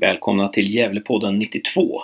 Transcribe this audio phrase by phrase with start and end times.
[0.00, 2.02] Välkomna till Gävlepodden 92.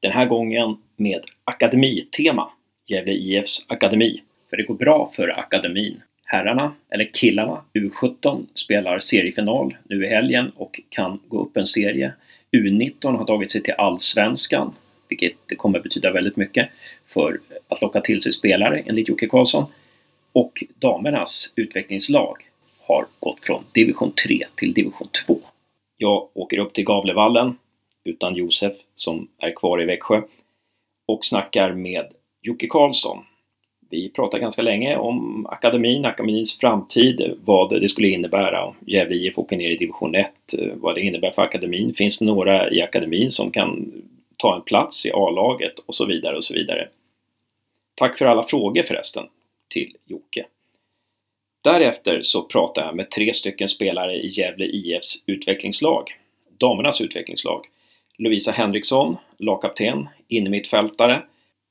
[0.00, 2.50] Den här gången med akademitema.
[2.86, 4.22] Gävle IFs akademi.
[4.50, 6.00] För det går bra för akademin.
[6.24, 12.12] Herrarna, eller killarna, U17 spelar seriefinal nu i helgen och kan gå upp en serie.
[12.52, 14.74] U19 har tagit sig till Allsvenskan,
[15.08, 16.68] vilket kommer betyda väldigt mycket
[17.06, 19.64] för att locka till sig spelare enligt Jocke Karlsson.
[20.32, 22.36] Och damernas utvecklingslag
[22.80, 25.40] har gått från division 3 till division 2.
[25.96, 27.56] Jag åker upp till Gavlevallen
[28.04, 30.22] utan Josef som är kvar i Växjö
[31.06, 32.06] och snackar med
[32.42, 33.24] Jocke Karlsson.
[33.90, 39.38] Vi pratar ganska länge om akademin, akademins framtid, vad det skulle innebära om Gävle IF
[39.38, 40.30] åker ner i division 1,
[40.74, 41.94] vad det innebär för akademin.
[41.94, 43.92] Finns det några i akademin som kan
[44.36, 46.88] ta en plats i A-laget och så vidare och så vidare.
[47.94, 49.24] Tack för alla frågor förresten
[49.68, 50.46] till Jocke.
[51.64, 56.10] Därefter så pratar jag med tre stycken spelare i Gävle IFs utvecklingslag,
[56.58, 57.66] damernas utvecklingslag.
[58.18, 61.22] Lovisa Henriksson, lagkapten, innermittfältare,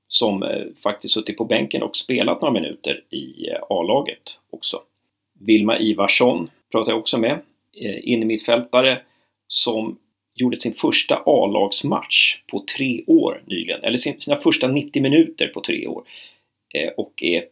[0.07, 4.81] som eh, faktiskt suttit på bänken och spelat några minuter i eh, A-laget också.
[5.39, 7.41] Vilma Ivarsson pratar jag också med,
[7.81, 9.01] eh, innermittfältare
[9.47, 9.99] som
[10.35, 15.87] gjorde sin första A-lagsmatch på tre år nyligen, eller sina första 90 minuter på tre
[15.87, 16.03] år
[16.97, 17.43] och är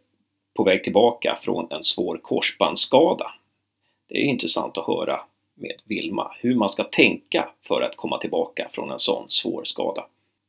[0.53, 3.31] på väg tillbaka från en svår korsbandsskada.
[4.09, 5.19] Det är intressant att höra
[5.55, 10.05] med Vilma hur man ska tänka för att komma tillbaka från en sån svår skada.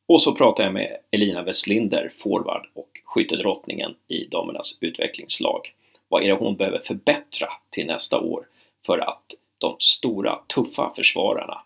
[0.08, 5.60] Och så pratar jag med Elina Westlinder, forward och skyttedrottningen i damernas utvecklingslag.
[6.08, 8.46] Vad är det hon behöver förbättra till nästa år
[8.86, 9.24] för att
[9.58, 11.62] de stora, tuffa försvararna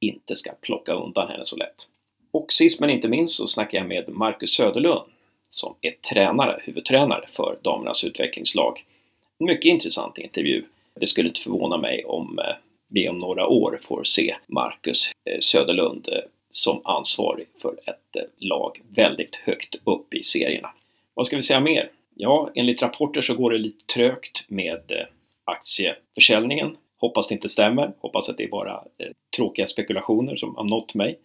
[0.00, 1.88] inte ska plocka undan henne så lätt?
[2.32, 5.10] Och sist men inte minst så snackar jag med Marcus Söderlund
[5.50, 8.84] som är tränare, huvudtränare för damernas utvecklingslag.
[9.38, 10.64] En mycket intressant intervju.
[10.94, 12.54] Det skulle inte förvåna mig om eh,
[12.88, 16.18] vi om några år får se Marcus eh, Söderlund eh,
[16.50, 20.70] som ansvarig för ett lag väldigt högt upp i serierna.
[21.14, 21.90] Vad ska vi säga mer?
[22.14, 25.06] Ja, enligt rapporter så går det lite trögt med
[25.44, 26.76] aktieförsäljningen.
[26.98, 28.84] Hoppas det inte stämmer, hoppas att det är bara
[29.36, 31.18] tråkiga spekulationer som har nått mig.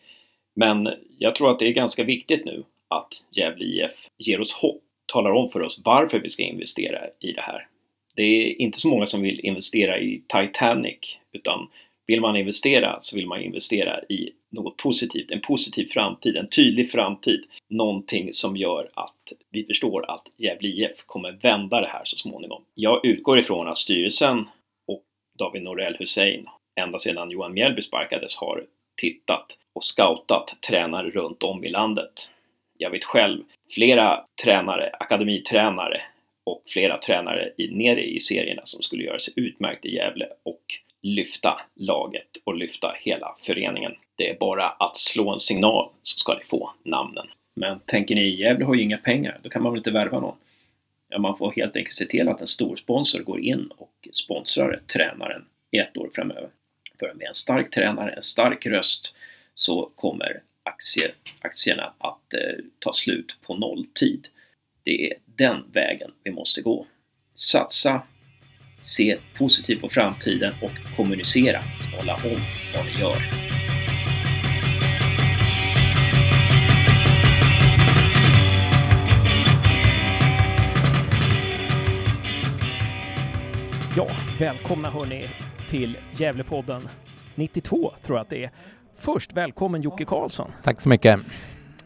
[0.54, 4.82] Men jag tror att det är ganska viktigt nu att Gävle IF ger oss hopp,
[5.06, 7.68] talar om för oss varför vi ska investera i det här.
[8.16, 11.68] Det är inte så många som vill investera i Titanic, utan
[12.08, 16.92] vill man investera så vill man investera i något positivt, en positiv framtid, en tydlig
[16.92, 17.44] framtid.
[17.70, 22.64] Någonting som gör att vi förstår att Gävle IF kommer vända det här så småningom.
[22.74, 24.50] Jag utgår ifrån att styrelsen
[24.88, 25.04] och
[25.40, 26.48] David Norell Hussein
[26.80, 28.66] ända sedan Johan Mjällby sparkades har
[29.02, 32.32] tittat och scoutat tränare runt om i landet
[32.78, 33.44] jag vet själv
[33.76, 36.02] flera tränare, akademitränare
[36.44, 40.62] och flera tränare i, nere i serierna som skulle göra sig utmärkt i Gävle och
[41.02, 43.96] lyfta laget och lyfta hela föreningen.
[44.16, 47.28] Det är bara att slå en signal så ska ni få namnen.
[47.56, 50.36] Men tänker ni, Gävle har ju inga pengar, då kan man väl inte värva någon?
[51.10, 54.80] Ja, man får helt enkelt se till att en stor sponsor går in och sponsrar
[54.94, 56.50] tränaren i ett år framöver.
[57.00, 59.16] För med en stark tränare, en stark röst,
[59.56, 61.12] så kommer aktier,
[61.42, 64.28] aktierna att eh, ta slut på nolltid.
[64.84, 66.88] Det är den vägen vi måste gå.
[67.36, 68.02] Satsa,
[68.80, 71.62] se positivt på framtiden och kommunicera,
[71.92, 72.42] tala om
[72.76, 73.18] vad ni gör.
[83.98, 84.08] Ja,
[84.40, 85.28] välkomna hörni
[85.70, 86.90] till Gävlepodden
[87.36, 88.52] 92 tror jag att det är.
[88.98, 90.52] Först, välkommen Jocke Karlsson.
[90.64, 91.20] Tack så mycket.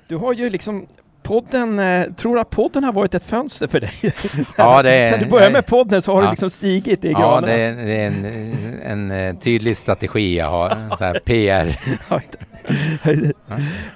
[0.08, 0.88] Du har ju liksom
[1.24, 3.92] podden, eh, tror att podden har varit ett fönster för dig?
[4.58, 7.14] Ja, det är, Sen du började med podden så har ja, du liksom stigit i
[7.14, 7.52] graderna.
[7.52, 11.80] Ja, det är, det är en, en, eh, tydlig strategi jag har, så här PR.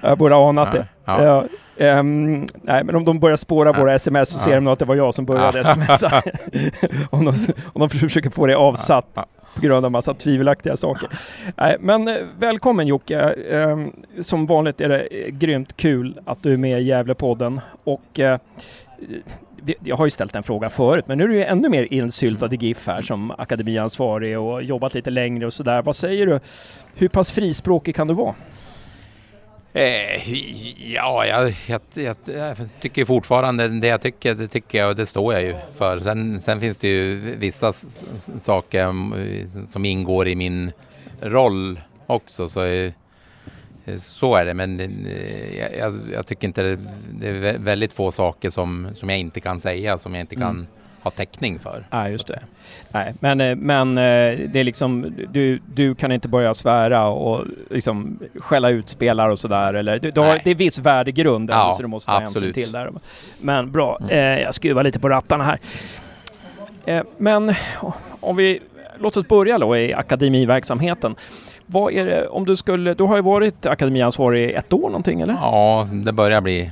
[0.00, 0.88] jag borde ha anat det.
[1.04, 1.44] Ja.
[1.76, 3.80] Um, nej, men om de börjar spåra ja.
[3.80, 5.64] våra sms så ser de nog att det var jag som började ja.
[5.64, 6.22] smsa.
[7.10, 7.34] om, de,
[7.72, 9.18] om de försöker få det avsatt.
[9.54, 11.08] På grund av massa tvivelaktiga saker.
[11.56, 13.18] Nej, men eh, välkommen Jocke!
[13.50, 18.20] Ehm, som vanligt är det eh, grymt kul att du är med i Gävlepodden och
[18.20, 18.38] eh,
[19.80, 22.54] jag har ju ställt en fråga förut, men nu är du ju ännu mer insyltad
[22.54, 25.82] i GIF här som akademiansvarig och jobbat lite längre och sådär.
[25.82, 26.40] Vad säger du?
[26.94, 28.34] Hur pass frispråkig kan du vara?
[29.76, 30.32] Eh,
[30.92, 35.06] ja, jag, jag, jag, jag, tycker fortfarande det jag tycker, det tycker jag och det
[35.06, 35.98] står jag ju för.
[35.98, 37.72] Sen, sen finns det ju vissa
[38.38, 38.86] saker
[39.66, 40.72] som ingår i min
[41.20, 42.48] roll också.
[42.48, 42.92] Så, eh,
[43.96, 46.78] så är det, men eh, jag, jag tycker inte det,
[47.10, 50.50] det, är väldigt få saker som, som jag inte kan säga, som jag inte kan
[50.50, 50.66] mm
[51.04, 51.84] ha täckning för.
[51.90, 52.38] Ja, just det.
[52.88, 57.44] Nej, men, eh, men eh, det är liksom, du, du kan inte börja svära och
[57.70, 61.74] liksom skälla ut spelare och sådär eller du, du har, det är viss värdegrund ja,
[61.76, 62.90] så du måste ta hänsyn till där.
[63.40, 64.10] Men bra, mm.
[64.10, 65.58] eh, jag skruvar lite på rattarna här.
[66.84, 67.54] Eh, men
[68.20, 68.60] om vi,
[68.98, 71.16] låt oss börja då i akademiverksamheten.
[71.66, 75.20] Vad är det, om du skulle, du har ju varit akademiansvarig i ett år någonting
[75.20, 75.34] eller?
[75.34, 76.70] Ja, det börjar bli,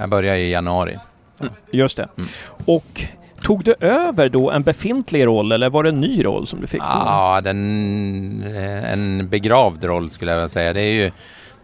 [0.00, 0.98] jag börjar i januari.
[1.40, 2.08] Mm, just det.
[2.16, 2.28] Mm.
[2.64, 3.08] Och
[3.44, 6.66] Tog du över då en befintlig roll eller var det en ny roll som du
[6.66, 6.80] fick?
[6.80, 8.42] Ja, den,
[8.84, 10.72] en begravd roll skulle jag vilja säga.
[10.72, 11.10] Det är ju,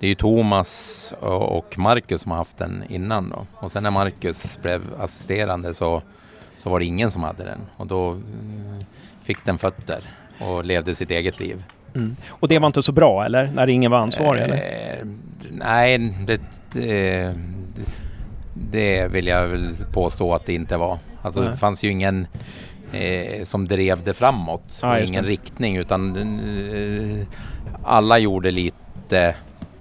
[0.01, 3.47] det är ju Thomas och Marcus som har haft den innan då.
[3.55, 6.03] Och sen när Marcus blev assisterande så,
[6.59, 7.61] så var det ingen som hade den.
[7.77, 8.85] Och då mm,
[9.23, 10.01] fick den fötter
[10.39, 11.65] och levde sitt eget liv.
[11.95, 12.17] Mm.
[12.29, 13.51] Och det var inte så bra eller?
[13.55, 14.41] När ingen var ansvarig?
[14.41, 15.07] Eh, eller?
[15.51, 16.41] Nej, det,
[16.73, 17.35] det,
[18.71, 20.99] det vill jag väl påstå att det inte var.
[21.23, 21.51] Alltså Nej.
[21.51, 22.27] det fanns ju ingen
[22.93, 24.79] eh, som drev det framåt.
[24.83, 25.31] Ja, ingen det.
[25.31, 27.27] riktning utan eh,
[27.85, 29.35] alla gjorde lite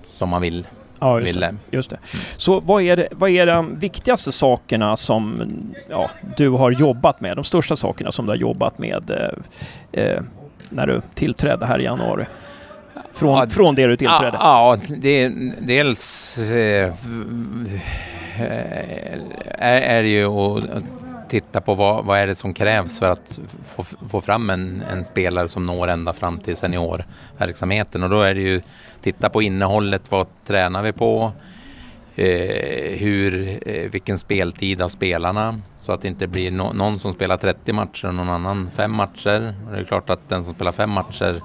[0.08, 0.68] som man vill.
[1.00, 1.48] Ja, just ville.
[1.48, 1.98] Det, just det.
[2.38, 5.44] Så vad är, det, vad är de viktigaste sakerna som
[5.90, 7.38] ja, du har jobbat med?
[7.38, 10.22] De största sakerna som du har jobbat med eh, eh
[10.70, 12.26] när du tillträdde här i januari?
[13.20, 14.38] Från, ja, från det du tillträdde?
[14.40, 15.30] Ja, det,
[15.60, 16.94] dels eh,
[19.58, 20.84] är, är det ju att
[21.30, 25.06] titta på vad, vad är det som krävs för att få, få fram en, en,
[25.06, 28.04] spelare som når ända fram till seniorverksamheten.
[28.04, 28.62] Och då är det ju
[29.02, 31.32] titta på innehållet, vad tränar vi på?
[32.16, 35.62] Eh, hur, eh, vilken speltid har spelarna?
[35.82, 38.92] Så att det inte blir no någon som spelar 30 matcher och någon annan fem
[38.92, 39.54] matcher.
[39.68, 41.42] Och det är klart att den som spelar fem matcher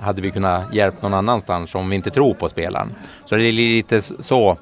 [0.00, 2.94] hade vi kunnat hjälpa någon annanstans om vi inte tror på spelaren.
[3.24, 4.58] Så det är lite så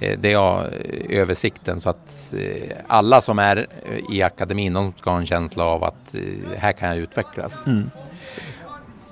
[0.00, 3.66] Eh, det är eh, översikten så att eh, alla som är
[4.10, 6.14] i akademin de ska ha en känsla av att
[6.56, 7.66] här kan jag utvecklas.
[7.66, 7.90] Mm.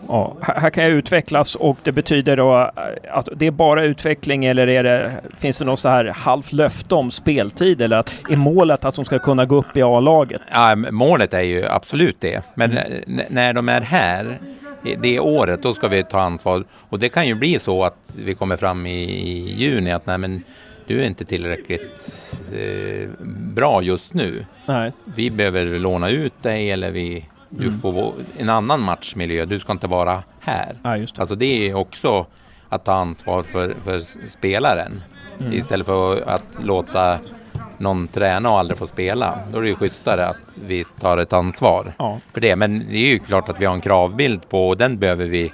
[0.09, 2.71] Ja, här kan jag utvecklas och det betyder då
[3.11, 6.95] att det är bara utveckling eller är det, finns det något så här halvt löfte
[6.95, 10.43] om speltid eller att, är målet att de ska kunna gå upp i A-laget?
[10.53, 12.43] Ja, målet är ju absolut det.
[12.55, 13.21] Men mm.
[13.29, 14.39] när de är här
[14.85, 16.65] det året, då ska vi ta ansvar.
[16.89, 20.19] Och det kan ju bli så att vi kommer fram i, i juni att nej
[20.19, 20.43] men
[20.87, 23.09] du är inte tillräckligt eh,
[23.55, 24.47] bra just nu.
[24.67, 24.93] Nej.
[25.05, 27.79] Vi behöver låna ut dig eller vi, du mm.
[27.79, 29.45] får en annan matchmiljö.
[29.45, 30.79] Du ska inte vara här.
[30.83, 31.19] Ja, det.
[31.19, 32.27] Alltså det är också
[32.69, 35.03] att ta ansvar för, för spelaren.
[35.41, 35.53] Mm.
[35.53, 37.19] Istället för att låta
[37.85, 39.39] någon träna och aldrig få spela.
[39.53, 42.21] Då är det ju schysstare att vi tar ett ansvar ja.
[42.33, 42.57] för det.
[42.57, 45.53] Men det är ju klart att vi har en kravbild på och den behöver vi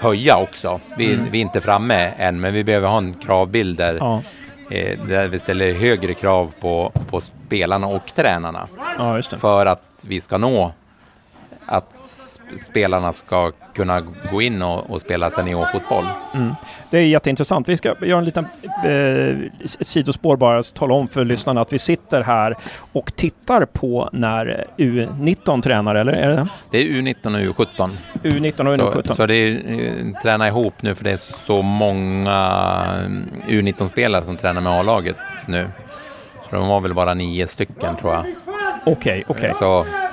[0.00, 0.80] höja också.
[0.96, 1.26] Vi, mm.
[1.30, 4.22] vi är inte framme än, men vi behöver ha en kravbild där ja
[4.70, 8.68] eh, där vi ställer högre krav på, på spelarna och tränarna.
[8.98, 10.72] Ja, för att vi ska nå
[11.66, 12.17] att
[12.56, 14.00] spelarna ska kunna
[14.30, 16.04] gå in och, och spela seniorfotboll.
[16.34, 16.54] Mm.
[16.90, 17.68] Det är jätteintressant.
[17.68, 18.46] Vi ska göra en liten
[18.84, 22.56] eh, sidospår bara, tala om för lyssnarna att vi sitter här
[22.92, 26.12] och tittar på när U19 tränar, eller?
[26.12, 26.48] Är det?
[26.70, 27.96] det är U19 och U17.
[28.22, 29.06] U19 och U17.
[29.06, 32.38] Så, så det är eh, träna ihop nu för det är så många
[33.48, 35.16] eh, U19-spelare som tränar med A-laget
[35.48, 35.68] nu.
[36.42, 38.24] Så de var väl bara nio stycken tror jag.
[38.86, 39.50] Okej, okay, okej.
[39.50, 40.07] Okay.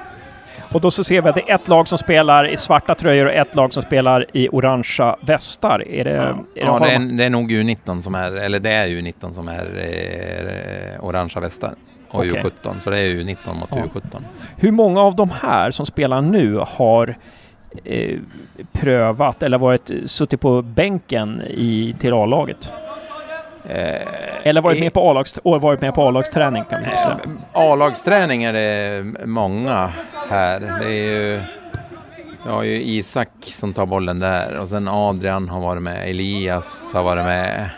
[0.76, 3.26] Och då så ser vi att det är ett lag som spelar i svarta tröjor
[3.26, 5.88] och ett lag som spelar i orangea västar.
[5.88, 8.60] Är det, ja, är det, ja, det, är, det är nog U19 som är, eller
[8.60, 9.66] det är U19 som är
[10.96, 11.76] eh, orangea västar
[12.10, 12.42] och okay.
[12.42, 13.78] U17, så det är U19 mot ja.
[13.78, 14.22] U17.
[14.58, 17.18] Hur många av de här som spelar nu har
[17.84, 18.20] eh,
[18.72, 22.72] prövat eller varit suttit på bänken i till A-laget?
[23.70, 24.02] Eh,
[24.44, 27.20] Eller varit med på A-lags, varit med på A-lagsträning kan man säga.
[27.26, 29.92] Eh, A-lagsträning är det många
[30.30, 30.60] här.
[30.60, 31.42] Det är ju,
[32.46, 36.94] vi har ju Isak som tar bollen där och sen Adrian har varit med, Elias
[36.94, 37.70] har varit med.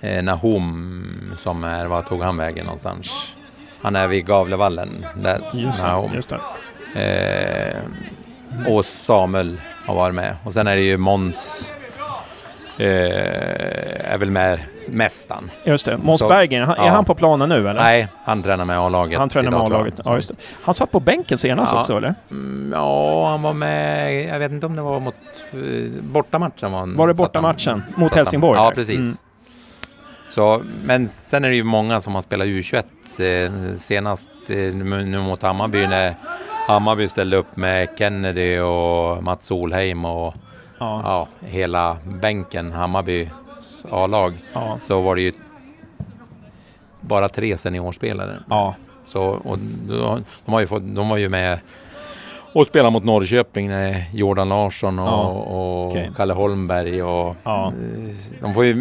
[0.00, 3.34] Eh, Nahom som är, var tog han vägen någonstans?
[3.82, 6.14] Han är vid Gavlevallen där, just Nahom.
[6.14, 7.78] Just eh,
[8.66, 10.36] och Samuel har varit med.
[10.44, 11.72] Och sen är det ju Måns
[12.78, 15.50] är väl med mest han.
[15.64, 15.96] Just det.
[15.98, 16.88] Måns Berggren, är ja.
[16.88, 17.74] han på planen nu eller?
[17.74, 19.18] Nej, han tränar med A-laget.
[19.18, 20.34] Han tränar med A-laget, ja just det.
[20.62, 21.80] Han satt på bänken senast ja.
[21.80, 22.14] också eller?
[22.30, 25.14] Mm, ja, han var med, jag vet inte om det var mot
[25.52, 25.58] eh,
[26.02, 26.72] bortamatchen.
[26.72, 28.58] Var, var det bortamatchen mot Helsingborg?
[28.58, 28.98] Ja, precis.
[28.98, 29.12] Mm.
[30.28, 32.84] Så, men sen är det ju många som har spelat U21
[33.20, 36.14] eh, senast eh, nu mot Hammarby när
[36.68, 40.34] Hammarby ställde upp med Kennedy och Mats Solheim och
[40.78, 41.00] ja.
[41.04, 44.78] ja hela bänken, Hammarbys A-lag, ja.
[44.80, 45.32] så var det ju
[47.00, 48.42] bara tre seniorspelare.
[48.50, 48.74] Ja.
[49.04, 51.60] Så, och de, de, har ju fått, de var ju med
[52.54, 56.08] och spelade mot Norrköping när Jordan Larsson och, ja, och okay.
[56.16, 57.66] Kalle Holmberg och ja.
[57.66, 58.74] Eh, de får ju,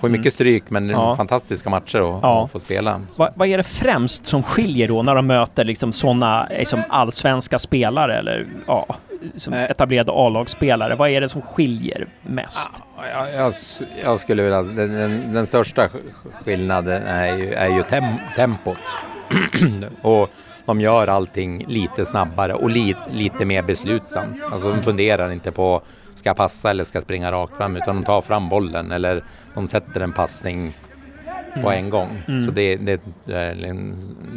[0.00, 0.32] får mycket mm.
[0.32, 1.16] stryk men ja.
[1.16, 2.48] fantastiska matcher att ja.
[2.52, 3.00] få spela.
[3.18, 7.58] Va, vad är det främst som skiljer då när de möter liksom sådana liksom allsvenska
[7.58, 8.86] spelare eller ja,
[9.36, 9.70] som äh.
[9.70, 10.94] etablerade A-lagsspelare?
[10.94, 12.70] Vad är det som skiljer mest?
[12.96, 13.52] Ja, jag,
[14.04, 14.62] jag, skulle vilja...
[14.62, 15.88] Den, den, den, största
[16.44, 18.04] skillnaden är ju, är ju tem,
[18.36, 18.78] tempot.
[20.02, 20.30] och
[20.66, 24.42] de gör allting lite snabbare och li, lite mer beslutsamt.
[24.52, 25.82] Alltså de funderar inte på
[26.14, 29.24] ska jag passa eller ska jag springa rakt fram utan de tar fram bollen eller
[29.54, 30.72] de sätter en passning
[31.54, 31.84] på mm.
[31.84, 32.22] en gång.
[32.28, 32.44] Mm.
[32.44, 33.54] Så det, det, är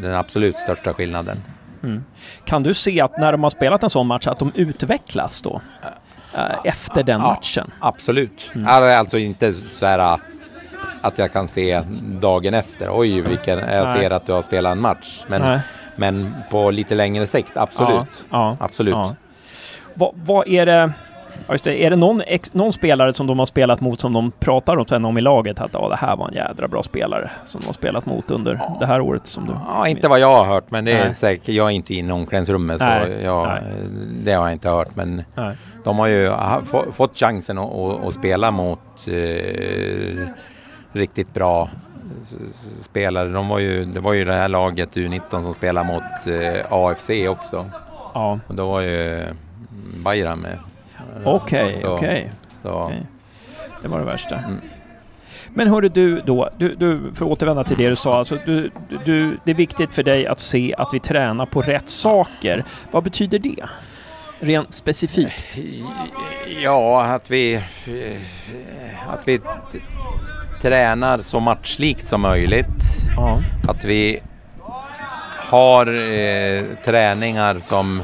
[0.02, 1.42] den absolut största skillnaden.
[1.84, 2.04] Mm.
[2.46, 5.62] Kan du se att när de har spelat en sån match att de utvecklas då?
[6.64, 7.72] Efter den ja, matchen?
[7.80, 8.52] Absolut.
[8.56, 8.68] Mm.
[8.68, 10.20] Alltså inte så här
[11.02, 11.82] att jag kan se
[12.20, 14.00] dagen efter, oj vilken, jag Nej.
[14.00, 15.24] ser att du har spelat en match.
[15.28, 15.60] Men,
[15.96, 18.26] men på lite längre sikt, absolut.
[18.30, 18.94] Ja, absolut.
[18.94, 19.16] Ja.
[19.94, 20.94] Vad, vad är det?
[21.50, 24.32] Just det, är det någon, ex, någon, spelare som de har spelat mot som de
[24.32, 27.32] pratar om, sen om i laget att ja, det här var en jädra bra spelare
[27.44, 28.78] som de har spelat mot under ja.
[28.80, 29.28] det här året?
[29.28, 31.94] Som du, ja, inte vad jag har hört, men det är säkert, jag är inte
[31.94, 32.88] inne i omklädningsrummet så
[33.24, 33.50] jag,
[34.24, 34.96] det har jag inte hört.
[34.96, 35.56] Men Nej.
[35.84, 36.32] de har ju
[36.92, 40.28] fått chansen att, att, att spela mot eh,
[40.92, 41.70] riktigt bra
[42.82, 43.30] spelare.
[43.30, 47.10] De var ju, det var ju det här laget U19 som spelade mot eh, AFC
[47.30, 47.70] också.
[48.14, 48.40] Ja.
[48.48, 49.24] Och då var ju
[50.04, 50.60] Bayram med.
[51.26, 52.32] Okej, okay, okej.
[52.64, 52.84] Okay.
[52.84, 53.00] okay.
[53.82, 54.38] Det var det värsta.
[54.38, 54.62] Mm.
[55.50, 58.72] Men hörru du då, du, du, för att återvända till det du sa, alltså du,
[59.06, 62.64] du, det är viktigt för dig att se att vi tränar på rätt saker.
[62.92, 63.66] Vad betyder det?
[64.40, 65.58] Rent specifikt?
[66.64, 67.56] Ja, att vi,
[69.08, 69.42] att vi
[70.66, 72.84] tränar så matchlikt som möjligt.
[73.16, 73.42] Ja.
[73.68, 74.20] Att vi
[75.38, 78.04] har eh, träningar som,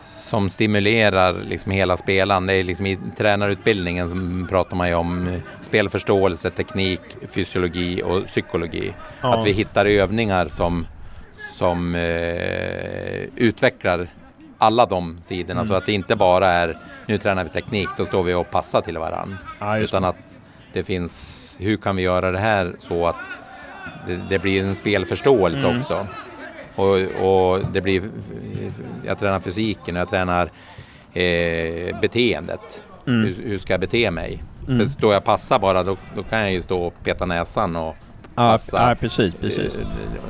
[0.00, 2.46] som stimulerar liksom hela spelaren.
[2.46, 8.94] Det är liksom I tränarutbildningen som pratar man ju om spelförståelse, teknik, fysiologi och psykologi.
[9.20, 9.34] Ja.
[9.34, 10.86] Att vi hittar övningar som,
[11.54, 14.08] som eh, utvecklar
[14.58, 15.60] alla de sidorna.
[15.60, 15.68] Mm.
[15.68, 18.80] Så att det inte bara är nu tränar vi teknik, då står vi och passar
[18.80, 19.38] till varandra.
[19.58, 20.40] Ja, utan att
[20.78, 23.40] det finns, hur kan vi göra det här så att
[24.06, 25.80] det, det blir en spelförståelse mm.
[25.80, 26.06] också.
[26.74, 28.02] Och, och, det blir,
[29.06, 30.50] jag tränar fysiken och jag tränar
[31.14, 32.84] eh, beteendet.
[33.06, 33.24] Mm.
[33.24, 34.42] Hur, hur, ska jag bete mig?
[34.68, 34.80] Mm.
[34.80, 37.96] För står jag passa bara då, då, kan jag ju stå och peta näsan och
[38.34, 38.88] passa.
[38.88, 39.76] Ja, precis, precis.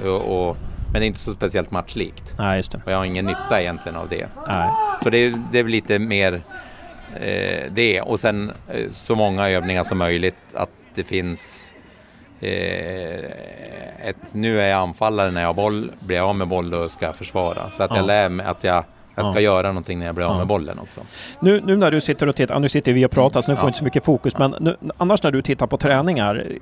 [0.04, 0.56] Eh, och, och,
[0.92, 2.34] men det är inte så speciellt matchlikt.
[2.38, 2.58] Ja.
[2.58, 4.28] Och jag har ingen nytta egentligen av det.
[4.48, 4.70] Nej.
[5.02, 6.42] Så det, det är lite mer
[7.20, 11.74] eh, det och sen eh, så många övningar som möjligt att det finns
[12.40, 13.24] eh,
[14.08, 16.88] ett, nu är jag anfallare när jag har boll, blir jag av med boll då
[16.88, 17.70] ska jag försvara.
[17.76, 17.96] Så att ja.
[17.96, 18.84] jag lär mig att jag
[19.18, 19.40] jag ska ja.
[19.40, 21.00] göra någonting när jag blir av med bollen också.
[21.40, 23.62] Nu, nu när du sitter och tittar, nu sitter vi och pratar så nu får
[23.62, 26.52] vi inte så mycket fokus, men nu, annars när du tittar på träningar,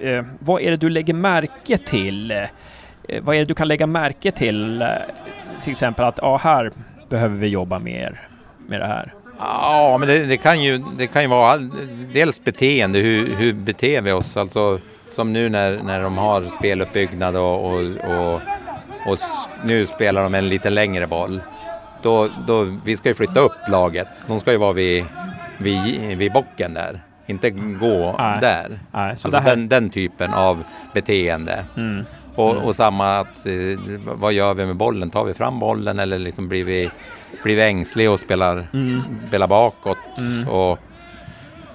[0.00, 2.30] eh, vad är det du lägger märke till?
[2.30, 2.46] Eh,
[3.22, 4.82] vad är det du kan lägga märke till?
[4.82, 4.88] Eh,
[5.62, 6.72] till exempel att, ja här
[7.08, 8.20] behöver vi jobba mer
[8.66, 9.14] med det här.
[9.38, 11.58] Ja, men det, det, kan ju, det kan ju vara
[12.12, 14.36] dels beteende, hur, hur beter vi oss?
[14.36, 14.80] Alltså,
[15.10, 18.34] som nu när, när de har speluppbyggnad och, och, och,
[19.06, 19.18] och
[19.64, 21.40] nu spelar de en lite längre boll.
[22.02, 24.08] Då, då, vi ska ju flytta upp laget.
[24.26, 25.04] De ska ju vara vid,
[25.58, 28.38] vid, vid bocken där, inte gå Nej.
[28.40, 28.80] där.
[28.92, 29.44] Nej, alltså här...
[29.44, 30.64] den, den typen av
[30.94, 31.64] beteende.
[31.76, 32.04] Mm.
[32.38, 32.64] Och, mm.
[32.64, 35.10] och, samma att, eh, vad gör vi med bollen?
[35.10, 36.90] Tar vi fram bollen eller liksom blir vi
[37.42, 39.02] blivit ängslig och spelar, mm.
[39.28, 39.98] spelar bakåt.
[40.18, 40.48] Mm.
[40.48, 40.78] Och,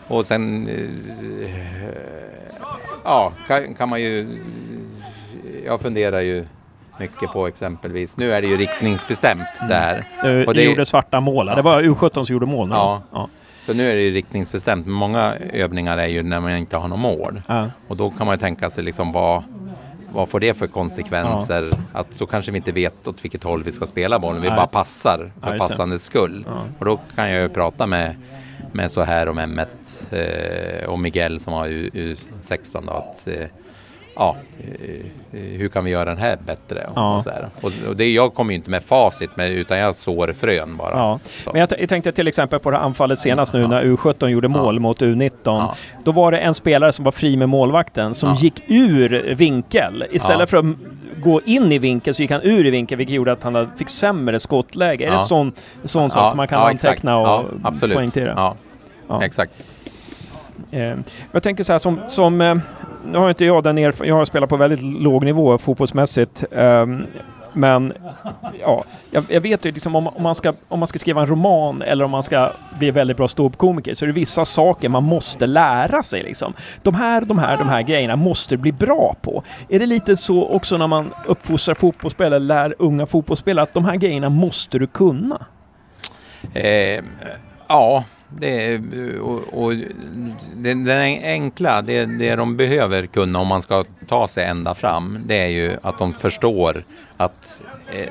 [0.07, 1.49] och sen eh,
[3.03, 4.27] ja, kan, kan, man ju...
[5.65, 6.45] Jag funderar ju
[6.99, 9.69] mycket på exempelvis, nu är det ju riktningsbestämt mm.
[9.69, 10.07] där.
[10.23, 11.55] Du, och det, gjorde svarta mål, ja.
[11.55, 12.75] det var U17 som gjorde mål nu.
[12.75, 13.01] Ja.
[13.11, 13.29] ja.
[13.65, 16.87] Så nu är det ju riktningsbestämt, men många övningar är ju när man inte har
[16.87, 17.41] något mål.
[17.47, 17.69] Ja.
[17.87, 19.43] Och då kan man ju tänka sig liksom vad,
[20.13, 21.69] vad får det för konsekvenser?
[21.71, 21.99] Ja.
[21.99, 24.41] Att då kanske vi inte vet åt vilket håll vi ska spela bollen.
[24.41, 24.57] Vi Nej.
[24.57, 26.45] bara passar för ja, passandets skull.
[26.47, 26.61] Ja.
[26.79, 28.15] Och då kan jag ju prata med,
[28.71, 33.47] med så här om Mehmet eh, och Miguel som har U16 då, att eh,
[34.15, 36.89] ja, eh, hur kan vi göra den här bättre?
[36.95, 37.15] Ja.
[37.15, 37.49] Och så här.
[37.61, 40.97] Och, det, jag kommer ju inte med facit, med, utan jag sår frön bara.
[40.97, 41.19] Ja.
[41.45, 44.79] Men jag, jag, tänkte till exempel på det anfallet senast nu när U17 gjorde mål
[44.79, 45.69] mot U19.
[46.03, 50.05] Då var det en spelare som var fri med målvakten som gick ur vinkel.
[50.11, 50.65] Istället för att
[51.23, 53.89] gå in i vinkel så gick han ur i vinkel vilket gjorde att han fick
[53.89, 55.05] sämre skottläge.
[55.05, 55.51] Är det en sån,
[55.83, 57.97] sån sak som man kan anteckna och absolut.
[57.97, 58.55] poängtera?
[59.07, 59.53] Ja, exakt.
[60.71, 60.97] Eh,
[61.31, 62.55] jag tänker så här som, som eh,
[63.05, 66.43] nu har inte jag den erfarenheten, jag har spelat på väldigt låg nivå fotbollsmässigt.
[66.51, 67.05] Ehm,
[67.53, 67.93] men
[68.59, 71.27] ja, jag, jag, vet ju liksom om, om, man ska, om man ska skriva en
[71.27, 75.03] roman eller om man ska bli väldigt bra ståuppkomiker så är det vissa saker man
[75.03, 76.53] måste lära sig liksom.
[76.81, 79.43] De här, de här, de här grejerna måste du bli bra på.
[79.69, 83.95] Är det lite så också när man uppfostrar fotbollsspelare, lär unga fotbollsspelare att de här
[83.95, 85.45] grejerna måste du kunna?
[86.53, 87.03] Eh,
[87.67, 88.03] ja,
[88.39, 88.79] det,
[89.19, 89.73] och, och
[90.55, 95.19] det, det enkla, det, det de behöver kunna om man ska ta sig ända fram,
[95.25, 96.83] det är ju att de förstår
[97.17, 97.63] att,
[97.93, 98.07] eh,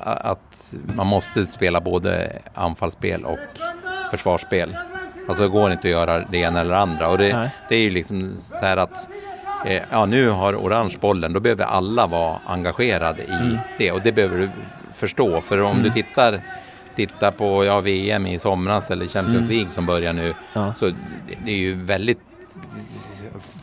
[0.00, 3.38] att man måste spela både anfallsspel och
[4.10, 4.76] försvarsspel.
[5.28, 7.08] Alltså det går inte att göra det ena eller andra.
[7.08, 9.08] Och det, det är ju liksom så här att
[9.66, 13.58] eh, ja, nu har Orange bollen, då behöver alla vara engagerade i mm.
[13.78, 13.92] det.
[13.92, 14.50] Och det behöver du
[14.92, 15.82] förstå, för om mm.
[15.82, 16.40] du tittar
[16.96, 19.50] titta på ja, VM i somras eller Champions mm.
[19.50, 20.34] League som börjar nu.
[20.52, 20.74] Ja.
[20.74, 20.90] Så
[21.44, 22.20] det är ju väldigt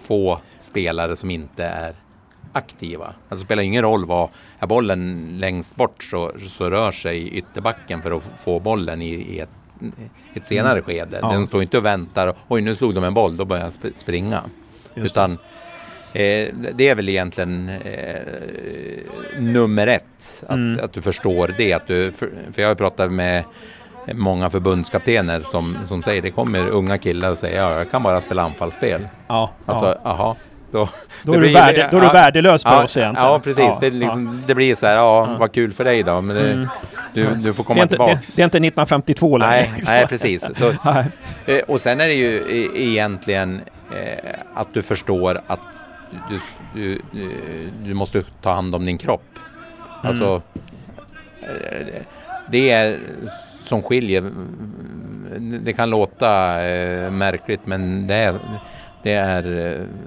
[0.04, 1.96] få spelare som inte är
[2.54, 3.06] aktiva.
[3.06, 8.02] Alltså det spelar ingen roll vad, är bollen längst bort så, så rör sig ytterbacken
[8.02, 9.50] för att få bollen i, i ett,
[10.34, 10.84] ett senare mm.
[10.84, 11.20] skede.
[11.22, 11.32] Ja.
[11.32, 14.44] Den står inte och väntar, oj nu slog de en boll, då börjar jag springa.
[14.96, 15.38] Just Utan
[16.14, 18.22] Eh, det är väl egentligen eh,
[19.38, 20.86] nummer ett, att, mm.
[20.86, 21.74] att du förstår det.
[21.74, 23.44] Att du, för, för jag har pratat med
[24.14, 28.22] många förbundskaptener som, som säger det kommer unga killar och säger ja, jag kan bara
[28.22, 29.08] spela anfallsspel.
[29.28, 30.36] Ja, alltså, ja.
[30.72, 30.90] Då,
[31.24, 33.30] då, är, du värde, då är du värdelös för ja, oss egentligen.
[33.30, 33.64] Ja, precis.
[33.64, 36.22] Ja, det, liksom, det, blir så här, ja, vad kul för dig då.
[36.22, 36.68] Men det, mm.
[37.14, 38.14] du, du får komma tillbaka.
[38.14, 39.52] Det, det, är inte 1952 längre.
[39.52, 40.50] Nej, nej precis.
[40.58, 40.70] Så,
[41.46, 43.62] eh, och sen är det ju egentligen
[43.92, 45.89] eh, att du förstår att
[46.30, 46.40] du,
[46.74, 47.02] du,
[47.84, 49.30] du, måste ta hand om din kropp.
[49.36, 50.10] Mm.
[50.10, 50.42] Alltså,
[52.52, 53.00] det är
[53.62, 54.32] som skiljer.
[55.62, 58.40] Det kan låta eh, märkligt men det är,
[59.04, 59.44] det, är,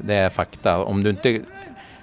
[0.03, 0.85] det är fakta.
[0.85, 1.31] Om du inte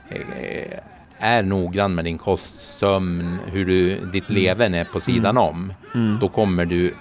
[0.10, 0.79] eh,
[1.20, 4.41] är noggrann med din kost, sömn, hur du, ditt mm.
[4.41, 5.44] leven är på sidan mm.
[5.44, 6.18] om, mm.
[6.22, 6.96] då kommer du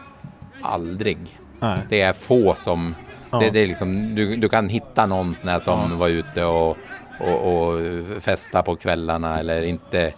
[0.62, 1.18] aldrig.
[1.60, 1.78] Nej.
[1.88, 2.94] Det är få som
[3.30, 3.38] Ja.
[3.38, 5.96] Det, det, är liksom, du, du kan hitta någon sån här som ja.
[5.96, 6.76] var ute och,
[7.20, 7.80] och, och
[8.20, 10.12] festa på kvällarna eller inte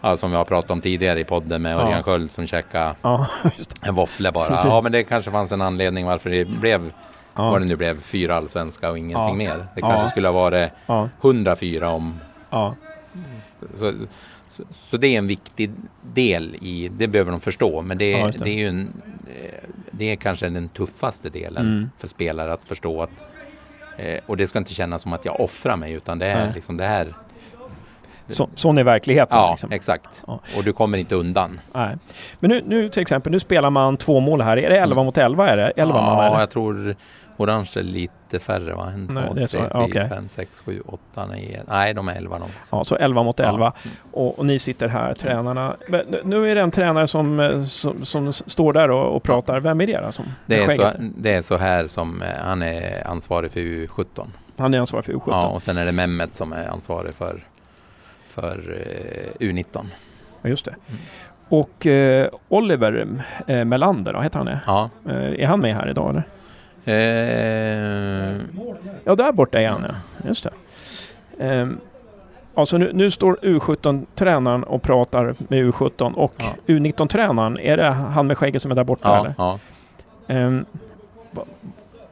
[0.00, 2.02] Ja, som vi har pratat om tidigare i podden med Örjan ja.
[2.02, 3.26] Sköld som käkade ja,
[3.82, 4.48] en våffle bara.
[4.48, 4.64] Precis.
[4.64, 6.92] Ja, men det kanske fanns en anledning varför det blev,
[7.34, 7.50] ja.
[7.50, 9.66] vad det nu blev, fyra allsvenska och ingenting mer.
[9.74, 10.70] Det kanske skulle ha varit
[11.22, 12.20] 104 om...
[13.74, 13.92] Så,
[14.58, 15.70] så, så, det är en viktig
[16.14, 18.44] del i, det behöver de förstå, men det, det.
[18.44, 19.02] det är en,
[19.90, 21.90] det är kanske den tuffaste delen mm.
[21.98, 23.24] för spelare att förstå att
[23.98, 26.76] eh, och det ska inte kännas som att jag offrar mig utan det är liksom
[26.76, 27.14] det här
[28.28, 29.38] så, sån är verkligheten.
[29.38, 29.72] Ja, liksom.
[29.72, 30.24] exakt.
[30.26, 30.40] Ja.
[30.56, 31.60] Och du kommer inte undan.
[31.72, 31.96] Nej.
[32.40, 34.56] Men nu, nu till exempel, nu spelar man två mål här.
[34.56, 35.06] Är det 11 mm.
[35.06, 35.48] mot 11?
[35.48, 36.96] Är det 11 ja, man, jag tror
[37.38, 38.90] Orange är lite färre va?
[38.94, 40.08] En, Nej, två, tre, fyra, okay.
[40.08, 41.62] fem, sex, sju, åtta, nio.
[41.68, 42.48] Nej, de är elva de.
[42.70, 43.72] Ja, så elva mot elva.
[43.84, 43.90] Ja.
[44.12, 45.76] Och, och, ni sitter här, tränarna.
[45.88, 49.60] Men nu är det en tränare som, eh, som, som står där och, och pratar.
[49.60, 50.12] Vem är det då?
[50.12, 54.26] Som det, är så, det är så här som eh, han är ansvarig för U17.
[54.56, 55.22] Han är ansvarig för U17?
[55.26, 57.40] Ja, och sen är det Mehmet som är ansvarig för,
[58.26, 58.84] för
[59.40, 59.86] eh, U19.
[60.42, 60.74] Ja, just det.
[60.88, 61.00] Mm.
[61.48, 64.60] Och eh, Oliver eh, Melander, då, heter han det?
[64.66, 64.90] Ja.
[65.12, 66.24] Är han med här idag eller?
[66.84, 66.94] Eh...
[69.04, 69.94] Ja, där borta är han ja.
[70.28, 70.52] Just det.
[71.46, 71.68] Eh,
[72.54, 76.54] alltså nu, nu står U17-tränaren och pratar med U17 och ja.
[76.66, 79.34] U19-tränaren, är det han med skägget som är där borta ja, eller?
[79.38, 79.58] Ja.
[80.34, 80.60] Eh,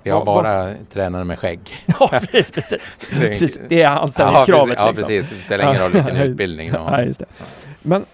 [0.07, 0.75] vi har bara va?
[0.93, 1.61] tränare med skägg.
[2.01, 2.51] Ja, precis.
[3.11, 3.59] precis.
[3.69, 4.75] Det är anställningskravet.
[4.79, 5.01] Ja, precis.
[5.01, 5.31] Ja, precis.
[5.31, 7.13] Det spelar ingen roll vilken utbildning de har.
[7.83, 8.05] Men,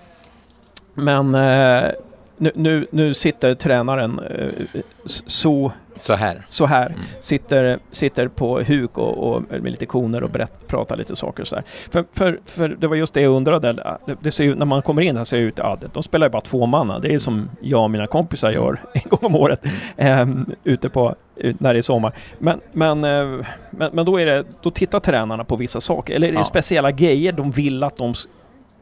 [0.94, 1.90] men eh,
[2.36, 6.42] nu, nu, nu sitter tränaren eh, så så här.
[6.48, 6.86] Så här.
[6.86, 7.00] Mm.
[7.20, 11.46] Sitter, sitter på huk och, och med lite koner och berätt, pratar lite saker och
[11.46, 11.64] sådär.
[11.66, 13.98] För, för, för det var just det jag undrade.
[14.20, 16.30] Det ser ju, när man kommer in här ser det ut, ja, de spelar ju
[16.30, 16.98] bara två manna.
[16.98, 18.62] Det är som jag och mina kompisar mm.
[18.62, 19.64] gör en gång om året
[19.96, 20.26] eh,
[20.64, 21.14] ute på,
[21.58, 22.12] när det är sommar.
[22.38, 26.14] Men, men, eh, men, men, då, är det, då tittar tränarna på vissa saker.
[26.14, 26.44] Eller är det ja.
[26.44, 28.14] speciella grejer de vill att de,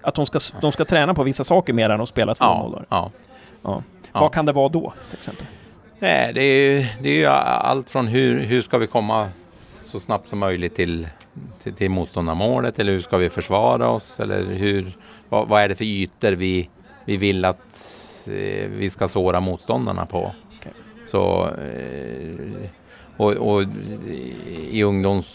[0.02, 2.82] att de, ska, de ska träna på vissa saker mer än att spela två ja?
[2.88, 3.10] Ja.
[3.62, 3.82] Ja.
[4.20, 5.46] Vad kan det vara då, till exempel?
[6.02, 9.28] Nej, det är ju, det är ju allt från hur, hur ska vi komma
[9.60, 11.08] så snabbt som möjligt till,
[11.62, 14.92] till, till motståndarmålet eller hur ska vi försvara oss eller hur,
[15.28, 16.68] vad, vad är det för ytor vi,
[17.04, 17.88] vi vill att
[18.26, 20.32] eh, vi ska såra motståndarna på.
[20.58, 20.72] Okay.
[21.06, 22.70] Så, eh,
[23.16, 23.62] och, och,
[24.70, 25.26] i ungdoms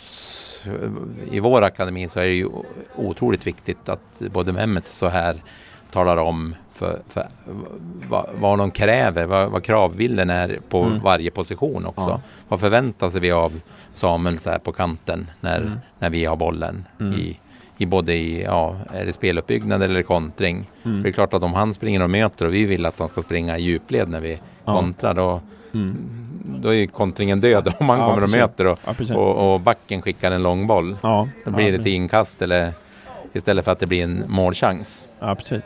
[1.32, 2.50] i vår akademi så är det ju
[2.96, 5.44] otroligt viktigt att både Mehmet så här
[5.92, 7.28] talar om för, för
[8.10, 11.00] vad, vad de kräver, vad, vad kravbilden är på mm.
[11.00, 12.10] varje position också.
[12.10, 12.22] Ja.
[12.48, 13.62] Vad förväntar sig vi av
[13.94, 15.80] Samuel så här på kanten när, mm.
[16.00, 17.14] när vi har bollen mm.
[17.14, 17.40] i,
[17.78, 20.70] i både i, ja, är det speluppbyggnad eller kontring.
[20.84, 21.04] Mm.
[21.04, 23.22] Det är klart att om han springer och möter och vi vill att han ska
[23.22, 24.76] springa i djupled när vi ja.
[24.76, 25.42] kontrar då,
[25.74, 25.98] mm.
[26.46, 30.02] då är kontringen död om han ja, kommer och möter och, ja, och, och, backen
[30.02, 30.98] skickar en lång boll.
[31.02, 32.72] Ja, då blir det ett inkast eller
[33.34, 35.08] istället för att det blir en målchans.
[35.20, 35.62] Ja, precis.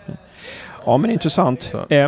[0.85, 1.73] Ja, men intressant.
[1.89, 2.07] Eh,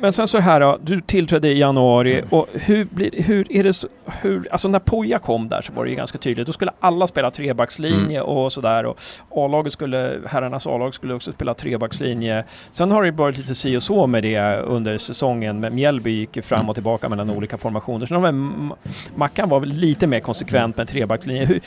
[0.00, 2.28] men sen så här då, du tillträdde i januari mm.
[2.30, 3.84] och hur blir hur är det,
[4.20, 7.06] hur, alltså när Poja kom där så var det ju ganska tydligt, då skulle alla
[7.06, 8.30] spela trebackslinje mm.
[8.30, 8.98] och sådär och
[9.30, 12.44] A-laget skulle, herrarnas A-lag skulle också spela trebackslinje.
[12.70, 16.44] Sen har det varit lite si och så med det under säsongen, med Mjällby gick
[16.44, 16.74] fram och mm.
[16.74, 17.38] tillbaka mellan mm.
[17.38, 18.06] olika formationer.
[18.06, 18.74] Så de
[19.14, 21.44] Mackan var väl lite mer konsekvent med trebackslinje.
[21.44, 21.60] Hur,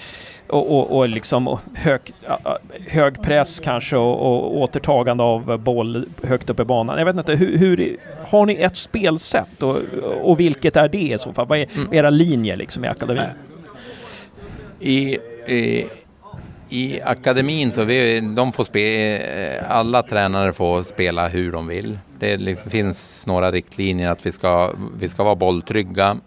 [0.47, 2.01] och, och, och liksom hög,
[2.87, 6.97] hög press kanske och, och återtagande av boll högt upp i banan.
[6.97, 7.97] Jag vet inte, hur, hur
[8.27, 9.77] har ni ett spelsätt och,
[10.21, 11.47] och vilket är det i så fall?
[11.47, 11.93] Vad är mm.
[11.93, 13.25] era linjer liksom i akademin?
[14.79, 15.87] I, i,
[16.69, 21.99] i akademin så vi, de får spe, alla tränare får spela hur de vill.
[22.19, 26.17] Det liksom, finns några riktlinjer att vi ska, vi ska vara bolltrygga,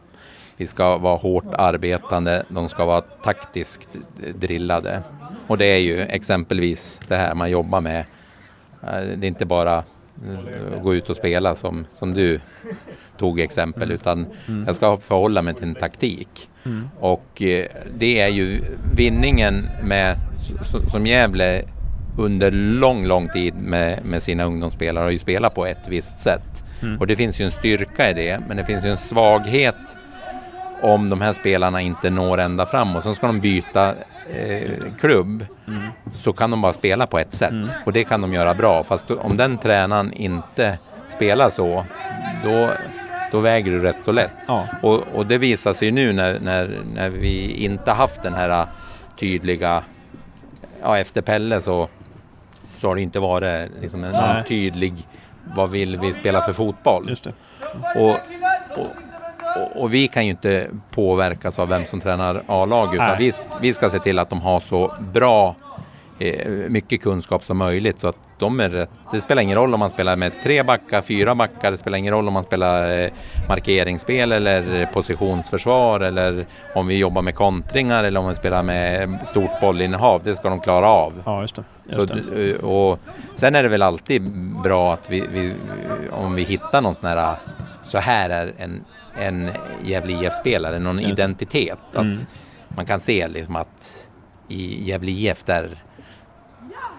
[0.57, 3.89] vi ska vara hårt arbetande, de ska vara taktiskt
[4.35, 5.03] drillade.
[5.47, 8.05] Och det är ju exempelvis det här man jobbar med.
[8.83, 9.85] Eh, det är inte bara eh,
[10.83, 12.41] gå ut och spela som, som du
[13.19, 14.65] tog exempel utan mm.
[14.67, 16.49] jag ska förhålla mig till en taktik.
[16.65, 16.89] Mm.
[17.01, 17.67] Och eh,
[17.99, 18.61] det är ju
[18.97, 20.17] vinningen med,
[20.91, 21.63] som Gävle
[22.19, 26.65] under lång, lång tid med, med sina ungdomsspelare har ju spelat på ett visst sätt.
[26.83, 26.99] Mm.
[26.99, 29.97] Och det finns ju en styrka i det, men det finns ju en svaghet
[30.83, 33.95] om de här spelarna inte når ända fram och sen ska de byta
[34.31, 35.83] eh, klubb mm.
[36.15, 37.69] så kan de bara spela på ett sätt mm.
[37.85, 38.85] och det kan de göra bra.
[38.85, 41.85] Fast om den tränaren inte spelar så,
[42.45, 42.71] då,
[43.33, 44.31] då väger du rätt så lätt.
[44.49, 44.67] Ja.
[44.83, 48.67] Och, och, det visar sig nu när, när, när vi inte haft den här
[49.17, 49.83] tydliga,
[50.83, 51.89] ja efter Pelle så,
[52.79, 54.95] så har det inte varit liksom en tydlig,
[55.57, 57.17] vad vill vi spela för fotboll?
[57.97, 58.11] Och,
[58.79, 58.91] och,
[59.63, 63.75] och, och, vi kan ju inte påverkas av vem som tränar A-lag utan vi, vi
[63.75, 65.55] ska se till att de har så bra
[66.19, 68.91] eh, mycket kunskap som möjligt så att de är rätt.
[69.13, 72.15] Det spelar ingen roll om man spelar med tre backar, fyra backar, det spelar ingen
[72.15, 73.11] roll om man spelar eh,
[73.49, 79.61] markeringsspel eller positionsförsvar eller om vi jobbar med kontringar eller om vi spelar med stort
[79.61, 80.23] bollinnehav.
[80.25, 81.23] Det ska de klara av.
[81.25, 81.65] Ja, just det.
[81.85, 82.51] Just det.
[82.51, 82.99] Eh, och
[83.35, 84.31] sen är det väl alltid
[84.63, 85.55] bra att vi, vi
[86.11, 87.37] om vi hittar någon sån här
[87.83, 88.85] så här är en
[89.19, 89.51] en
[89.85, 91.11] Gävle IF-spelare, någon mm.
[91.11, 91.79] identitet.
[91.93, 92.19] Att mm.
[92.69, 94.09] Man kan se liksom att
[94.49, 95.71] i Gävle IF där,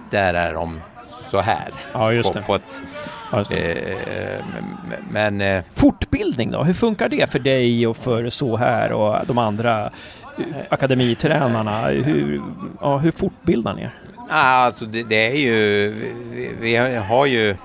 [0.09, 0.79] där är de
[1.27, 1.73] så här.
[1.93, 2.45] Ja, just på, det.
[2.45, 2.83] På ett,
[3.31, 4.45] ja, eh,
[5.09, 6.63] men, eh, Fortbildning då?
[6.63, 9.85] Hur funkar det för dig och för så här och de andra
[10.37, 11.87] eh, akademitränarna?
[11.87, 12.41] Hur,
[12.81, 13.93] ja, hur fortbildar ni er?
[14.29, 15.89] Alltså det, det, är ju,
[16.31, 17.55] vi, vi har ju,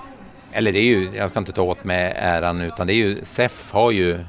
[0.53, 3.19] eller det är ju, jag ska inte ta åt mig äran utan det är ju,
[3.23, 4.25] SEF har ju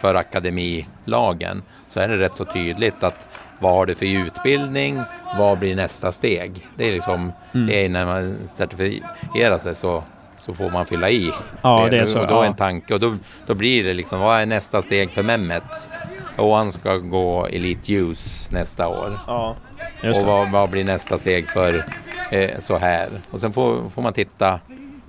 [0.00, 3.28] för akademilagen så är det rätt så tydligt att
[3.58, 5.02] vad har du för utbildning?
[5.38, 6.66] Vad blir nästa steg?
[6.76, 7.66] Det är liksom, mm.
[7.66, 10.04] det är när man certifierar sig så,
[10.38, 11.32] så får man fylla i.
[11.62, 12.20] Ja, det är så.
[12.20, 15.10] Och då är en tanke och då, då blir det liksom, vad är nästa steg
[15.10, 15.90] för Mehmet?
[16.36, 19.18] Och han ska gå Elite Use nästa år.
[19.26, 19.56] Ja,
[20.02, 21.84] och vad, vad, blir nästa steg för
[22.30, 23.08] eh, så här?
[23.30, 24.60] Och sen får, får man titta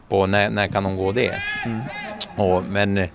[0.09, 1.41] på när, när kan de gå det?
[1.65, 1.79] Mm.
[2.35, 3.07] Och, men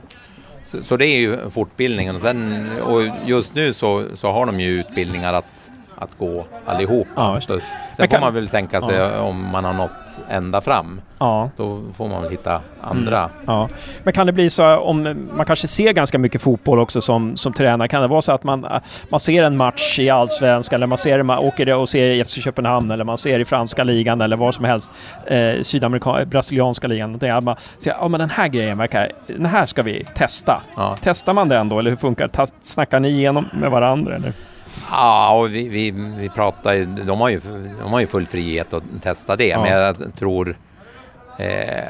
[0.64, 2.16] så, så, det är ju fortbildningen.
[2.16, 5.70] Och, sen, och just nu så, så har de ju utbildningar att,
[6.02, 7.06] att gå allihop.
[7.16, 7.60] Ja, sen
[7.96, 9.20] kan, får man väl tänka sig ja.
[9.20, 11.00] om man har nått ända fram.
[11.18, 11.50] Ja.
[11.56, 13.18] Då får man väl hitta andra.
[13.18, 13.30] Mm.
[13.46, 13.68] Ja.
[14.02, 17.52] Men kan det bli så om man kanske ser ganska mycket fotboll också som, som
[17.52, 17.88] tränare?
[17.88, 18.66] Kan det vara så att man,
[19.08, 22.34] man ser en match i Allsvenskan eller man, ser, man åker och ser i FC
[22.34, 24.92] Köpenhamn eller man ser i franska ligan eller vad som helst,
[25.26, 27.14] eh, sydamerikanska, brasilianska ligan.
[27.14, 30.62] Att man säger ja men den här grejen verkar, den här ska vi testa.
[30.76, 30.96] Ja.
[31.00, 32.46] Testar man den då eller hur funkar det?
[32.60, 34.32] Snackar ni igenom med varandra eller?
[34.90, 37.40] Ja, och vi, vi, vi pratar ju, de har ju,
[37.80, 39.62] de har ju full frihet att testa det, ja.
[39.62, 40.56] men jag tror
[41.38, 41.84] eh,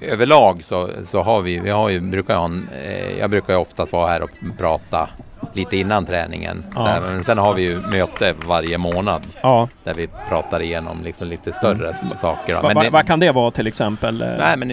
[0.00, 3.92] överlag så, så har vi, vi har ju, brukar en, eh, jag brukar ju oftast
[3.92, 5.08] vara här och prata
[5.52, 6.64] lite innan träningen.
[6.74, 6.80] Ja.
[6.80, 9.68] Här, men sen har vi ju möte varje månad ja.
[9.84, 12.16] där vi pratar igenom liksom lite större mm.
[12.16, 12.54] saker.
[12.62, 14.18] Vad va, va kan det vara till exempel?
[14.18, 14.68] Nej, men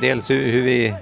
[0.00, 0.94] dels hur, hur vi...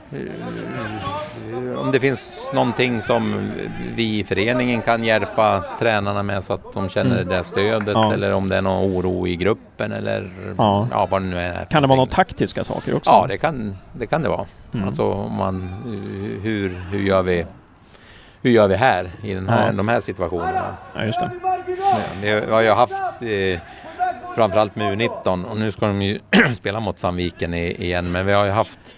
[1.76, 3.52] Om det finns någonting som
[3.94, 7.28] vi i föreningen kan hjälpa tränarna med så att de känner mm.
[7.28, 8.12] det stödet ja.
[8.12, 10.88] eller om det är någon oro i gruppen eller ja.
[10.90, 11.64] ja vad det nu är.
[11.64, 13.10] Kan det vara några taktiska saker också?
[13.10, 14.46] Ja, det kan det, kan det vara.
[14.74, 14.86] Mm.
[14.88, 15.68] Alltså man,
[16.42, 17.46] hur, hur gör vi
[18.44, 19.72] hur gör vi här i den här, ja.
[19.72, 20.76] de här situationerna?
[20.94, 21.30] Ja, just det.
[22.22, 23.60] Vi har ju haft eh,
[24.34, 26.18] framförallt med U19 och nu ska de ju
[26.54, 28.96] spela mot Sandviken igen men vi har ju haft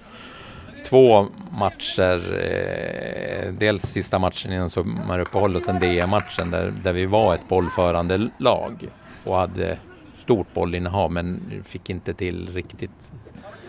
[0.87, 7.35] två matcher, eh, dels sista matchen innan sommaruppehåll och sen DM-matchen där, där vi var
[7.35, 8.89] ett bollförande lag
[9.25, 9.79] och hade
[10.19, 13.13] stort bollinnehav men fick inte till riktigt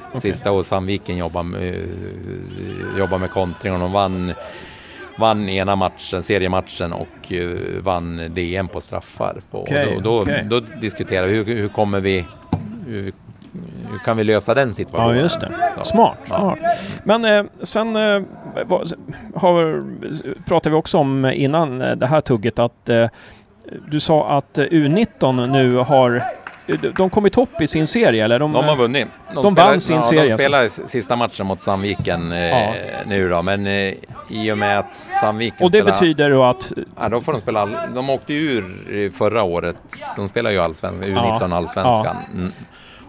[0.08, 0.22] okay.
[0.22, 1.88] sista och Sandviken jobbade med,
[2.98, 4.34] jobbade med kontring och de vann
[5.20, 9.42] vann ena matchen, seriematchen och uh, vann DM på straffar.
[9.52, 10.44] På, okay, och då, då, okay.
[10.44, 12.26] då, diskuterar vi hur, hur kommer vi
[12.88, 13.14] hur,
[13.92, 15.16] hur kan vi lösa den situationen?
[15.16, 15.52] Ja, just det.
[15.84, 16.18] Smart.
[16.30, 16.58] Ja.
[17.04, 18.22] Men eh, sen eh,
[19.36, 19.84] har,
[20.46, 23.10] pratade vi också om innan eh, det här tugget att eh,
[23.92, 26.24] du sa att U19 nu har
[26.68, 28.40] de kom i topp i sin serie eller?
[28.40, 29.08] De, de har vunnit.
[29.28, 30.32] De, de spelar, vann sin ja, serie.
[30.32, 32.74] De spelar sista matchen mot Sandviken eh, ja.
[33.06, 33.94] nu då, men eh,
[34.30, 36.72] i och med att Sandviken Och det spelar, betyder då att...
[37.00, 37.62] Ja, då får de spela...
[37.62, 39.82] All, de åkte ur förra året.
[40.16, 41.56] De spelar ju allsvenskan, U19 ja.
[41.56, 42.18] allsvenskan.
[42.34, 42.52] Mm.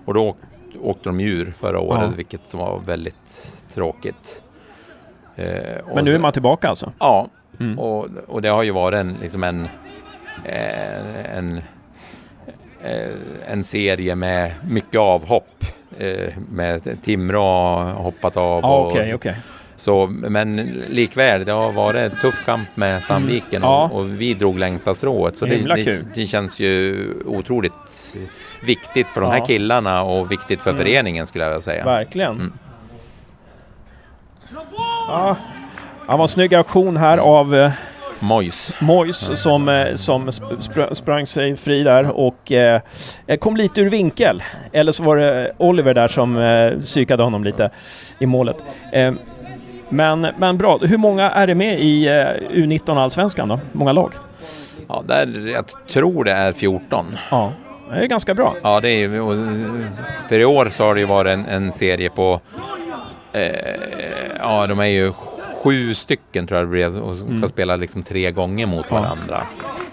[0.04, 0.36] Och då
[0.82, 4.42] åkte de ur förra året, vilket var väldigt tråkigt.
[5.36, 5.44] Eh,
[5.94, 6.92] men nu är man tillbaka alltså?
[6.98, 7.28] Ja,
[7.60, 7.78] mm.
[7.78, 9.68] och, och det har ju varit en, liksom en,
[10.44, 11.62] eh, en Eh,
[13.46, 15.64] en serie med mycket avhopp.
[15.98, 18.64] Eh, med Timrå har hoppat av.
[18.64, 19.34] Ah, okay, okay.
[19.76, 20.56] Så, men
[20.88, 23.68] likväl, det har varit en tuff kamp med Sandviken mm.
[23.68, 25.36] och, och, vi drog längsta strået.
[25.36, 28.16] Så det, det, det, känns ju otroligt
[28.66, 30.82] viktigt för de här killarna och viktigt för mm.
[30.82, 31.84] föreningen skulle jag vilja säga.
[31.84, 32.30] Verkligen.
[32.30, 32.52] Mm.
[35.08, 35.36] Ja,
[36.06, 37.72] det var en snygg aktion här av eh,
[38.20, 38.74] Mois.
[38.81, 40.33] Mois som, eh, som
[40.92, 42.81] sprang sig fri där och eh,
[43.40, 44.42] kom lite ur vinkel.
[44.72, 47.70] Eller så var det Oliver där som eh, psykade honom lite
[48.18, 48.64] i målet.
[48.92, 49.12] Eh,
[49.88, 52.12] men, men bra, hur många är det med i eh,
[52.50, 53.61] U19 Allsvenskan då?
[53.72, 54.12] Många lag?
[54.88, 57.16] Ja, där, jag tror det är 14.
[57.31, 57.52] Ja,
[57.90, 58.57] det är ganska bra.
[58.62, 59.09] Ja, det är,
[60.28, 62.40] för i år så har det ju varit en, en serie på
[63.33, 63.42] eh,
[64.40, 65.12] ja, de är ju
[65.68, 67.48] sju stycken tror jag det blir och ska mm.
[67.48, 69.00] spela liksom tre gånger mot ja.
[69.00, 69.42] varandra.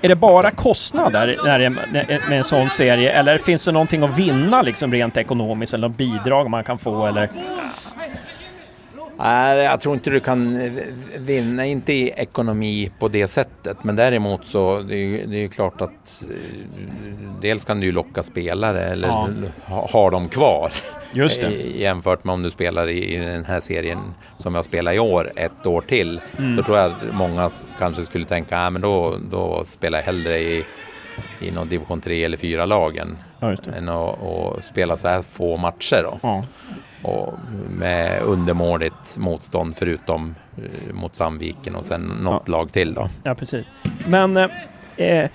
[0.01, 1.69] Är det bara kostnader när det,
[2.29, 6.49] med en sån serie eller finns det någonting att vinna liksom rent ekonomiskt eller bidrag
[6.49, 7.29] man kan få eller?
[9.17, 10.71] Nej, jag tror inte du kan
[11.17, 13.83] vinna, inte i ekonomi på det sättet.
[13.83, 16.35] Men däremot så det är det är klart att eh,
[17.41, 19.29] dels kan du ju locka spelare eller ja.
[19.65, 20.71] ha, ha dem kvar.
[21.13, 21.51] Just det.
[21.75, 23.99] Jämfört med om du spelar i, den här serien
[24.37, 26.21] som jag spelar i år, ett år till.
[26.37, 26.55] Mm.
[26.55, 27.49] Då tror jag många
[27.79, 30.65] kanske skulle tänka, att men då, då spelar jag hellre i,
[31.39, 36.03] i någon division 3 eller 4 lagen ja, än att spela så här få matcher.
[36.03, 36.19] Då.
[36.21, 36.43] Ja
[37.05, 37.33] och
[37.69, 42.51] med undermåligt motstånd förutom eh, mot Sandviken och sen något ja.
[42.51, 43.09] lag till då.
[43.23, 43.65] Ja, precis.
[44.07, 44.49] Men eh,
[44.97, 45.29] eh,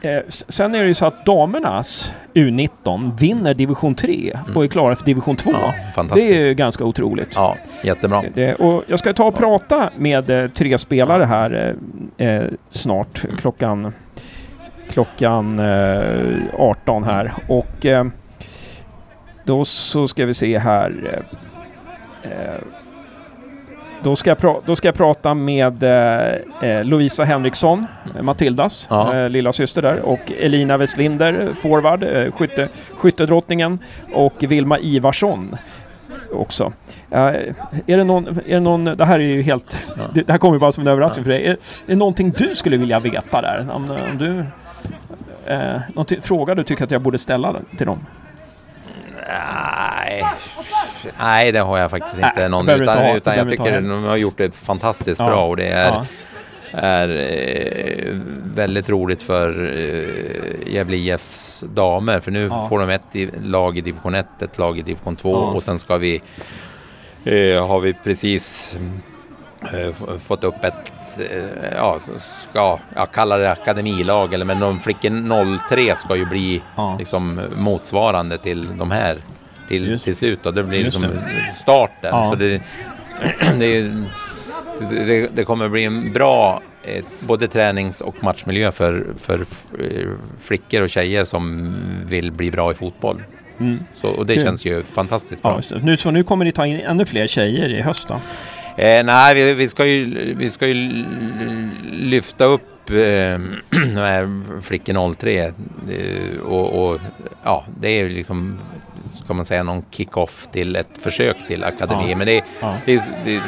[0.00, 4.56] eh sen är det ju så att damernas U19 vinner division 3 mm.
[4.56, 5.50] och är klara för division 2.
[5.96, 7.32] Ja, det är ju ganska otroligt.
[7.34, 8.22] Ja, jättebra.
[8.34, 11.76] Det, och jag ska ta och prata med eh, tre spelare här
[12.16, 13.92] eh, snart klockan
[14.90, 15.60] klockan
[16.58, 17.86] 18 här och
[19.46, 21.24] då så ska vi se här.
[22.22, 22.58] Eh, eh,
[24.02, 27.86] då ska, jag då ska jag prata med eh, eh Lovisa Henriksson,
[28.22, 29.16] Matildas ja.
[29.16, 33.78] eh, lilla syster där, och Elina Westlinder, forward, eh, skytte, skyttedrottningen,
[34.12, 35.56] och Vilma Ivarsson
[36.32, 36.64] också.
[36.64, 40.02] Uh, är, det någon, är det någon, det här är ju helt, ja.
[40.14, 41.24] det, det, här kommer ju bara som en överraskning ja.
[41.24, 41.46] för dig.
[41.46, 41.56] Är, är
[41.86, 43.68] det någonting du skulle vilja veta där?
[43.74, 44.44] Om, om du,
[45.54, 47.98] uh, fråga du tycker att jag borde ställa till dem?
[49.28, 50.24] Nej,
[51.18, 52.68] nej det har jag faktiskt inte nej, någon.
[52.68, 55.26] Utan, ha, utan jag tycker de har gjort det fantastiskt ja.
[55.26, 56.06] bra och det är, ja.
[56.72, 58.14] är eh,
[58.54, 62.20] väldigt roligt för eh, Gävle IFs damer.
[62.20, 62.66] För nu ja.
[62.68, 65.96] får de ett lag i division 1, ett lag i division 2 och sen ska
[65.96, 66.22] vi
[67.24, 68.76] eh, har vi precis
[70.18, 75.96] fått upp ett, eh, ja, ska jag kalla det akademilag, eller men de flickor 03
[75.96, 76.96] ska ju bli ja.
[76.98, 79.18] liksom motsvarande till de här
[79.68, 80.38] till, till slut.
[80.42, 80.50] Då.
[80.50, 81.54] Det blir Just liksom det.
[81.54, 82.10] starten.
[82.10, 82.24] Ja.
[82.24, 82.62] Så det,
[83.58, 83.90] det,
[84.90, 89.44] det, det, kommer bli en bra eh, både tränings och matchmiljö för, för
[90.40, 91.74] flickor och tjejer som
[92.06, 93.22] vill bli bra i fotboll.
[93.60, 93.78] Mm.
[93.94, 94.42] Så, och det Kul.
[94.42, 95.60] känns ju fantastiskt bra.
[95.70, 98.20] Ja, nu, så nu kommer ni ta in ännu fler tjejer i höst då?
[98.76, 101.04] Eh, nej, vi, vi, ska ju, vi ska ju
[101.92, 105.52] lyfta upp eh, Flickor 03 eh,
[106.40, 107.00] och, och,
[107.42, 108.58] ja, det är liksom
[109.12, 112.10] ska man säga någon kick-off till ett försök till akademi.
[112.10, 112.16] Ja.
[112.16, 112.76] Men det, ja.
[112.86, 113.42] det, det,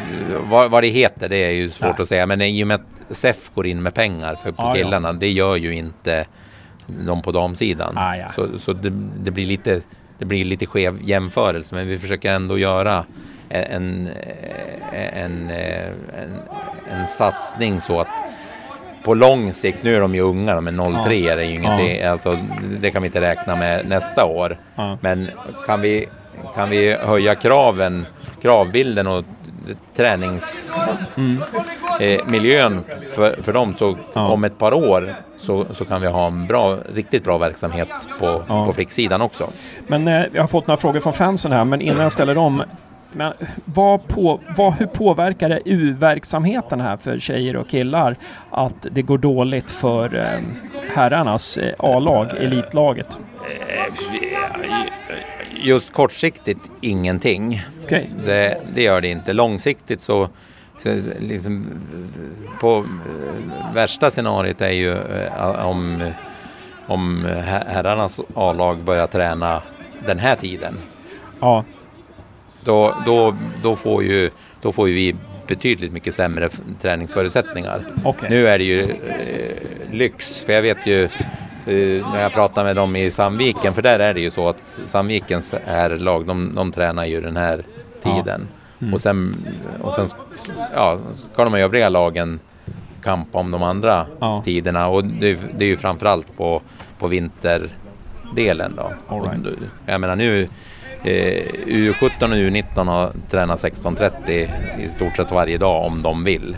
[0.49, 2.03] vad, vad, det heter det är ju svårt ja.
[2.03, 2.27] att säga.
[2.27, 5.57] Men i och med att SEF går in med pengar för, på killarna, det gör
[5.57, 6.27] ju inte
[6.87, 7.99] de på damsidan.
[7.99, 9.81] Ah, så så det, det, blir lite,
[10.19, 13.05] det blir lite skev jämförelse, men vi försöker ändå göra
[13.51, 14.09] en,
[14.93, 16.41] en, en,
[16.91, 18.25] en satsning så att
[19.05, 21.33] på lång sikt, nu är de ju unga, men 03 ja.
[21.33, 22.11] är ju ingenting, ja.
[22.11, 22.39] alltså,
[22.81, 24.59] det kan vi inte räkna med nästa år.
[24.75, 24.99] Ja.
[25.01, 25.31] Men
[25.67, 26.07] kan vi,
[26.55, 28.07] kan vi höja kraven,
[28.43, 29.25] kravbilden och
[29.97, 32.79] träningsmiljön mm.
[32.79, 32.85] eh,
[33.15, 36.77] för, för dem så om ett par år så, så kan vi ha en bra,
[36.95, 38.67] riktigt bra verksamhet på, ja.
[38.67, 39.51] på flicksidan också.
[39.87, 42.63] Men eh, jag har fått några frågor från fansen här, men innan jag ställer dem
[43.13, 43.33] men
[43.65, 48.17] vad på, vad, hur påverkar det U-verksamheten här för tjejer och killar
[48.51, 50.41] att det går dåligt för eh,
[50.95, 53.21] herrarnas eh, A-lag, elitlaget?
[55.63, 57.63] Just kortsiktigt ingenting.
[57.85, 58.07] Okay.
[58.25, 59.33] Det, det, gör det inte.
[59.33, 60.29] Långsiktigt så,
[60.79, 61.67] så liksom,
[62.61, 66.11] på eh, värsta scenariot är ju eh, om,
[66.87, 69.63] om herrarnas A-lag börjar träna
[70.07, 70.79] den här tiden.
[71.41, 71.65] Ja
[72.69, 74.31] då, då, då, får ju,
[74.63, 76.49] då får ju vi betydligt mycket sämre
[76.81, 77.87] träningsförutsättningar.
[78.05, 78.31] Okay.
[78.31, 82.77] Nu är det ju eh, lyx, för jag vet ju eh, när jag pratar med
[82.77, 85.55] dem i Sandviken, för där är det ju så att Sandvikens
[85.99, 87.65] lag, de, de tränar ju den här
[88.03, 88.49] tiden.
[88.49, 88.83] Ja.
[88.83, 88.95] Mm.
[88.95, 89.47] Och sen,
[89.81, 90.07] och sen
[90.75, 92.41] ja, ska de övriga lagen
[93.03, 94.43] kampa om de andra ja.
[94.45, 96.63] tiderna och det, det är ju framförallt på,
[96.99, 98.93] på vinterdelen då.
[99.17, 99.47] Right.
[99.47, 99.53] Och,
[99.87, 100.49] jag menar nu
[101.05, 104.49] U17 och U19 har tränat 16.30
[104.85, 106.57] i stort sett varje dag om de vill.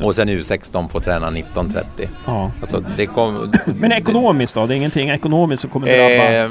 [0.00, 1.84] Och sen U16 får träna 19.30.
[2.26, 2.52] Ja.
[2.60, 4.66] Alltså, det kom, Men ekonomiskt då?
[4.66, 6.44] Det är ingenting ekonomiskt som kommer drabba?
[6.44, 6.50] Eh,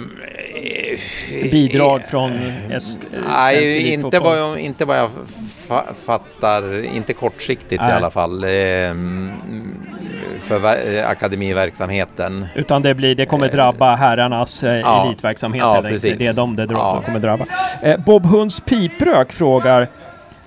[1.52, 2.32] bidrag från
[2.72, 5.10] S Nej, inte vad, jag, inte vad jag
[6.06, 6.84] fattar.
[6.84, 7.90] Inte kortsiktigt nej.
[7.90, 8.44] i alla fall.
[8.44, 8.50] Eh,
[10.48, 12.48] för eh, akademiverksamheten.
[12.56, 15.62] Utan det, blir, det kommer drabba herrarnas eh, ja, elitverksamhet.
[15.62, 16.20] Ja, precis.
[16.20, 17.02] Det är de det ja.
[17.06, 17.46] kommer drabba.
[17.82, 19.90] Eh, Bob Hunds piprök frågar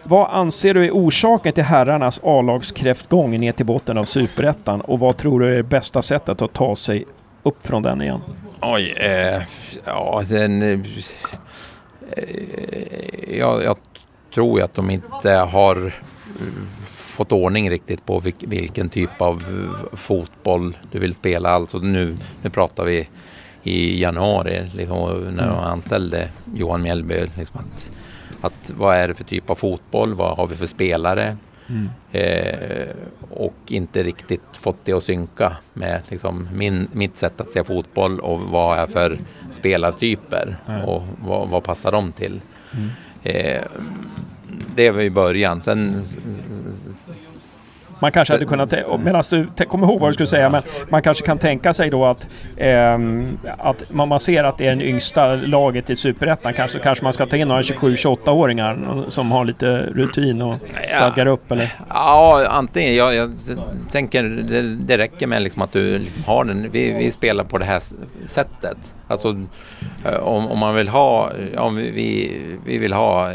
[0.02, 5.16] vad anser du är orsaken till herrarnas A-lagskräftgång ner till botten av Superettan och vad
[5.16, 7.04] tror du är det bästa sättet att ta sig
[7.42, 8.20] upp från den igen?
[8.60, 9.42] Oj, eh,
[9.86, 10.62] ja den...
[10.62, 10.78] Eh,
[13.38, 13.76] jag, jag
[14.34, 15.94] tror ju att de inte har
[16.86, 19.42] fått ordning riktigt på vilken typ av
[19.92, 21.50] fotboll du vill spela.
[21.50, 23.08] Alltså nu, nu pratar vi
[23.62, 25.64] i januari liksom, när de mm.
[25.64, 27.26] anställde Johan Mjällby.
[27.36, 27.90] Liksom att,
[28.40, 30.14] att vad är det för typ av fotboll?
[30.14, 31.36] Vad har vi för spelare?
[31.68, 31.88] Mm.
[32.12, 32.88] Eh,
[33.30, 38.20] och inte riktigt fått det att synka med liksom, min, mitt sätt att se fotboll
[38.20, 39.18] och vad är för
[39.50, 40.84] spelartyper mm.
[40.84, 42.40] och vad, vad, passar de till.
[42.72, 42.88] Mm.
[43.22, 43.62] Eh,
[44.74, 45.60] det var i början.
[45.60, 46.02] Sen...
[48.02, 51.26] Man kanske hade kunnat, medan du kommer ihåg vad du skulle säga, men man kanske
[51.26, 52.98] kan tänka sig då att, eh,
[53.58, 57.12] att man, man ser att det är det yngsta laget i Superettan, kanske, kanske man
[57.12, 60.56] ska ta in några 27-28-åringar som har lite rutin och
[60.96, 61.32] stadgar ja.
[61.32, 61.72] upp eller?
[61.88, 62.94] Ja, antingen.
[62.94, 63.32] Jag, jag
[63.90, 66.70] tänker det, det räcker med liksom att du liksom har den.
[66.70, 67.82] Vi, vi spelar på det här
[68.26, 68.94] sättet.
[69.10, 69.36] Alltså
[70.04, 73.32] eh, om, om man vill ha, om vi, vi vill ha,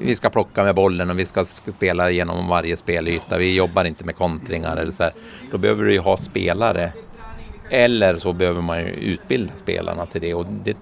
[0.00, 1.44] vi ska plocka med bollen och vi ska
[1.76, 3.38] spela genom varje spelyta.
[3.38, 5.12] Vi jobbar inte med kontringar eller så här.
[5.50, 6.92] Då behöver du ju ha spelare.
[7.70, 10.34] Eller så behöver man ju utbilda spelarna till det.
[10.34, 10.76] Och det,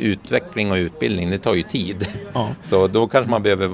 [0.00, 2.08] utveckling och utbildning, det tar ju tid.
[2.32, 2.48] Ja.
[2.62, 3.70] Så då kanske man behöver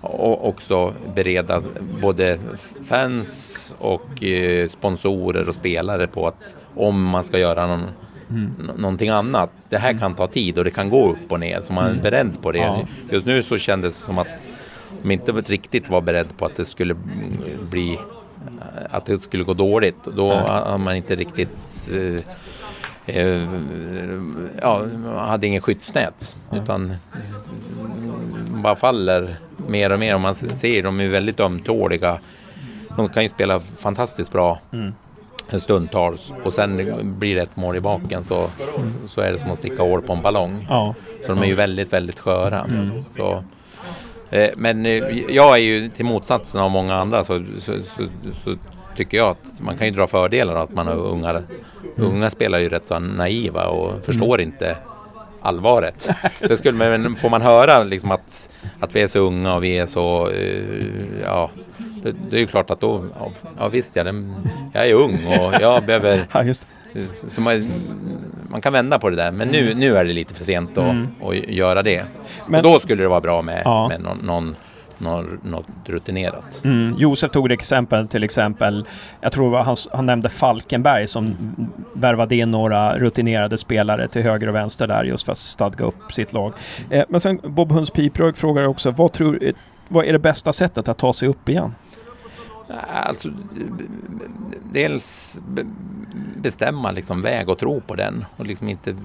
[0.00, 1.62] också bereda
[2.02, 2.38] både
[2.88, 7.86] fans och eh, sponsorer och spelare på att om man ska göra någon
[8.30, 8.70] mm.
[8.76, 9.50] någonting annat.
[9.68, 11.90] Det här kan ta tid och det kan gå upp och ner, så man är
[11.90, 12.02] mm.
[12.02, 12.58] beredd på det.
[12.58, 12.82] Ja.
[13.10, 14.50] Just nu så kändes det som att
[15.02, 16.94] de inte riktigt var beredd på att det skulle
[17.70, 17.98] bli
[18.90, 20.04] att det skulle gå dåligt.
[20.16, 23.48] Då har man inte riktigt eh, eh,
[24.62, 26.36] ja, hade ingen skyddsnät.
[26.52, 26.94] Utan
[28.46, 29.36] bara faller
[29.68, 30.14] mer och mer.
[30.14, 32.18] Och man ser de är väldigt ömtåliga.
[32.96, 34.60] De kan ju spela fantastiskt bra.
[34.72, 34.92] Mm
[35.58, 38.90] stundtals och sen blir det ett mål i baken så, mm.
[39.08, 40.66] så är det som att sticka hål på en ballong.
[40.68, 40.94] Ja.
[41.22, 42.60] Så de är ju väldigt, väldigt sköra.
[42.60, 43.04] Mm.
[43.16, 43.44] Så,
[44.30, 44.92] eh, men eh,
[45.28, 48.06] jag är ju till motsatsen av många andra så, så, så,
[48.44, 48.56] så
[48.96, 51.30] tycker jag att man kan ju dra fördelar av att man har unga.
[51.30, 51.42] Mm.
[51.96, 54.52] Unga spelar ju rätt så naiva och förstår mm.
[54.52, 54.76] inte
[55.42, 56.08] allvaret.
[56.40, 58.50] Det skulle, men får man höra liksom att,
[58.80, 60.84] att vi är så unga och vi är så, uh,
[61.24, 61.50] ja,
[62.02, 63.04] det, det, är ju klart att då,
[63.58, 64.34] ja visst ja, den,
[64.72, 66.66] jag är ung och jag behöver ja, just.
[67.12, 67.70] Så man,
[68.48, 70.90] man, kan vända på det där, men nu, nu är det lite för sent att,
[70.90, 71.08] mm.
[71.22, 72.04] att göra det.
[72.46, 73.88] Men, och då skulle det vara bra med, ja.
[73.88, 74.56] med någon, någon
[75.00, 76.60] något rutinerat.
[76.64, 76.94] Mm.
[76.98, 78.86] Josef tog ett exempel till exempel,
[79.20, 81.54] jag tror han, han nämnde Falkenberg som mm.
[81.92, 86.12] värvade in några rutinerade spelare till höger och vänster där just för att stadga upp
[86.12, 86.52] sitt lag.
[86.90, 89.52] Eh, men sen Bob Hunds Piprög frågar också, vad, tror,
[89.88, 91.74] vad är det bästa sättet att ta sig upp igen?
[92.88, 93.28] Alltså,
[94.72, 95.40] dels
[96.36, 98.96] bestämma liksom väg och tro på den och liksom inte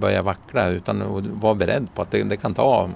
[0.00, 1.02] börja vackla utan
[1.40, 2.90] vara beredd på att det, det kan ta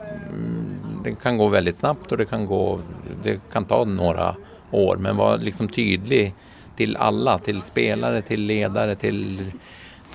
[1.04, 2.80] det kan gå väldigt snabbt och det kan, gå,
[3.22, 4.34] det kan ta några
[4.70, 4.96] år.
[4.96, 6.34] Men var liksom tydlig
[6.76, 9.52] till alla, till spelare, till ledare, till,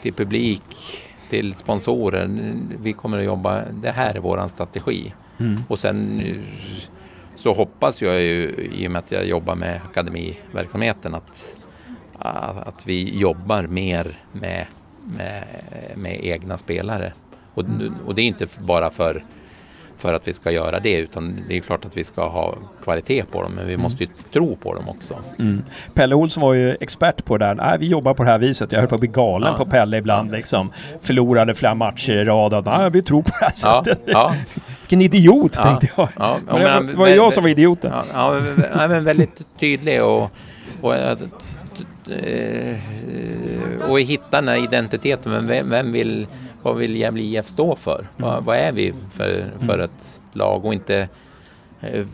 [0.01, 0.97] till publik,
[1.29, 2.29] till sponsorer.
[2.81, 5.13] Vi kommer att jobba, det här är vår strategi.
[5.37, 5.63] Mm.
[5.67, 6.21] Och sen
[7.35, 11.55] så hoppas jag ju, i och med att jag jobbar med akademiverksamheten, att,
[12.65, 14.65] att vi jobbar mer med,
[15.03, 15.43] med,
[15.95, 17.13] med egna spelare.
[17.53, 17.63] Och,
[18.05, 19.25] och det är inte bara för
[19.97, 23.23] för att vi ska göra det utan det är klart att vi ska ha kvalitet
[23.23, 23.83] på dem men vi mm.
[23.83, 25.15] måste ju tro på dem också.
[25.39, 25.63] Mm.
[25.93, 27.55] Pelle Olsson var ju expert på det där.
[27.55, 28.71] Nej, vi jobbar på det här viset.
[28.71, 29.65] Jag höll på att bli galen ja.
[29.65, 30.35] på Pelle ibland ja.
[30.35, 30.71] liksom.
[31.01, 32.65] Förlorade flera matcher i rad.
[32.65, 33.99] Nej, vi tror på det här sättet.
[34.05, 34.35] Ja.
[34.81, 36.09] Vilken idiot tänkte jag.
[36.19, 36.37] Ja.
[36.47, 37.91] men det var, var jag som var idioten.
[38.13, 38.39] Ja,
[38.73, 40.31] ja men väldigt tydlig och,
[40.81, 41.17] och eh,
[43.89, 45.47] och hitta den här identiteten.
[45.47, 46.27] Vem, vem vill
[46.63, 47.99] vad vill Gävle IF stå för?
[47.99, 48.09] Mm.
[48.17, 49.85] Vad, vad, är vi för, för mm.
[49.85, 51.07] ett lag och inte
[51.81, 52.05] eh,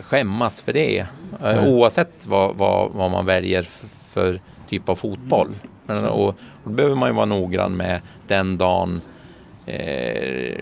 [0.00, 1.06] skämmas för det.
[1.42, 1.64] Mm.
[1.64, 3.68] Oavsett vad, vad, vad, man väljer
[4.10, 5.48] för typ av fotboll.
[5.86, 9.00] Men, och, och då behöver man ju vara noggrann med den dagen
[9.66, 10.60] eh,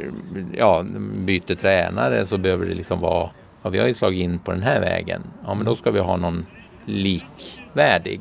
[0.59, 0.85] ja,
[1.17, 3.31] byter tränare så behöver det liksom vara,
[3.63, 5.23] ja, vi har ju slagit in på den här vägen.
[5.47, 6.47] Ja, men då ska vi ha någon
[6.85, 8.21] likvärdig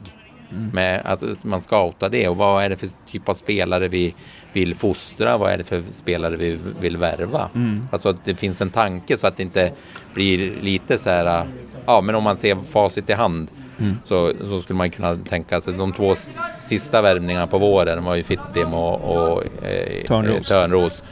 [0.53, 0.69] Mm.
[0.73, 4.15] Med att man scoutar det och vad är det för typ av spelare vi
[4.53, 5.37] vill fostra?
[5.37, 7.49] Vad är det för spelare vi vill värva?
[7.55, 7.87] Mm.
[7.91, 9.71] Alltså att det finns en tanke så att det inte
[10.13, 11.45] blir lite så här,
[11.85, 13.97] ja men om man ser facit i hand mm.
[14.03, 18.23] så, så skulle man kunna tänka sig de två sista värvningarna på våren var ju
[18.23, 20.47] Fittim och, och eh, Törnros.
[20.47, 21.03] Törnros.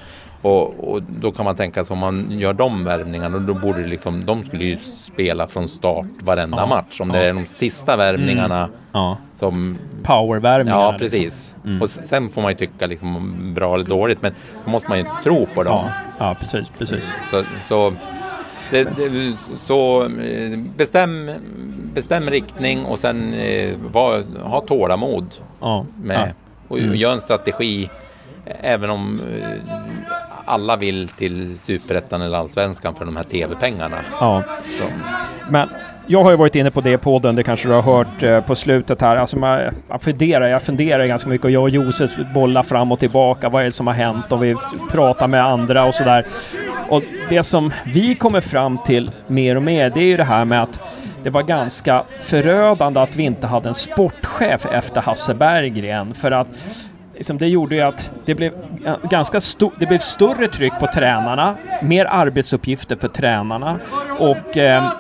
[0.42, 4.26] Och, och, då kan man tänka sig om man gör de värvningarna, då borde liksom,
[4.26, 6.66] de skulle ju spela från start varenda ja.
[6.66, 7.02] match.
[7.02, 7.16] Om ja.
[7.16, 8.72] det är de sista värvningarna mm.
[8.92, 9.18] ja.
[9.40, 9.78] som...
[10.04, 10.80] Powervärvningar.
[10.80, 11.00] Ja, liksom.
[11.00, 11.24] precis.
[11.24, 11.70] Liksom.
[11.70, 11.82] Mm.
[11.82, 14.34] Och sen får man ju tycka liksom bra eller dåligt, men
[14.66, 15.86] då måste man ju tro på dem.
[15.86, 17.12] Ja, ja precis, precis.
[17.32, 17.94] Så, så,
[18.72, 19.34] det, det,
[19.66, 21.32] så eh, bestäm,
[21.94, 25.26] bestäm riktning och sen eh, var, ha tålamod
[25.96, 26.34] med,
[26.68, 26.96] och mm.
[26.96, 27.90] gör en strategi
[28.46, 29.50] även om eh,
[30.52, 33.98] alla vill till superettan eller allsvenskan för de här tv-pengarna.
[34.20, 34.44] Ja.
[34.80, 34.86] Så.
[35.50, 35.70] Men
[36.08, 38.42] jag har ju varit inne på det i podden, det kanske du har hört eh,
[38.42, 39.18] på slutet här.
[39.18, 43.00] Alltså man, man funderar, jag funderar ganska mycket och jag och Josef bollar fram och
[43.00, 43.50] tillbaka.
[43.50, 44.32] Vad är det som har hänt?
[44.32, 44.56] Och vi
[44.92, 46.26] pratar med andra och sådär.
[46.90, 50.46] Och det som vi kommer fram till mer och mer, det är ju det här
[50.46, 50.80] med att
[51.24, 56.14] det var ganska förödande att vi inte hade en sportchef efter Hasse Berggren.
[56.14, 56.48] För att
[57.22, 58.54] liksom, det gjorde ju att det blev
[59.04, 59.40] ganska
[59.80, 63.80] det blev större tryck på tränarna, mer arbetsuppgifter för tränarna
[64.20, 64.92] och eh,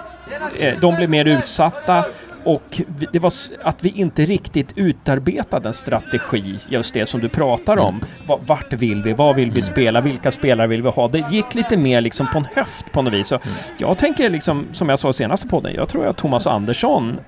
[0.59, 2.05] eh de blev mer utsatta
[2.43, 2.81] och
[3.13, 3.31] det var
[3.63, 7.95] att vi inte riktigt utarbetade en strategi, just det som du pratar om.
[7.95, 8.39] Mm.
[8.45, 9.13] Vart vill vi?
[9.13, 9.61] Vad vill vi mm.
[9.61, 10.01] spela?
[10.01, 11.07] Vilka spelare vill vi ha?
[11.07, 13.27] Det gick lite mer liksom på en höft på något vis.
[13.27, 13.47] Så mm.
[13.77, 17.19] jag tänker liksom, som jag sa i senaste podden, jag tror att Thomas Andersson,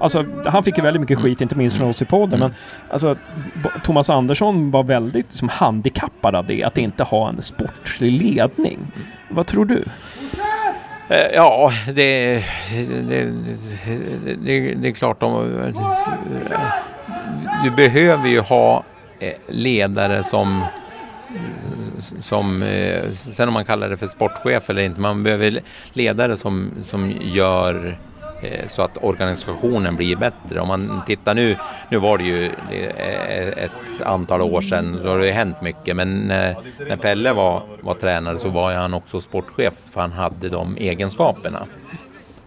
[0.00, 2.54] alltså han fick ju väldigt mycket skit, inte minst från oss i podden, men
[2.90, 3.16] alltså
[3.84, 8.78] Thomas Andersson var väldigt liksom, handikappad av det, att inte ha en sportslig ledning.
[9.28, 9.84] Vad tror du?
[11.10, 12.44] Eh, ja, det,
[13.08, 13.32] det,
[14.44, 15.20] det, det är klart.
[15.20, 15.72] De,
[17.64, 18.84] du behöver ju ha
[19.18, 20.64] eh, ledare som
[22.20, 25.60] som, eh, sen om man kallar det för sportchef eller inte, man behöver
[25.92, 28.09] ledare som, som gör Eh,
[28.42, 30.60] Eh, så att organisationen blir bättre.
[30.60, 31.56] Om man tittar nu,
[31.90, 35.96] nu var det ju eh, ett antal år sedan, så har det ju hänt mycket,
[35.96, 36.56] men eh,
[36.88, 41.66] när Pelle var, var tränare så var han också sportchef för han hade de egenskaperna.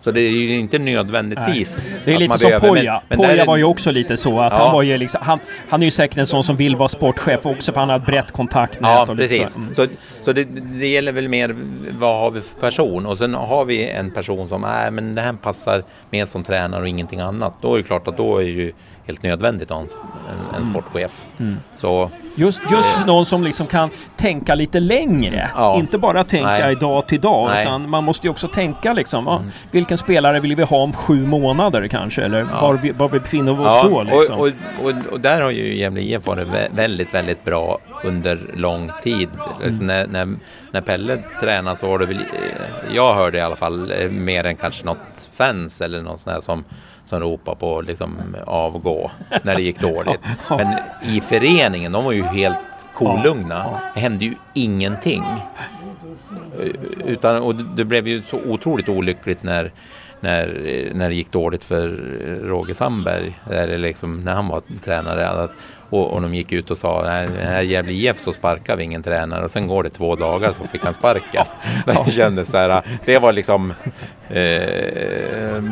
[0.03, 1.99] Så det är ju inte nödvändigtvis Nej.
[2.05, 3.01] Det är lite som behöver, Poja.
[3.09, 4.57] Men, men Poja var ju också lite så att ja.
[4.57, 5.39] han var ju liksom, han,
[5.69, 8.05] han är ju säkert en sån som vill vara sportchef också för han har ett
[8.05, 8.89] brett kontaktnät.
[8.89, 9.51] Ja, och precis.
[9.51, 9.73] Så, mm.
[9.73, 9.87] så,
[10.21, 10.43] så det,
[10.79, 11.55] det, gäller väl mer
[11.99, 15.21] vad har vi för person och sen har vi en person som, nej men det
[15.21, 17.57] här passar mer som tränare och ingenting annat.
[17.61, 18.73] Då är det klart att då är ju
[19.05, 21.25] helt nödvändigt att ha en, en, sportchef.
[21.39, 21.57] Mm.
[21.75, 25.51] Så, just just eh, någon som liksom kan tänka lite längre.
[25.55, 27.49] Ja, inte bara tänka nej, dag till dag.
[27.49, 27.61] Nej.
[27.61, 29.27] Utan man måste ju också tänka liksom.
[29.27, 29.51] Mm.
[29.71, 32.21] vilken spelare vill vi ha om sju månader kanske?
[32.21, 32.61] Eller ja.
[32.61, 34.03] var, vi, var vi befinner oss ja, då?
[34.03, 34.39] Liksom.
[34.39, 34.53] Och, och,
[34.85, 39.29] och, och, där har ju Gävle IF varit väldigt, väldigt bra under lång tid.
[39.33, 39.63] Mm.
[39.63, 40.35] Liksom när, när,
[40.71, 44.43] när Pelle tränade så var det väl, eh, jag hörde i alla fall, eh, mer
[44.43, 46.63] än kanske något fans eller något sånt där som
[47.13, 49.11] som ropade på liksom avgå
[49.43, 50.19] när det gick dåligt.
[50.49, 50.67] Men
[51.01, 52.57] i föreningen, de var ju helt
[52.95, 53.79] kolugna.
[53.93, 55.23] Det hände ju ingenting.
[57.05, 59.71] Utan, och det blev ju så otroligt olyckligt när,
[60.19, 61.87] när, när det gick dåligt för
[62.43, 65.27] Roger Sandberg, där liksom, när han var tränare.
[65.27, 65.51] Att,
[65.89, 69.03] och, och de gick ut och sa nej, här Gävle IF så sparkar vi ingen
[69.03, 71.45] tränare och sen går det två dagar så fick han sparken.
[71.85, 73.73] Det kändes så här, det var liksom
[74.29, 75.63] eh,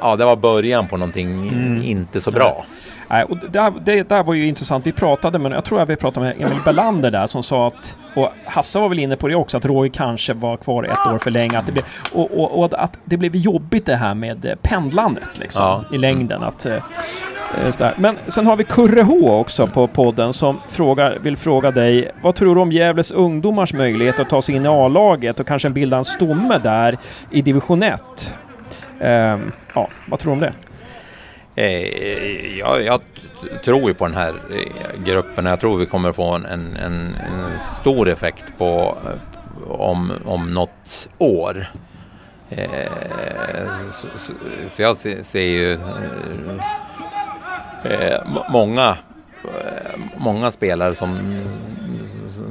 [0.00, 1.82] ja, det var början på någonting mm.
[1.82, 2.64] inte så bra.
[3.10, 4.86] Nej, och det, det där var ju intressant.
[4.86, 7.96] Vi pratade, men jag tror att vi pratade med Emil Belander där som sa att,
[8.14, 11.18] och Hasse var väl inne på det också, att Roy kanske var kvar ett år
[11.18, 11.58] för länge.
[11.58, 15.38] Att det blev, och, och, och att det blev jobbigt det här med eh, pendlandet
[15.38, 15.84] liksom, ja.
[15.96, 16.42] i längden.
[16.42, 21.36] Att, eh, eh men sen har vi Kurre H också på podden som frågar, vill
[21.36, 25.40] fråga dig, vad tror du om Gävles ungdomars möjlighet att ta sig in i A-laget
[25.40, 26.98] och kanske bilda en stomme där
[27.30, 28.00] i division 1?
[29.00, 30.52] Um, ja, vad tror du om det?
[31.54, 33.00] Eh, jag, jag,
[33.64, 36.76] tror ju på den här eh, gruppen och jag tror vi kommer få en, en,
[36.76, 37.14] en
[37.58, 41.66] stor effekt på eh, om, om något år.
[42.50, 42.90] Eh,
[44.70, 45.72] för jag ser, ser ju
[47.84, 48.96] eh, många,
[49.48, 51.18] Eh, många spelare som,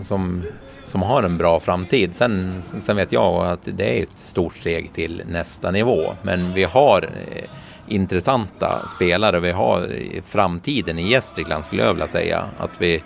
[0.08, 0.44] som
[0.88, 2.16] som har en bra framtid.
[2.16, 6.16] Sen, sen vet jag att det är ett stort steg till nästa nivå.
[6.22, 7.44] Men vi har eh,
[7.88, 9.40] intressanta spelare.
[9.40, 9.90] Vi har
[10.26, 12.44] framtiden i Gästrikland skulle jag vilja säga.
[12.58, 13.04] Att vi,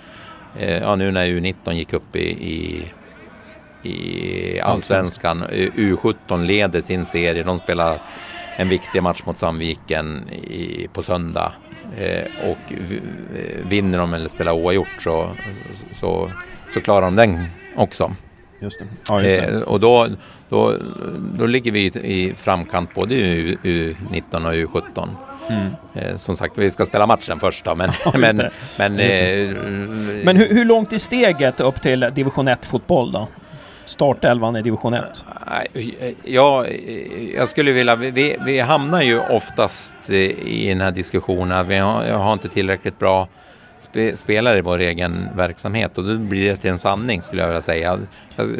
[0.57, 2.85] eh, ja, nu när U19 gick upp i, i,
[3.89, 5.43] i allsvenskan,
[5.75, 7.43] U17 leder sin serie.
[7.43, 8.01] De spelar
[8.57, 11.51] en viktig match mot Sandviken i, på söndag.
[11.97, 12.73] Eh, och
[13.69, 15.29] vinner de eller spelar oavgjort så,
[15.91, 16.31] så,
[16.73, 18.11] så klarar de den också.
[18.59, 18.85] Just det.
[19.09, 19.57] Ja, just det.
[19.57, 20.07] Eh, och då,
[20.49, 20.77] då,
[21.37, 25.09] då ligger vi i framkant både i U19 och U17.
[25.49, 25.67] Mm.
[25.93, 27.91] Eh, som sagt, vi ska spela matchen först då, men...
[28.05, 28.41] Ja, men,
[28.77, 29.55] men, eh,
[30.25, 33.27] men hur, hur långt är steget upp till division 1-fotboll då?
[33.85, 35.03] Startelvan i division 1?
[36.23, 36.65] Ja,
[37.35, 37.95] jag skulle vilja...
[37.95, 41.67] Vi, vi hamnar ju oftast i den här diskussionen.
[41.67, 43.27] Vi har, har inte tillräckligt bra
[43.79, 47.47] spe, spelare i vår egen verksamhet och då blir det till en sanning skulle jag
[47.47, 47.99] vilja säga.
[48.35, 48.55] Alltså,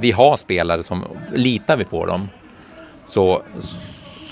[0.00, 2.28] vi har spelare som, litar vi på dem
[3.06, 3.42] så,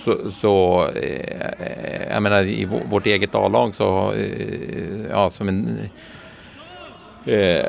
[0.04, 5.78] så, så eh, jag menar i vårt eget A-lag så, eh, ja som en
[7.24, 7.64] eh,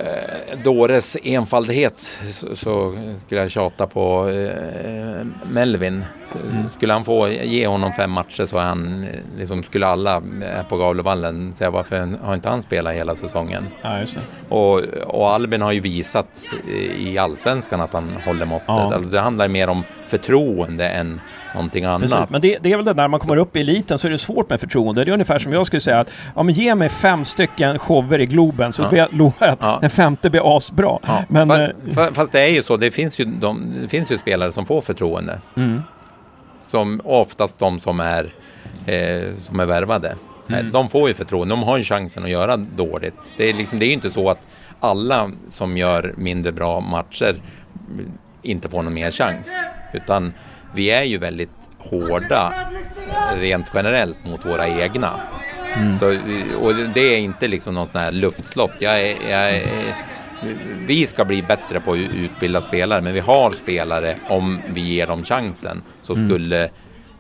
[0.64, 6.06] Dores enfaldighet så, så, skulle jag tjata på eh, Melvin.
[6.26, 6.70] Så, mm.
[6.78, 10.22] Skulle han få ge honom fem matcher så han, liksom, skulle alla
[10.70, 13.68] på Gavlevallen säga varför har inte han spelat hela säsongen?
[13.82, 14.06] Ja,
[14.50, 16.50] och, och, Albin har ju visat
[16.98, 18.68] i allsvenskan att han håller måttet.
[18.68, 18.94] Ja.
[18.94, 21.22] Alltså, det handlar mer om förtroende än
[21.54, 22.02] någonting annat.
[22.02, 22.30] Precis.
[22.30, 24.18] Men det, det, är väl det när man kommer upp i eliten så är det
[24.18, 25.06] svårt med förtroende.
[25.06, 28.20] Det är ungefär som jag skulle säga att ja, men ge mig fem stycken shower
[28.20, 29.08] i Globen så ja.
[29.12, 29.78] lovar jag att ja.
[29.82, 31.00] den femte blir asbra.
[31.08, 31.24] Ja.
[31.28, 34.18] Men, fast, eh, fast, det är ju så, det finns ju, de, det finns ju
[34.18, 35.40] spelare som får förtroende.
[35.58, 35.82] Mm.
[36.62, 38.34] Som oftast de som är,
[38.86, 40.16] eh, som är värvade.
[40.50, 40.72] Mm.
[40.72, 43.16] De får ju förtroende, de har ju chansen att göra dåligt.
[43.38, 44.48] Det är, liksom, det är inte så att
[44.80, 47.36] alla som gör mindre bra matcher
[48.42, 49.52] inte får någon mer chans.
[49.94, 50.34] Utan
[50.74, 52.54] vi är ju väldigt hårda
[53.36, 55.20] rent generellt mot våra egna.
[55.76, 55.98] Mm.
[55.98, 56.18] Så,
[56.60, 58.74] och det är inte liksom någon sån här luftslott.
[58.80, 59.62] Jag jag
[60.86, 65.08] vi ska bli bättre på att utbilda spelare, men vi har spelare om vi ger
[65.08, 65.84] dem chansen.
[66.02, 66.28] Så mm.
[66.28, 66.70] skulle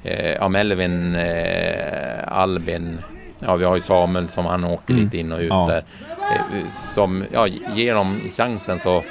[0.03, 2.99] eh, Melvin, eh, Albin,
[3.39, 5.05] ja vi har ju Samuel som han åker mm.
[5.05, 5.65] lite in och ut ja.
[5.69, 5.83] där.
[6.09, 9.03] Eh, som, ja, ger dem chansen så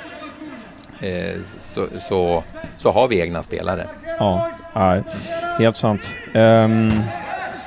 [1.00, 2.44] Eh, så, så,
[2.76, 3.86] så, har vi egna spelare.
[4.18, 5.02] Ja, nej,
[5.58, 6.10] helt sant.
[6.34, 7.02] Um,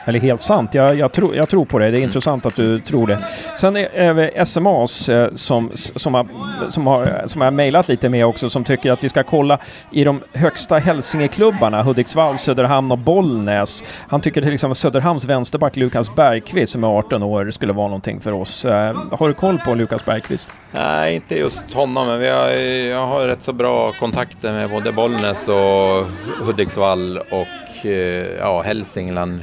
[0.05, 1.85] eller helt sant, jag, jag, tro, jag tror på det.
[1.85, 2.03] Det är mm.
[2.03, 3.25] intressant att du tror det.
[3.59, 6.27] Sen är, är det SMAs eh, som, som, har,
[6.69, 9.59] som, har, som har mejlat lite med också, som tycker att vi ska kolla
[9.91, 13.83] i de högsta Hälsingeklubbarna, Hudiksvall, Söderhamn och Bollnäs.
[14.07, 17.87] Han tycker till liksom exempel Söderhamns vänsterback Lukas Bergqvist som är 18 år skulle vara
[17.87, 18.65] någonting för oss.
[18.65, 20.49] Eh, har du koll på Lukas Bergqvist?
[20.71, 22.49] Nej, inte just honom, men vi har,
[22.91, 26.05] jag har rätt så bra kontakter med både Bollnäs och
[26.45, 29.41] Hudiksvall och eh, ja, Hälsingland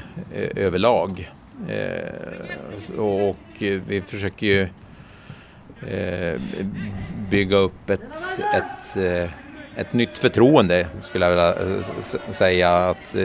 [0.56, 1.30] överlag.
[2.98, 4.68] och vi försöker ju
[7.30, 8.00] bygga upp ett,
[8.54, 8.96] ett,
[9.76, 11.82] ett nytt förtroende skulle jag vilja
[12.30, 12.70] säga.
[12.72, 13.16] Att,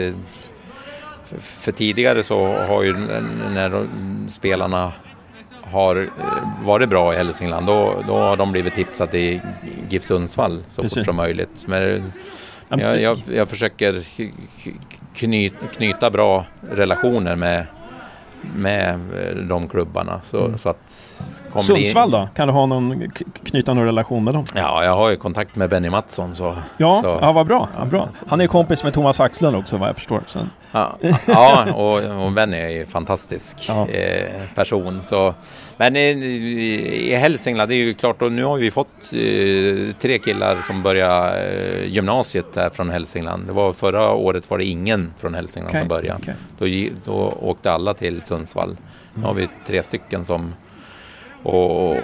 [1.40, 2.92] för tidigare så har ju
[3.54, 3.86] när
[4.28, 4.92] spelarna
[5.70, 9.40] har eh, varit bra i Hälsingland, då, då har de blivit tipsade till
[9.88, 10.98] GIF Sundsvall så Precis.
[10.98, 11.66] fort som möjligt.
[11.66, 12.12] Men
[12.68, 14.04] jag, jag, jag försöker
[15.14, 17.66] knyta, knyta bra relationer med,
[18.56, 20.20] med eh, de klubbarna.
[20.24, 20.58] Så, mm.
[20.58, 22.28] så att Sundsvall då?
[22.34, 23.10] Kan du ha någon,
[23.44, 24.44] knyta någon relation med dem?
[24.54, 26.34] Ja, jag har ju kontakt med Benny Mattsson.
[26.34, 27.68] Så, ja, så, ja, vad bra.
[27.78, 28.08] Ja, bra.
[28.26, 30.22] Han är ju kompis med Thomas Axlund också vad jag förstår.
[30.26, 30.38] Så.
[30.72, 33.88] Ja, ja och, och Benny är ju fantastisk ja.
[33.88, 35.02] eh, person.
[35.02, 35.34] Så,
[35.76, 36.08] men i,
[37.10, 40.82] i Hälsingland, det är ju klart, och nu har vi fått eh, tre killar som
[40.82, 43.46] börjar eh, gymnasiet här från Hälsingland.
[43.46, 46.18] Det var, förra året var det ingen från Hälsingland okay, som började.
[46.18, 46.34] Okay.
[47.04, 48.76] Då, då åkte alla till Sundsvall.
[49.14, 50.52] Nu har vi tre stycken som
[51.46, 51.96] och,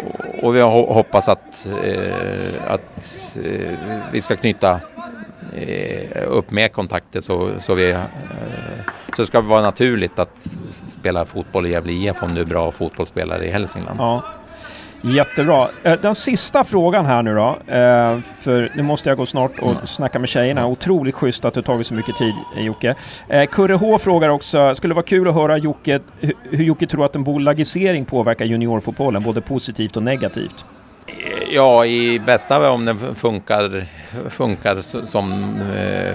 [0.43, 3.79] och vi hoppas att, eh, att eh,
[4.13, 4.81] vi ska knyta
[5.55, 8.01] eh, upp mer kontakter så, så, vi, eh,
[9.17, 10.39] så ska det vara naturligt att
[10.89, 14.01] spela fotboll i Gävle IF om du är bra fotbollsspelare i Hälsingland.
[14.01, 14.23] Ja.
[15.05, 15.71] Jättebra.
[15.83, 19.71] Eh, den sista frågan här nu då, eh, för nu måste jag gå snart och
[19.71, 19.87] mm.
[19.87, 20.61] snacka med tjejerna.
[20.61, 20.73] Mm.
[20.73, 22.95] Otroligt schysst att du tagit så mycket tid Jocke.
[23.51, 26.01] Kurre H frågar också, skulle vara kul att höra Jocke,
[26.43, 30.65] hur Jocke tror att en bolagisering påverkar juniorfotbollen, både positivt och negativt?
[31.51, 33.87] Ja, i bästa om den funkar,
[34.29, 35.55] funkar som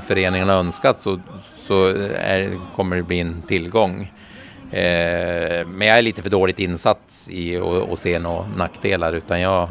[0.03, 1.19] föreningen har önskat så,
[1.67, 1.85] så
[2.15, 4.11] är, kommer det bli en tillgång.
[4.71, 9.69] Eh, men jag är lite för dåligt insatt i att se några nackdelar utan jag,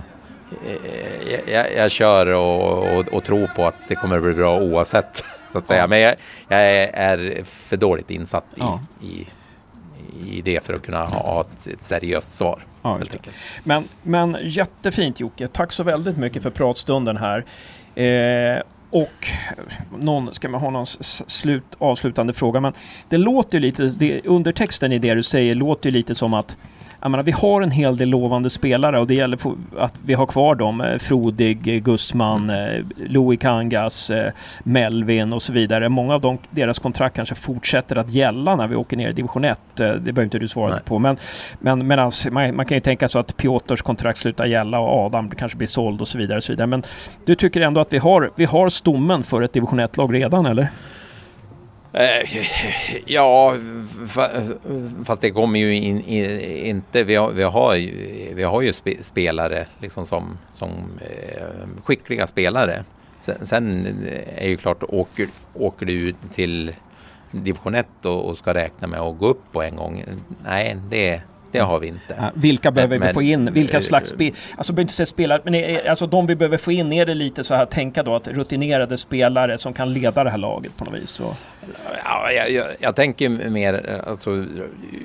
[0.67, 4.61] eh, jag, jag kör och, och, och, tror på att det kommer att bli bra
[4.61, 5.25] oavsett.
[5.53, 5.81] Så att säga.
[5.81, 5.87] Ja.
[5.87, 6.15] Men jag,
[6.49, 6.61] jag,
[6.93, 8.81] är för dåligt insatt i, ja.
[9.03, 9.27] i,
[10.39, 12.61] i det för att kunna ha ett, seriöst svar.
[12.83, 13.01] Ja,
[13.65, 17.45] men, men jättefint Jocke, tack så väldigt mycket för pratstunden här.
[17.95, 18.63] Eh,
[18.97, 19.29] och
[19.99, 22.73] någon, ska man ha någon slut, avslutande fråga, men
[23.09, 26.57] det låter ju lite, det, undertexten i det du säger låter ju lite som att
[27.07, 29.39] jag menar, vi har en hel del lovande spelare och det gäller
[29.79, 30.81] att vi har kvar dem.
[30.81, 32.77] Eh, Frodig, eh, Gusman, mm.
[32.77, 34.11] Eh, Louis Kangas,
[34.63, 35.89] Melvin och så vidare.
[35.89, 39.45] Många av dem, deras kontrakt kanske fortsätter att gälla när vi åker ner i division
[39.45, 39.61] 1.
[39.75, 40.81] Det behöver inte du svara Nej.
[40.85, 40.99] på.
[40.99, 41.17] Men,
[41.61, 45.07] men, men alltså, man, man, kan ju tänka sig att Piotrs kontrakt slutar gälla och
[45.07, 46.37] Adam kanske blir såld och så vidare.
[46.37, 46.67] Och så vidare.
[46.67, 46.83] Men
[47.25, 50.69] du tycker ändå att vi har, vi har stommen för ett division 1-lag redan, eller?
[51.97, 52.47] Eh,
[53.07, 53.55] ja,
[55.05, 57.05] fast det kommer ju in, in, inte.
[57.05, 57.77] Vi har, vi har,
[58.35, 58.73] vi har ju
[59.03, 60.71] spelare liksom som, som
[61.01, 62.85] eh, skickliga spelare.
[63.21, 63.87] Sen, sen
[64.37, 66.75] är ju klart, åker, åker du till
[67.31, 70.05] division 1 och, och ska räkna med att gå upp på en gång.
[70.45, 71.23] Nej, det,
[71.59, 72.17] det har vi inte.
[72.19, 73.53] Ja, vilka behöver men, vi få in?
[73.53, 74.33] Vilka slags spel...
[74.57, 77.45] Alltså, inte säga spelare, men är, alltså de vi behöver få in, är det lite
[77.45, 80.95] så här, tänka då att rutinerade spelare som kan leda det här laget på något
[80.95, 81.21] vis?
[81.21, 81.35] Och...
[82.05, 84.45] Ja, jag, jag, jag, tänker mer alltså,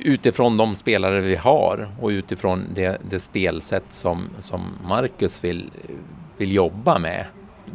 [0.03, 5.69] utifrån de spelare vi har och utifrån det, det spelsätt som, som Marcus vill,
[6.37, 7.25] vill jobba med.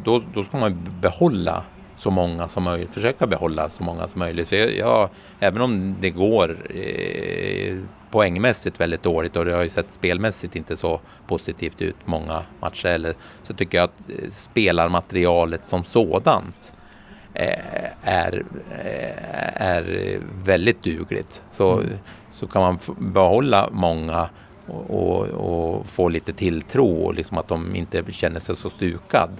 [0.04, 1.62] Då, då ska man behålla
[1.96, 4.48] så många som möjligt, försöka behålla så många som möjligt.
[4.48, 5.08] För jag, jag
[5.40, 7.76] även om det går eh,
[8.10, 12.86] poängmässigt väldigt dåligt och det har ju sett spelmässigt inte så positivt ut många matcher
[12.86, 16.74] eller så tycker jag att eh, spelarmaterialet som sådant
[17.34, 18.44] eh, är,
[18.84, 21.42] eh, är väldigt dugligt.
[21.50, 21.92] Så, mm.
[22.30, 24.28] så kan man behålla många
[24.66, 29.30] och, och, och, få lite tilltro och liksom att de inte känner sig så stukad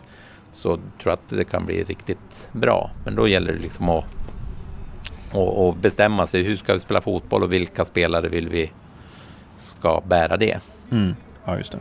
[0.53, 2.91] så tror jag att det kan bli riktigt bra.
[3.05, 4.05] Men då gäller det liksom att
[5.33, 6.43] och, och, bestämma sig.
[6.43, 8.71] Hur ska vi spela fotboll och vilka spelare vill vi
[9.57, 10.59] ska bära det?
[10.91, 11.17] Mm.
[11.45, 11.79] Ja, just det.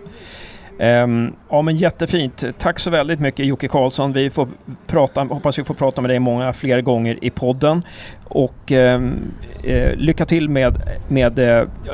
[0.80, 2.44] Um, ja men jättefint.
[2.58, 4.14] Tack så väldigt mycket Jocke Karlsson.
[4.14, 4.48] Vi får
[4.88, 7.84] prata, hoppas vi får prata med dig många fler gånger i podden.
[8.24, 9.34] Och um,
[9.68, 11.40] uh, lycka till med, med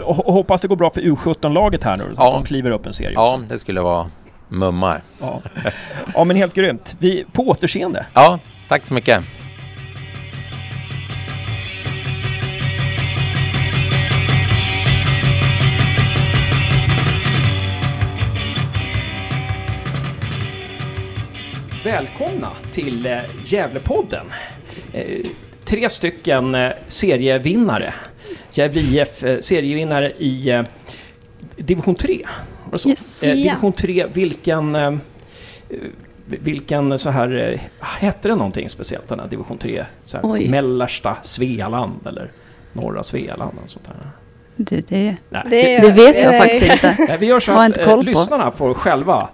[0.04, 2.04] och hoppas det går bra för U17-laget här nu.
[2.18, 2.32] Ja.
[2.32, 3.14] De kliver upp en serie.
[3.16, 3.46] Ja, också.
[3.50, 4.06] det skulle vara
[4.48, 5.02] mummar.
[5.20, 5.42] Ja.
[6.14, 6.96] ja men helt grymt.
[7.00, 8.06] Vi, på återseende.
[8.14, 9.24] Ja, tack så mycket.
[22.02, 24.26] Välkomna till eh, Gävlepodden.
[24.94, 25.26] Eh,
[25.66, 27.94] tre stycken eh, serievinnare.
[28.52, 30.64] Gävle IF serievinnare i
[31.58, 32.28] division 3.
[32.74, 32.90] Så?
[32.90, 35.00] Yes, division 3, vilken
[36.26, 39.86] vilken så här, hette det någonting speciellt den här division 3?
[40.04, 42.32] Så här, Mellersta Svealand eller?
[42.74, 43.96] norra Svealand och sånt där?
[44.56, 46.40] Det, det, det, det, vet jag nej.
[46.40, 47.18] faktiskt inte.
[47.20, 49.30] Vi gör så att eh, lyssnarna får själva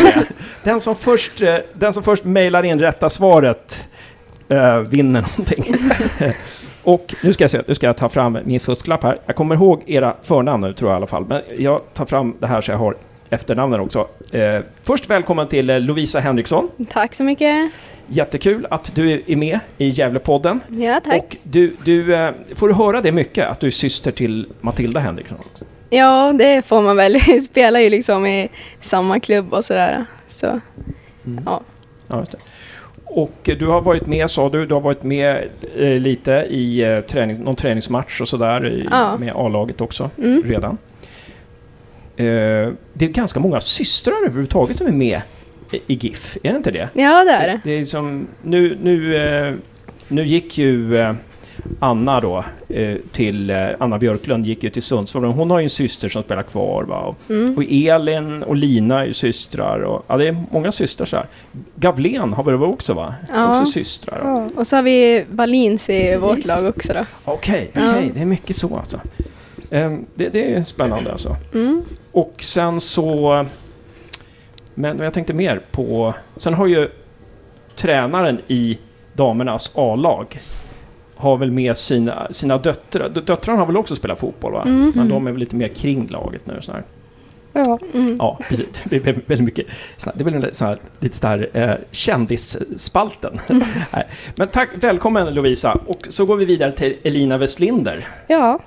[0.64, 3.88] den som först, eh, den som först mejlar in rätta svaret
[4.48, 5.64] eh, vinner någonting.
[6.82, 9.20] och nu ska, jag se, nu ska jag ta fram min fusklapp här.
[9.26, 11.24] Jag kommer ihåg era förnamn nu tror jag i alla fall.
[11.28, 12.94] Men jag tar fram det här så jag har
[13.30, 14.08] efternamnen också.
[14.30, 16.70] Eh, först välkommen till eh, Lovisa Henriksson.
[16.90, 17.72] Tack så mycket.
[18.06, 20.60] Jättekul att du är med i Gävlepodden.
[20.68, 21.18] Ja, tack.
[21.18, 25.00] Och du, du, eh, får du höra det mycket, att du är syster till Matilda
[25.00, 25.64] Henriksson också?
[25.90, 27.12] Ja, det får man väl.
[27.26, 28.48] Vi spelar ju liksom i
[28.80, 30.04] samma klubb och sådär.
[30.28, 31.44] Så, mm.
[31.46, 31.60] ja.
[32.08, 32.24] ja
[33.04, 37.00] och du har varit med, sa du, du har varit med eh, lite i eh,
[37.00, 39.16] träning, någon träningsmatch och sådär ja.
[39.18, 40.42] med A-laget också mm.
[40.42, 40.78] redan.
[42.20, 45.20] Eh, det är ganska många systrar överhuvudtaget som är med
[45.86, 46.88] i GIF, är det inte det?
[46.92, 47.60] Ja, det är det.
[47.64, 49.54] det är som, nu, nu, eh,
[50.08, 51.14] nu gick ju eh,
[51.80, 52.44] Anna då,
[53.12, 55.24] till Anna Björklund gick ju till Sundsvall.
[55.24, 56.84] Hon har ju en syster som spelar kvar.
[56.84, 56.96] Va?
[57.00, 57.56] Och, mm.
[57.56, 59.80] och Elin och Lina är ju systrar.
[59.80, 61.26] Och, ja, det är många systrar så här.
[61.74, 63.14] Gavlen har väl också va?
[63.32, 63.50] Ja.
[63.50, 64.20] Också systrar.
[64.24, 64.48] Ja.
[64.56, 67.04] Och så har vi Valins i vårt lag också då.
[67.24, 68.06] Okej, okay, okay.
[68.06, 68.12] Ja.
[68.14, 69.00] det är mycket så alltså.
[69.70, 71.36] Ehm, det, det, är spännande alltså.
[71.54, 71.82] Mm.
[72.12, 73.46] Och sen så...
[74.74, 76.14] Men jag tänkte mer på...
[76.36, 76.90] Sen har ju
[77.76, 78.78] tränaren i
[79.12, 80.40] damernas A-lag
[81.20, 83.08] har väl med sina, sina döttrar.
[83.08, 84.62] Döttrarna har väl också spelat fotboll va?
[84.62, 84.92] Mm.
[84.94, 86.58] Men de är väl lite mer kring laget nu.
[86.60, 86.84] Så här.
[87.52, 87.78] Ja.
[87.94, 88.16] Mm.
[88.18, 88.68] ja, precis.
[88.84, 89.66] Det är väldigt mycket.
[90.14, 93.40] Det väl så här, lite så här eh, kändisspalten.
[93.48, 93.62] Mm.
[94.34, 95.78] Men tack, välkommen Lovisa.
[95.86, 98.06] Och så går vi vidare till Elina Westlinder.
[98.26, 98.58] Ja.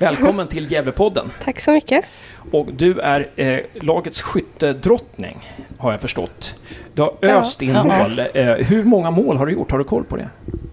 [0.00, 1.30] Välkommen till Gävlepodden.
[1.44, 2.04] Tack så mycket.
[2.50, 5.38] Och du är eh, lagets skyttedrottning,
[5.78, 6.54] har jag förstått.
[6.94, 7.84] Du har öst in ja.
[7.84, 8.18] mål.
[8.34, 9.70] Eh, hur många mål har du gjort?
[9.70, 10.28] Har du koll på det?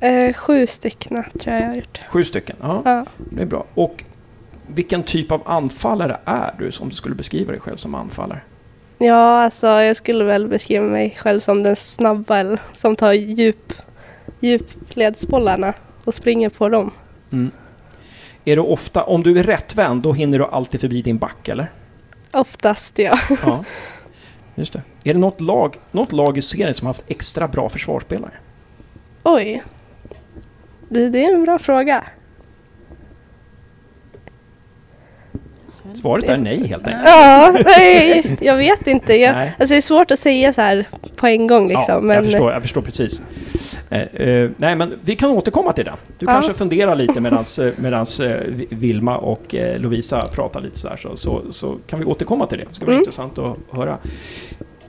[0.08, 2.02] Eh, sju stycken tror jag jag har gjort.
[2.10, 2.56] Sju stycken?
[2.62, 3.06] Ja, ja.
[3.18, 3.66] Det är bra.
[3.74, 4.04] Och
[4.68, 8.42] vilken typ av anfallare är du, om du skulle beskriva dig själv som anfallare?
[8.98, 13.74] Ja, alltså jag skulle väl beskriva mig själv som den snabba som tar djup,
[14.40, 15.74] djupledsbollarna
[16.04, 16.92] och springer på dem.
[17.32, 17.52] Mm.
[18.48, 21.72] Är du ofta, om du är rättvänd, då hinner du alltid förbi din back, eller?
[22.34, 23.20] Oftast, ja.
[23.46, 23.64] ja.
[24.56, 24.82] Just det.
[25.04, 28.32] Är det något lag, något lag i serien som har haft extra bra försvarsspelare?
[29.24, 29.64] Oj.
[30.90, 32.04] Det, det är en bra fråga.
[35.94, 37.06] Svaret är nej helt enkelt.
[37.06, 39.16] Ja, nej, jag vet inte.
[39.16, 40.86] Jag, alltså det är svårt att säga så här
[41.16, 41.86] på en gång liksom.
[41.88, 42.16] Ja, men...
[42.16, 43.22] jag, förstår, jag förstår precis.
[43.90, 45.94] Eh, eh, nej, men vi kan återkomma till det.
[46.20, 46.32] Du ja.
[46.32, 50.98] kanske funderar lite medans, eh, medans eh, Vilma och eh, Lovisa pratar lite så här
[50.98, 52.66] så, så, så, kan vi återkomma till det.
[52.70, 53.02] Det ska bli mm.
[53.02, 53.98] intressant att höra.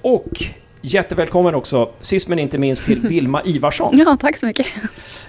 [0.03, 0.43] Och
[0.81, 3.99] Jättevälkommen också, sist men inte minst, till Vilma Ivarsson.
[3.99, 4.67] Ja, tack så mycket.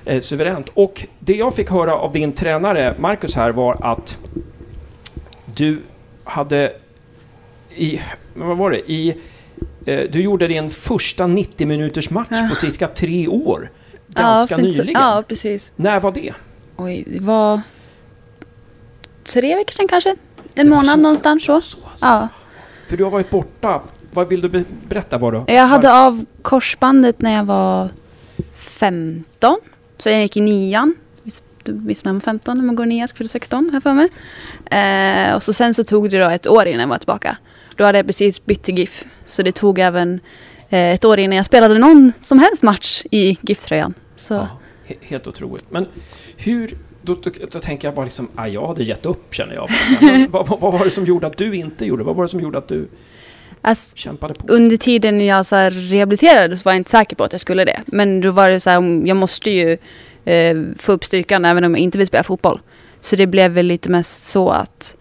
[0.05, 0.69] Eh, suveränt.
[0.73, 4.17] Och det jag fick höra av din tränare Marcus här var att
[5.59, 5.81] du
[6.23, 6.73] hade
[7.75, 8.01] i,
[8.33, 9.09] vad var det, i,
[9.85, 12.47] eh, du gjorde din första 90 minuters match ja.
[12.49, 13.71] på cirka tre år.
[14.07, 15.01] Ganska ja, nyligen.
[15.01, 15.71] Ja, precis.
[15.75, 16.33] När var det?
[16.75, 17.61] Oj, det var
[19.23, 20.15] tre veckor sedan kanske.
[20.55, 21.61] En månad så, någonstans så.
[21.61, 22.05] så alltså.
[22.05, 22.27] Ja.
[22.87, 23.81] För du har varit borta.
[24.11, 25.17] Vad vill du berätta?
[25.17, 25.43] Var då?
[25.47, 27.89] Jag hade av korsbandet när jag var
[28.53, 29.57] 15.
[29.97, 30.95] Så jag gick i nian
[31.65, 34.09] visst man var 15 när man går ner, jag 16 här för mig.
[34.65, 37.37] Eh, och så sen så tog det då ett år innan jag var tillbaka.
[37.75, 39.05] Då hade jag precis bytt till GIF.
[39.25, 40.19] Så det tog även
[40.69, 43.93] eh, ett år innan jag spelade någon som helst match i GIF-tröjan.
[44.15, 44.33] Så.
[44.33, 45.71] Ja, helt otroligt.
[45.71, 45.87] Men
[46.37, 49.69] hur, då, då, då, tänker jag bara liksom, ah, jag hade gett upp känner jag.
[50.01, 52.03] Men, vad, vad, vad, var det som gjorde att du inte gjorde?
[52.03, 52.87] Vad var det som gjorde att du
[53.61, 54.15] alltså?
[54.47, 57.81] Under tiden jag så rehabiliterades var jag inte säker på att jag skulle det.
[57.85, 59.77] Men då var det så här, jag måste ju
[60.29, 62.61] eh, få upp styrkan även om jag inte vill spela fotboll.
[63.01, 64.97] Så det blev väl lite mest så att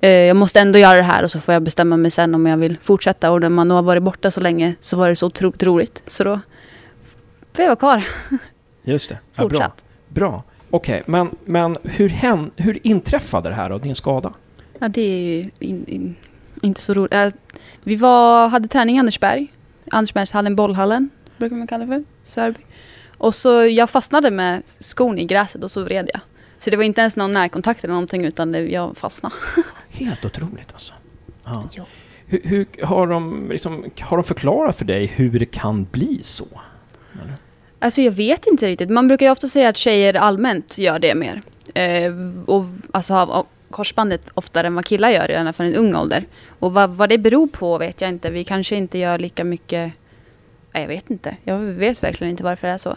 [0.00, 2.46] eh, jag måste ändå göra det här och så får jag bestämma mig sen om
[2.46, 3.30] jag vill fortsätta.
[3.30, 6.02] Och när man har varit borta så länge så var det så otroligt roligt.
[6.06, 6.40] Så då
[7.52, 8.04] får jag vara kvar.
[8.82, 9.18] Just det.
[9.34, 9.72] Ja, bra.
[10.08, 10.42] bra.
[10.70, 14.32] Okej, okay, men, men hur, hem, hur inträffade det här då, din skada?
[14.78, 16.14] Ja, det är ju in, in,
[16.62, 17.14] inte så roligt.
[17.14, 17.28] Äh,
[17.82, 19.52] vi var, hade träning i Andersberg.
[19.90, 22.04] Andersbergshallen, bollhallen brukar man kalla det för.
[22.24, 22.65] Sörby.
[23.18, 26.20] Och så jag fastnade med skon i gräset och så vred jag.
[26.58, 29.34] Så det var inte ens någon närkontakt eller någonting utan det, jag fastnade.
[29.88, 30.94] Helt otroligt alltså.
[31.44, 31.68] Ja.
[31.76, 31.86] ja.
[32.26, 36.46] Hur, hur, har, de liksom, har de förklarat för dig hur det kan bli så?
[37.12, 37.34] Eller?
[37.78, 38.90] Alltså jag vet inte riktigt.
[38.90, 41.42] Man brukar ju ofta säga att tjejer allmänt gör det mer.
[41.74, 42.12] Eh,
[42.46, 46.24] och alltså har korsbandet oftare än vad killar gör, fall i en ung ålder.
[46.58, 48.30] Och vad, vad det beror på vet jag inte.
[48.30, 49.92] Vi kanske inte gör lika mycket...
[50.72, 51.36] Jag vet inte.
[51.44, 52.96] Jag vet verkligen inte varför det är så.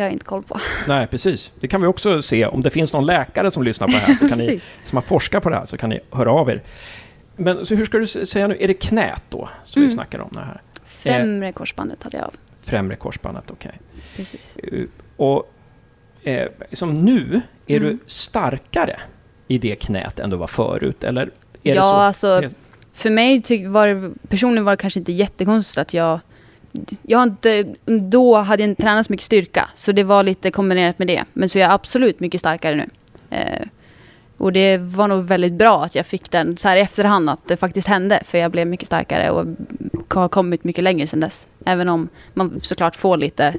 [0.00, 0.58] Det har jag inte koll på.
[0.88, 1.52] Nej, precis.
[1.60, 2.46] Det kan vi också se.
[2.46, 5.02] Om det finns någon läkare som lyssnar på det här, så kan ni, som har
[5.02, 6.62] forskat på det här, så kan ni höra av er.
[7.36, 9.88] Men så hur ska du säga nu, är det knät då som mm.
[9.88, 10.60] vi snackar om det här?
[10.84, 12.34] Främre korsbandet hade jag av.
[12.60, 13.72] Främre korsbandet, okej.
[13.74, 14.02] Okay.
[14.16, 14.56] Precis.
[14.56, 14.84] Eh,
[15.16, 15.52] och
[16.22, 17.88] eh, som nu, är mm.
[17.88, 19.00] du starkare
[19.48, 21.04] i det knät än du var förut?
[21.04, 21.30] Eller
[21.62, 22.42] är ja, alltså
[22.92, 26.20] för mig var det, personligen var det kanske inte jättekonstigt att jag
[27.02, 30.50] jag har inte, då hade jag inte tränat så mycket styrka, så det var lite
[30.50, 31.24] kombinerat med det.
[31.32, 32.88] Men så jag är absolut mycket starkare nu.
[33.30, 33.66] Eh,
[34.38, 37.48] och det var nog väldigt bra att jag fick den så här i efterhand, att
[37.48, 38.22] det faktiskt hände.
[38.24, 39.46] För jag blev mycket starkare och
[40.14, 41.48] har kommit mycket längre sedan dess.
[41.64, 43.54] Även om man såklart får lite,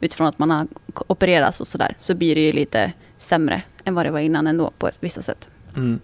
[0.00, 0.66] utifrån att man har
[1.06, 4.70] opererats och sådär, så blir det ju lite sämre än vad det var innan ändå
[4.78, 5.48] på vissa sätt.
[5.76, 6.00] Mm.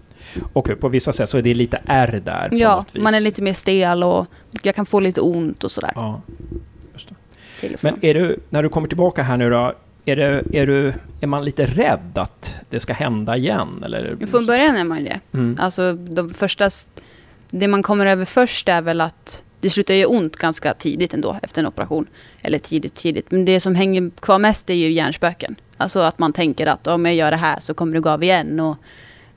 [0.53, 2.49] Och på vissa sätt så är det lite R där.
[2.53, 4.27] Ja, man är lite mer stel och
[4.63, 5.93] jag kan få lite ont och sådär.
[5.95, 6.21] Ja.
[7.81, 9.75] Men är du, när du kommer tillbaka här nu då,
[10.05, 13.83] är, det, är, du, är man lite rädd att det ska hända igen?
[13.85, 14.27] Eller?
[14.27, 15.21] Från början är man det.
[15.33, 15.57] Mm.
[15.61, 16.71] Alltså, de första,
[17.51, 21.39] det man kommer över först är väl att det slutar ju ont ganska tidigt ändå
[21.43, 22.07] efter en operation.
[22.43, 23.31] Eller tidigt, tidigt.
[23.31, 25.57] Men det som hänger kvar mest är ju hjärnspöken.
[25.77, 28.23] Alltså att man tänker att om jag gör det här så kommer det gå av
[28.23, 28.61] igen.
[28.61, 28.77] Och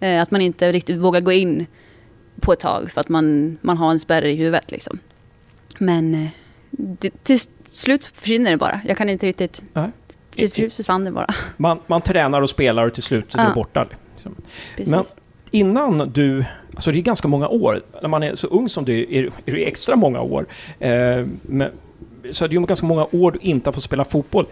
[0.03, 1.65] att man inte riktigt vågar gå in
[2.41, 4.71] på ett tag för att man, man har en spärr i huvudet.
[4.71, 4.99] Liksom.
[5.77, 6.29] Men eh,
[6.71, 7.39] det, till
[7.71, 8.81] slut försvinner det bara.
[8.87, 9.61] Jag kan inte riktigt...
[9.73, 9.89] Nej.
[10.51, 11.27] Slut försvann det bara.
[11.57, 13.53] Man, man tränar och spelar och till slut är det ja.
[13.53, 13.87] borta.
[14.15, 14.35] Liksom.
[14.77, 15.03] Men
[15.51, 16.45] innan du...
[16.75, 17.81] Alltså det är ganska många år.
[18.01, 20.45] När man är så ung som du är, är det extra många år.
[20.79, 21.71] Eh, men,
[22.31, 24.45] så det är ganska många år du inte har fått spela fotboll.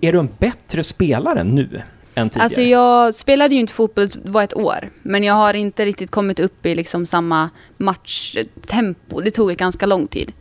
[0.00, 1.82] Är du en bättre spelare nu
[2.14, 2.44] än tidigare?
[2.44, 4.90] Alltså jag spelade ju inte fotboll, det var ett år.
[5.02, 9.20] Men jag har inte riktigt kommit upp i liksom samma matchtempo.
[9.20, 10.32] Det tog ganska lång tid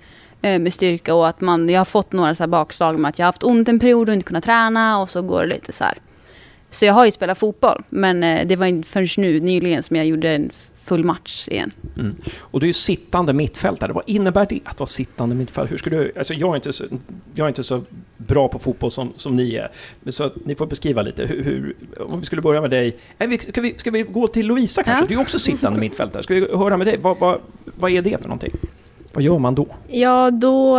[0.41, 3.25] eh, med styrka och att man, jag har fått några så bakslag med att jag
[3.25, 5.83] har haft ont en period och inte kunnat träna och så går det lite så
[5.83, 5.97] här.
[6.69, 9.95] Så jag har ju spelat fotboll, men eh, det var inte förrän nu nyligen som
[9.95, 10.51] jag gjorde en
[10.83, 11.71] full match igen.
[11.97, 12.15] Mm.
[12.37, 13.93] Och du är sittande mittfältare.
[13.93, 15.69] Vad innebär det att vara sittande mittfältare?
[15.69, 16.83] Hur ska du, alltså jag, är inte så,
[17.33, 17.83] jag är inte så
[18.17, 19.71] bra på fotboll som, som ni är.
[20.09, 21.25] Så ni får beskriva lite.
[21.25, 22.97] Hur, hur, om vi skulle börja med dig.
[23.39, 25.03] Ska vi, ska vi gå till Lovisa kanske?
[25.03, 25.07] Ja.
[25.07, 26.23] Du är också sittande mittfältare.
[26.23, 26.97] Ska vi höra med dig?
[26.97, 28.53] Vad, vad, vad är det för någonting?
[29.13, 29.67] Vad gör man då?
[29.87, 30.77] Ja, då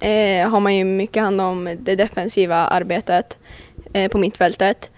[0.00, 3.38] eh, har man ju mycket hand om det defensiva arbetet
[3.92, 4.90] eh, på mittfältet.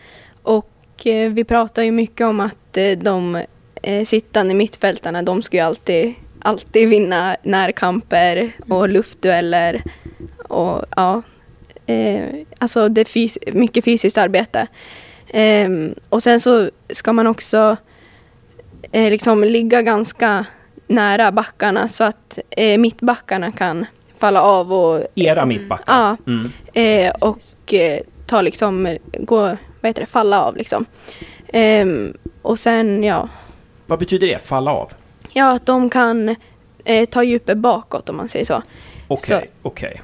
[0.43, 3.43] Och eh, vi pratar ju mycket om att eh, de
[3.87, 9.82] eh, sittande mittfältarna, de ska ju alltid, alltid vinna närkamper och luftdueller.
[10.49, 11.22] Och ja,
[11.87, 12.24] eh,
[12.59, 14.66] alltså det är fys mycket fysiskt arbete.
[15.28, 15.68] Eh,
[16.09, 17.76] och sen så ska man också
[18.93, 20.47] eh, liksom ligga ganska
[20.87, 25.07] nära backarna så att eh, mittbackarna kan falla av och...
[25.14, 25.84] Era mittbackar?
[25.87, 26.16] Ja.
[26.26, 26.53] Mm.
[26.72, 29.41] Eh, och eh, ta liksom, gå,
[29.80, 30.84] vad heter det, falla av liksom.
[31.53, 33.28] Um, och sen, ja,
[33.87, 34.93] vad betyder det, falla av?
[35.32, 36.37] Ja, att de kan
[36.84, 38.62] eh, ta djupet bakåt om man säger så.
[39.09, 39.89] Okej, okay, okej.
[39.89, 40.01] Okay.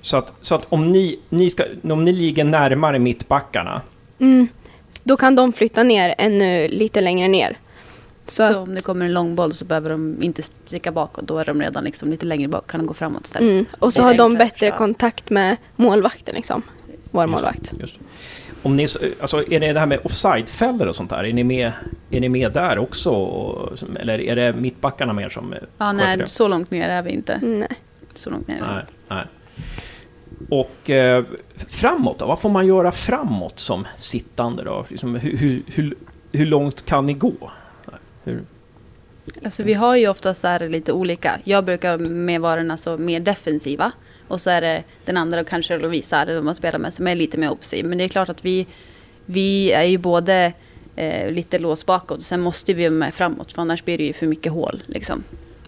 [0.00, 3.82] Så att, så att om, ni, ni ska, om ni ligger närmare mittbackarna?
[4.18, 4.48] Mm,
[5.04, 7.56] då kan de flytta ner ännu lite längre ner.
[8.26, 11.28] Så, så att, om det kommer en lång boll så behöver de inte sticka bakåt,
[11.28, 13.50] då är de redan liksom lite längre bak, kan de gå framåt istället.
[13.50, 16.62] Mm, och så har de bättre kontakt med målvakten, liksom.
[17.10, 17.72] Vår målvakt.
[17.72, 17.98] Just, just.
[18.64, 18.86] Om ni,
[19.20, 21.24] alltså, är det det här med offside-fällor och sånt där?
[21.24, 21.72] Är ni med,
[22.10, 23.10] är ni med där också?
[24.00, 26.26] Eller är det mittbackarna mer som Ja, nej, det?
[26.26, 27.38] så långt ner är vi inte.
[27.42, 27.68] Nej.
[28.14, 29.26] Så långt ner nej, nej.
[30.50, 31.24] Och eh,
[31.68, 32.26] framåt då?
[32.26, 34.86] Vad får man göra framåt som sittande då?
[34.88, 35.94] Liksom, hur, hur,
[36.32, 37.50] hur, långt kan ni gå?
[38.24, 38.42] Hur?
[39.44, 41.40] Alltså vi har ju oftast så lite olika.
[41.44, 43.92] Jag brukar med vara alltså mer defensiva.
[44.28, 47.14] Och så är det den andra, och kanske Lovisa, det man spelar med, som är
[47.14, 47.84] lite mer offensiv.
[47.84, 48.66] Men det är klart att vi,
[49.26, 50.52] vi är ju både
[50.96, 52.22] eh, lite låst bakåt.
[52.22, 54.82] Sen måste vi med framåt, för annars blir det ju för mycket hål.
[54.86, 55.22] Liksom.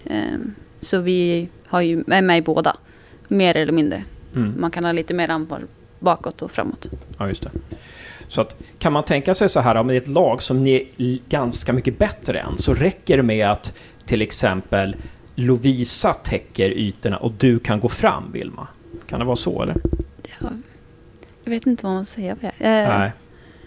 [0.04, 0.38] Eh,
[0.80, 2.76] så vi har ju, är med i båda,
[3.28, 4.04] mer eller mindre.
[4.34, 4.54] Mm.
[4.60, 5.62] Man kan ha lite mer ansvar
[5.98, 6.86] bakåt och framåt.
[7.18, 7.50] Ja, just det.
[8.28, 10.88] Så att, kan man tänka sig så här, om det är ett lag som ni
[10.96, 14.96] är ganska mycket bättre än, så räcker det med att till exempel
[15.36, 18.68] Lovisa täcker ytorna och du kan gå fram, Vilma?
[19.06, 19.76] Kan det vara så, eller?
[20.40, 20.48] Ja,
[21.44, 22.66] jag vet inte vad man säger på det.
[22.66, 22.98] Eh.
[22.98, 23.10] Nej.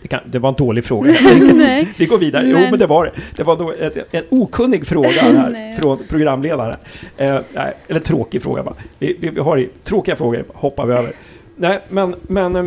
[0.01, 1.13] Det, kan, det, var en dålig fråga.
[1.53, 1.93] Nej.
[1.97, 2.43] Vi går vidare.
[2.43, 2.51] Men...
[2.51, 3.11] Jo, men det var det.
[3.35, 6.75] Det var då ett, en okunnig fråga här från programledaren.
[7.17, 8.75] Eh, nej, eller tråkig fråga bara.
[8.99, 11.11] Vi, vi, vi har tråkiga frågor, hoppar vi över.
[11.55, 12.65] Nej, men, men eh,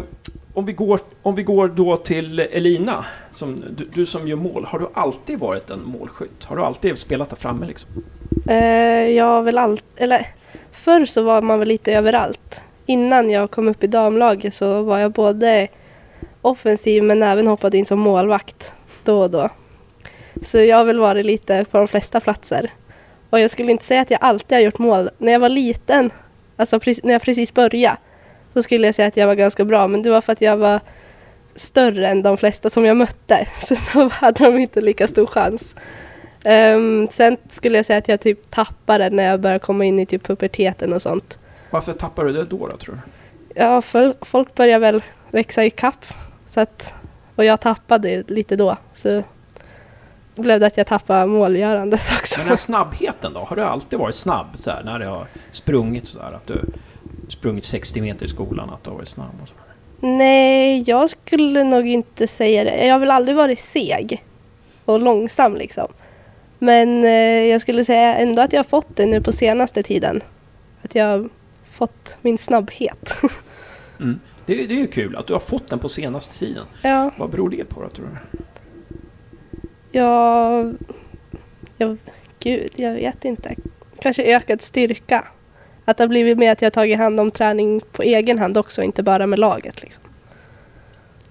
[0.55, 4.65] om, vi går, om vi går då till Elina, som, du, du, som gör mål.
[4.65, 6.45] Har du alltid varit en målskytt?
[6.45, 7.91] Har du alltid spelat där framme liksom?
[8.51, 8.57] Uh,
[9.11, 10.27] jag har väl allt, eller
[10.73, 12.63] förr så var man väl lite överallt.
[12.87, 15.69] innan jag kom upp i damlaget så var jag både
[16.43, 18.73] offensiv men även hoppade in som målvakt
[19.05, 19.49] då och då.
[20.43, 22.71] Så jag har väl varit lite på de flesta platser.
[23.31, 25.11] Och jag skulle inte säga att jag alltid har gjort mål.
[25.19, 26.11] När jag var liten,
[26.57, 27.97] alltså när jag precis började,
[28.53, 29.87] så skulle jag säga att jag var ganska bra.
[29.87, 30.81] Men det var för att jag var
[31.55, 33.47] större än de flesta som jag mötte.
[33.55, 35.75] Så då hade de inte lika stor chans.
[36.45, 40.07] Um, sen skulle jag säga att jag typ tappade när jag började komma in i
[40.07, 41.39] typ puberteten och sånt.
[41.71, 43.01] Varför tappade du det då, då tror du?
[43.55, 43.83] Ja,
[44.21, 46.05] folk börjar väl växa i kapp.
[46.49, 46.95] Så att,
[47.37, 48.77] och jag tappade lite då.
[48.93, 49.23] Så
[50.35, 52.39] blev det att jag tappade målgörandet också.
[52.39, 53.41] Men den här snabbheten då?
[53.41, 56.33] Har du alltid varit snabb så här, när du har sprungit så där?
[56.33, 56.65] Att du
[57.33, 59.55] sprungit 60 meter i skolan, att du har varit snabb och så?
[60.01, 62.87] Nej, jag skulle nog inte säga det.
[62.87, 64.24] Jag har väl aldrig varit seg
[64.85, 65.89] och långsam liksom.
[66.59, 70.20] Men eh, jag skulle säga ändå att jag har fått det nu på senaste tiden.
[70.83, 71.28] Att jag har
[71.64, 73.16] fått min snabbhet.
[74.01, 74.20] mm.
[74.47, 76.64] det, det är ju kul att du har fått den på senaste tiden.
[76.83, 77.11] Ja.
[77.16, 78.39] Vad beror det på då, tror du?
[79.93, 80.72] Ja,
[81.76, 81.97] jag,
[82.39, 83.55] gud, jag vet inte.
[84.01, 85.24] Kanske ökad styrka.
[85.85, 88.59] Att det har blivit mer att jag har tagit hand om träning på egen hand
[88.59, 89.83] också, inte bara med laget.
[89.83, 90.03] Liksom.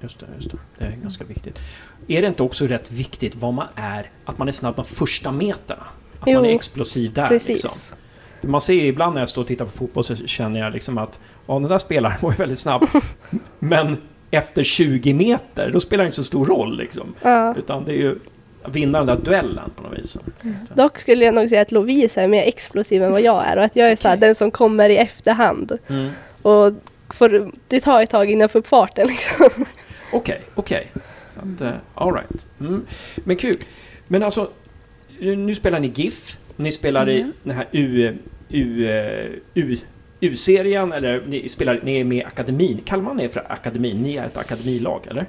[0.01, 0.57] Just det, just det.
[0.77, 1.59] Det är ganska viktigt.
[2.07, 5.31] Är det inte också rätt viktigt vad man är, att man är snabb de första
[5.31, 5.83] meterna?
[6.19, 7.63] Att jo, man är explosiv där precis.
[7.63, 7.97] liksom.
[8.41, 11.19] Man ser ibland när jag står och tittar på fotboll så känner jag liksom att
[11.47, 12.87] ja, den där spelaren var ju väldigt snabb.
[13.59, 13.97] Men
[14.31, 17.13] efter 20 meter, då spelar det inte så stor roll liksom.
[17.21, 17.55] Ja.
[17.55, 18.19] Utan det är ju
[18.69, 20.17] vinna den där duellen på något vis.
[20.43, 20.55] Mm.
[20.75, 23.63] Dock skulle jag nog säga att Lovisa är mer explosiv än vad jag är och
[23.63, 24.13] att jag är okay.
[24.13, 25.77] så den som kommer i efterhand.
[25.87, 26.09] Mm.
[26.41, 26.73] Och
[27.09, 29.65] får, det tar ett tag innan jag får upp farten liksom.
[30.13, 30.91] Okej, okej.
[31.35, 31.67] Okay.
[31.67, 32.47] Uh, Alright.
[32.59, 32.85] Mm.
[33.15, 33.57] Men kul.
[34.07, 34.49] Men alltså,
[35.19, 36.37] nu spelar ni GIF.
[36.55, 37.15] Ni spelar mm.
[37.15, 38.17] i den här U...
[38.49, 38.87] U...
[39.53, 39.75] U
[40.23, 42.81] U-serien eller ni, spelar, ni är med i akademin.
[42.85, 43.97] Kallar man er för akademin?
[43.97, 45.25] Ni är ett akademilag, eller?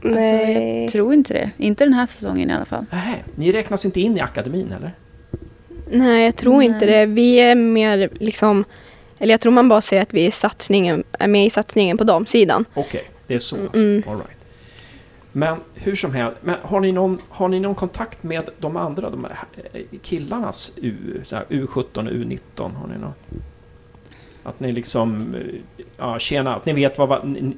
[0.00, 0.14] Nej.
[0.14, 1.50] Alltså, jag tror inte det.
[1.56, 2.86] Inte den här säsongen i alla fall.
[2.90, 4.92] Nej, ni räknas inte in i akademin eller?
[5.90, 6.66] Nej, jag tror Nej.
[6.66, 7.06] inte det.
[7.06, 8.64] Vi är mer liksom...
[9.18, 12.04] Eller jag tror man bara säger att vi är, satsningen, är med i satsningen på
[12.04, 12.64] damsidan.
[12.74, 13.80] Okej, okay, det är så alltså.
[13.80, 14.02] Mm.
[14.06, 14.38] All right.
[15.32, 19.10] Men hur som helst, men har, ni någon, har ni någon kontakt med de andra,
[19.10, 19.36] de här
[20.02, 22.74] killarnas U, U17 och U19?
[22.74, 23.12] Har ni någon?
[24.48, 27.08] Att ni liksom, eh, ja tjena, att ni vet vad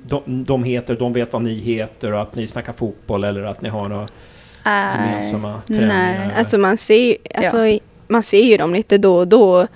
[0.02, 3.62] de, de heter, de vet vad ni heter och att ni snackar fotboll eller att
[3.62, 5.88] ni har några uh, gemensamma träningar?
[5.88, 7.78] Nej, alltså man ser, alltså, ja.
[8.08, 9.66] man ser ju dem lite då och då.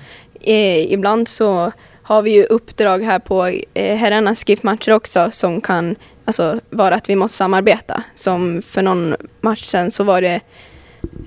[0.41, 5.97] Eh, ibland så har vi ju uppdrag här på eh, herrarnas GIF-matcher också som kan
[6.25, 8.03] alltså, vara att vi måste samarbeta.
[8.15, 10.41] Som för någon match sen så var det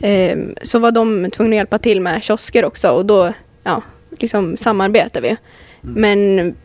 [0.01, 3.33] eh, så var de tvungna att hjälpa till med kiosker också och då
[3.63, 3.81] ja,
[4.19, 5.37] liksom samarbetar vi.
[5.83, 6.01] Mm.
[6.01, 6.55] Men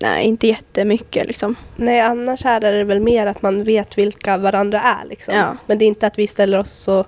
[0.00, 1.56] nej, inte jättemycket liksom.
[1.76, 5.34] Nej, annars här är det väl mer att man vet vilka varandra är liksom.
[5.34, 5.56] Ja.
[5.66, 7.06] Men det är inte att vi ställer oss och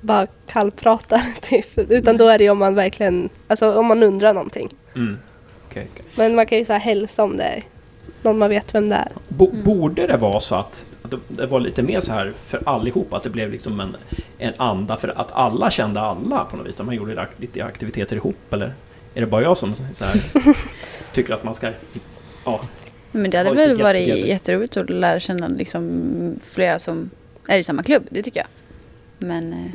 [0.00, 1.78] bara kallpratar typ.
[1.78, 4.68] Utan då är det om man verkligen, alltså om man undrar någonting.
[4.94, 5.18] Mm.
[5.70, 6.04] Okay, okay.
[6.14, 7.62] Men man kan ju säga hälsa om det är
[8.22, 9.08] någon man vet vem det är.
[9.28, 9.62] Bo mm.
[9.62, 10.86] Borde det vara så att
[11.28, 13.96] det var lite mer så här för allihop, att det blev liksom en,
[14.38, 16.80] en anda för att alla kände alla på något vis?
[16.80, 18.72] Att man gjorde lite aktiviteter ihop eller?
[19.16, 20.22] Är det bara jag som här,
[21.12, 21.72] tycker att man ska...
[22.44, 22.60] Ja,
[23.12, 27.10] men det hade väl varit jätteroligt att lära känna liksom flera som
[27.46, 28.48] är i samma klubb, det tycker jag.
[29.18, 29.52] Men...
[29.52, 29.70] Eh,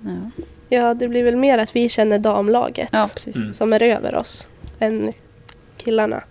[0.00, 0.44] ja.
[0.68, 3.54] ja, det blir väl mer att vi känner damlaget ja, mm.
[3.54, 4.48] som är över oss
[4.78, 5.12] än
[5.76, 6.22] killarna.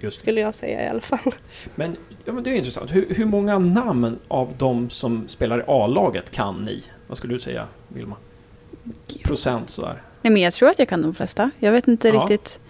[0.00, 1.32] Just skulle jag säga i alla fall.
[1.74, 2.94] Men, ja, men det är intressant.
[2.94, 6.82] Hur, hur många namn av de som spelar i A-laget kan ni?
[7.06, 8.16] Vad skulle du säga, Vilma?
[9.24, 10.02] Procent sådär.
[10.22, 11.50] Nej, men jag tror att jag kan de flesta.
[11.58, 12.14] Jag vet inte ja.
[12.14, 12.60] riktigt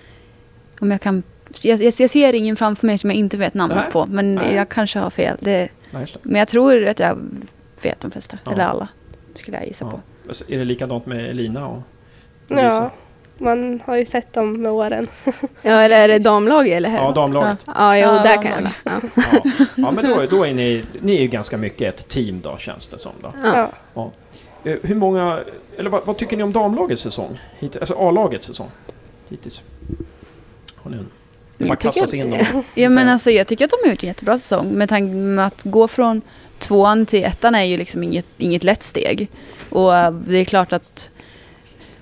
[0.80, 1.22] om jag kan...
[1.62, 4.06] Jag, jag, jag, ser ingen framför mig som jag inte vet namnet på.
[4.06, 4.54] Men Nej.
[4.54, 5.36] jag kanske har fel.
[5.40, 7.18] Det, Nej, men jag tror att jag
[7.82, 8.38] vet de flesta.
[8.44, 8.52] Ja.
[8.52, 8.88] Eller alla.
[9.34, 9.90] Skulle jag gissa ja.
[9.90, 10.00] på.
[10.26, 11.82] Alltså, är det likadant med Elina och
[12.48, 12.62] Lisa?
[12.62, 12.90] Ja.
[13.38, 15.08] Man har ju sett dem med åren.
[15.62, 16.90] ja, eller är det damlaget eller?
[16.90, 17.64] Ja, damlaget.
[17.66, 18.70] Ja, ja, jo, ja, där kan jag.
[18.84, 18.92] Ja.
[19.76, 22.88] ja, men då, då är ni, ni är ju ganska mycket ett team då, känns
[22.88, 23.12] det som.
[23.22, 23.32] Då.
[23.94, 24.10] Ja.
[24.68, 25.44] Eh, hur många,
[25.76, 27.40] eller vad, vad, tycker ni om damlagets säsong?
[27.60, 28.70] Alltså A-lagets säsong?
[29.28, 29.62] Hittills.
[30.74, 31.06] Har ni en?
[31.56, 32.36] Det bara kastas in
[32.74, 34.68] Ja men alltså jag tycker att de har gjort en jättebra säsong.
[34.68, 36.22] Med tanke på att gå från
[36.58, 39.28] tvåan till ettan är ju liksom inget, inget lätt steg.
[39.70, 41.10] Och eh, det är klart att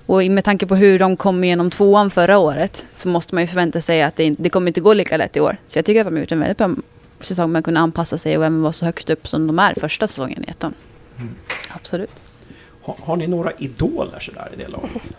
[0.05, 3.47] och med tanke på hur de kom igenom tvåan förra året så måste man ju
[3.47, 5.57] förvänta sig att det, det kommer inte gå lika lätt i år.
[5.67, 6.69] Så jag tycker att de har gjort en väldigt bra
[7.19, 9.73] säsong med att kunna anpassa sig och även vara så högt upp som de är
[9.79, 10.73] första säsongen i ettan.
[11.17, 11.35] Mm.
[11.69, 12.26] Absolut.
[12.87, 15.13] Har, har, ni några idoler sådär i det laget?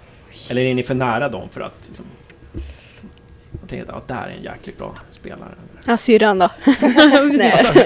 [0.51, 2.05] Eller är ni för nära dem för att liksom,
[3.61, 5.51] Jag tänkte att ja, där är en jäkligt bra spelare.
[5.87, 6.51] Ja, syrran då.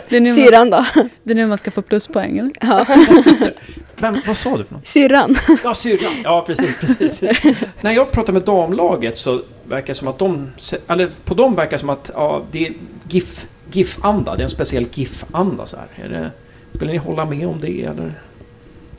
[0.09, 0.87] det, nu syrran då.
[1.23, 2.53] Det är nu man ska få pluspoäng eller?
[2.61, 2.87] Ja.
[3.97, 4.87] Vem, vad sa du för något?
[4.87, 5.37] Syrran.
[5.65, 6.13] Ja, syrran.
[6.25, 7.23] Ja, precis, precis.
[7.81, 10.51] När jag pratar med damlaget så verkar det som att de...
[10.89, 12.75] Eller på dem verkar det som att ja, det är
[13.09, 14.37] GIF, GIF-anda.
[14.37, 16.05] Det är en speciell GIF-anda så här.
[16.05, 16.31] Är det,
[16.73, 18.15] skulle ni hålla med om det eller?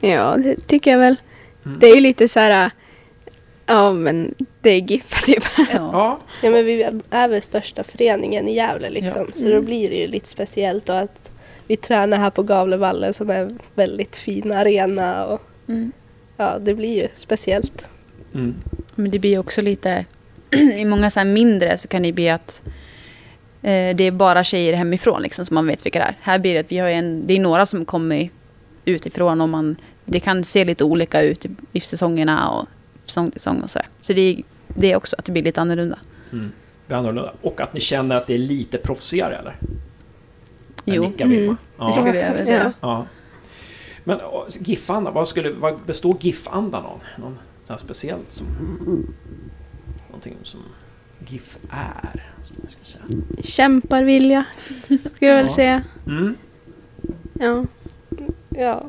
[0.08, 1.16] Ja, det tycker jag väl.
[1.66, 1.80] Mm.
[1.80, 2.72] Det är ju lite så här...
[3.66, 5.44] Ja, men det är GIF typ.
[5.74, 6.20] Ja.
[6.42, 6.50] ja.
[6.50, 9.26] men vi är väl största föreningen i Gävle liksom.
[9.28, 9.36] Ja.
[9.36, 9.56] Så mm.
[9.56, 11.32] då blir det ju lite speciellt och att
[11.68, 15.26] vi tränar här på Gavlevallen som är en väldigt fin arena.
[15.26, 15.92] Och, mm.
[16.38, 17.90] Ja, det blir ju speciellt.
[18.34, 18.56] Mm.
[18.96, 20.06] Men det blir också lite,
[20.74, 22.64] i många så mindre så kan det bli att
[23.62, 26.18] eh, det är bara tjejer hemifrån liksom, som man vet vilka det är.
[26.22, 28.30] Här blir det att vi har en, det är några som kommer
[28.86, 29.76] utifrån och man,
[30.06, 32.68] det kan se lite olika ut i, i säsongerna och
[33.06, 33.88] säsong till säsong och sådär.
[34.02, 36.00] Så det är, det är också att det blir lite annorlunda.
[36.32, 36.52] Mm.
[36.90, 37.34] annorlunda.
[37.42, 39.56] Och att ni känner att det är lite proffsigare eller?
[40.86, 41.58] Jo, mm.
[41.78, 41.86] ja.
[41.86, 42.74] det skulle jag säga.
[42.82, 43.08] Ja.
[44.04, 44.20] Men
[44.60, 47.02] GIF-anda, vad, skulle, vad består GIF-andan av?
[47.18, 48.48] Någon sån speciellt som...
[50.08, 50.60] Någonting som
[51.28, 52.34] GIF är?
[52.44, 53.04] Som jag ska säga.
[53.44, 54.46] Kämparvilja,
[54.86, 55.84] skulle jag väl säga.
[56.08, 56.36] Mm.
[57.34, 57.66] Ja.
[58.58, 58.84] Ja.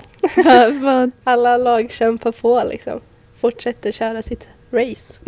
[1.24, 3.00] Alla lag kämpar på liksom.
[3.36, 5.20] Fortsätter köra sitt race.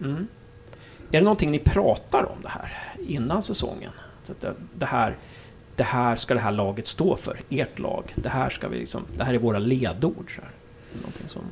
[0.00, 0.26] Mm.
[1.10, 2.72] Är det någonting ni pratar om det här
[3.08, 3.92] innan säsongen?
[4.22, 5.16] Så det, det här
[5.76, 8.14] det här ska det här laget stå för, ert lag.
[8.14, 10.34] Det här, ska vi liksom, det här är våra ledord.
[10.36, 10.50] Så här.
[10.92, 11.42] Någonting som...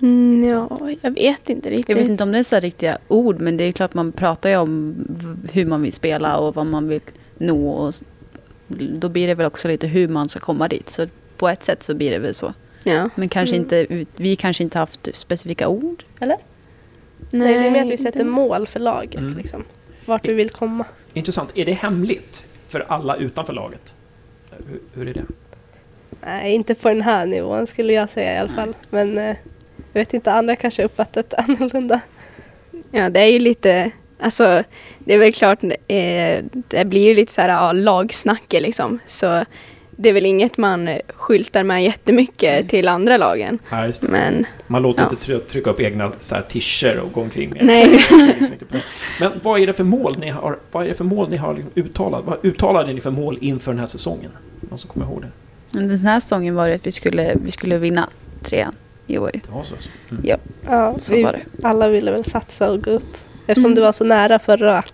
[0.00, 1.88] Mm, ja, jag vet inte riktigt.
[1.88, 4.50] Jag vet inte om det är så riktiga ord, men det är klart man pratar
[4.50, 4.96] ju om
[5.52, 7.00] hur man vill spela och vad man vill
[7.38, 7.70] nå.
[7.70, 7.94] Och
[8.68, 10.88] då blir det väl också lite hur man ska komma dit.
[10.88, 11.06] Så
[11.36, 12.54] på ett sätt så blir det väl så.
[12.84, 13.10] Ja.
[13.14, 13.64] Men kanske mm.
[13.64, 16.36] inte, vi kanske inte haft specifika ord, eller?
[17.30, 19.20] Nej, Nej det är mer att vi sätter mål för laget.
[19.20, 19.36] Mm.
[19.36, 19.64] Liksom.
[20.04, 20.84] Vart vi vill komma.
[21.12, 21.50] Intressant.
[21.54, 23.94] Är det hemligt för alla utanför laget?
[24.50, 25.24] Hur, hur, är det?
[26.20, 28.76] Nej, inte på den här nivån skulle jag säga i alla fall.
[28.90, 29.36] Men eh,
[29.92, 32.00] jag vet inte, andra kanske uppfattat det annorlunda.
[32.90, 33.90] Ja, det är ju lite,
[34.20, 34.62] alltså
[34.98, 38.98] det är väl klart, eh, det blir ju lite så här ja, lagsnacke liksom.
[39.06, 39.44] Så
[40.00, 42.68] det är väl inget man skyltar med jättemycket mm.
[42.68, 43.58] till andra lagen.
[43.70, 45.10] Ja, Men, man låter ja.
[45.10, 47.64] inte trycka upp egna så här, tischer och gå omkring med.
[47.64, 48.00] Nej.
[49.20, 51.54] Men vad är det för mål ni har, vad är det för mål ni har
[51.54, 52.24] liksom uttalat?
[52.24, 54.30] Vad uttalade ni för mål inför den här säsongen?
[54.60, 55.28] Någon som kommer ihåg det?
[55.70, 58.08] Den här säsongen var det att vi skulle, vi skulle vinna
[58.42, 58.74] trean
[59.06, 59.30] i år.
[59.32, 59.90] Det var så alltså.
[60.10, 60.22] Mm.
[60.26, 61.66] Ja, ja så vi, var det.
[61.66, 63.16] Alla ville väl satsa och gå upp.
[63.48, 63.74] Eftersom mm.
[63.74, 64.84] det var så nära förra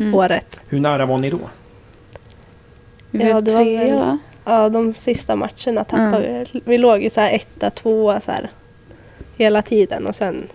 [0.00, 0.14] mm.
[0.14, 0.60] året.
[0.68, 1.40] Hur nära var ni då?
[3.10, 6.46] Ja, det var väl, Ja, de sista matcherna tappade mm.
[6.52, 6.62] vi.
[6.64, 8.50] Vi låg ju så här etta, tvåa så här
[9.36, 10.48] hela tiden och sen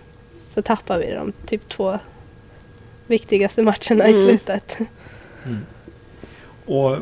[0.48, 1.98] så tappade vi de typ två
[3.06, 4.10] viktigaste matcherna mm.
[4.10, 4.78] i slutet.
[5.46, 5.66] Mm.
[6.66, 6.96] Och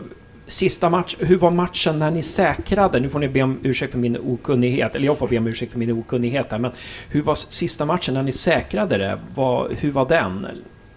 [0.46, 3.98] sista match, hur var matchen när ni säkrade, nu får ni be om ursäkt för
[3.98, 6.70] min okunnighet, eller jag får be om ursäkt för min okunnighet här, men
[7.08, 9.18] hur var sista matchen när ni säkrade det?
[9.34, 10.46] Var, hur var den?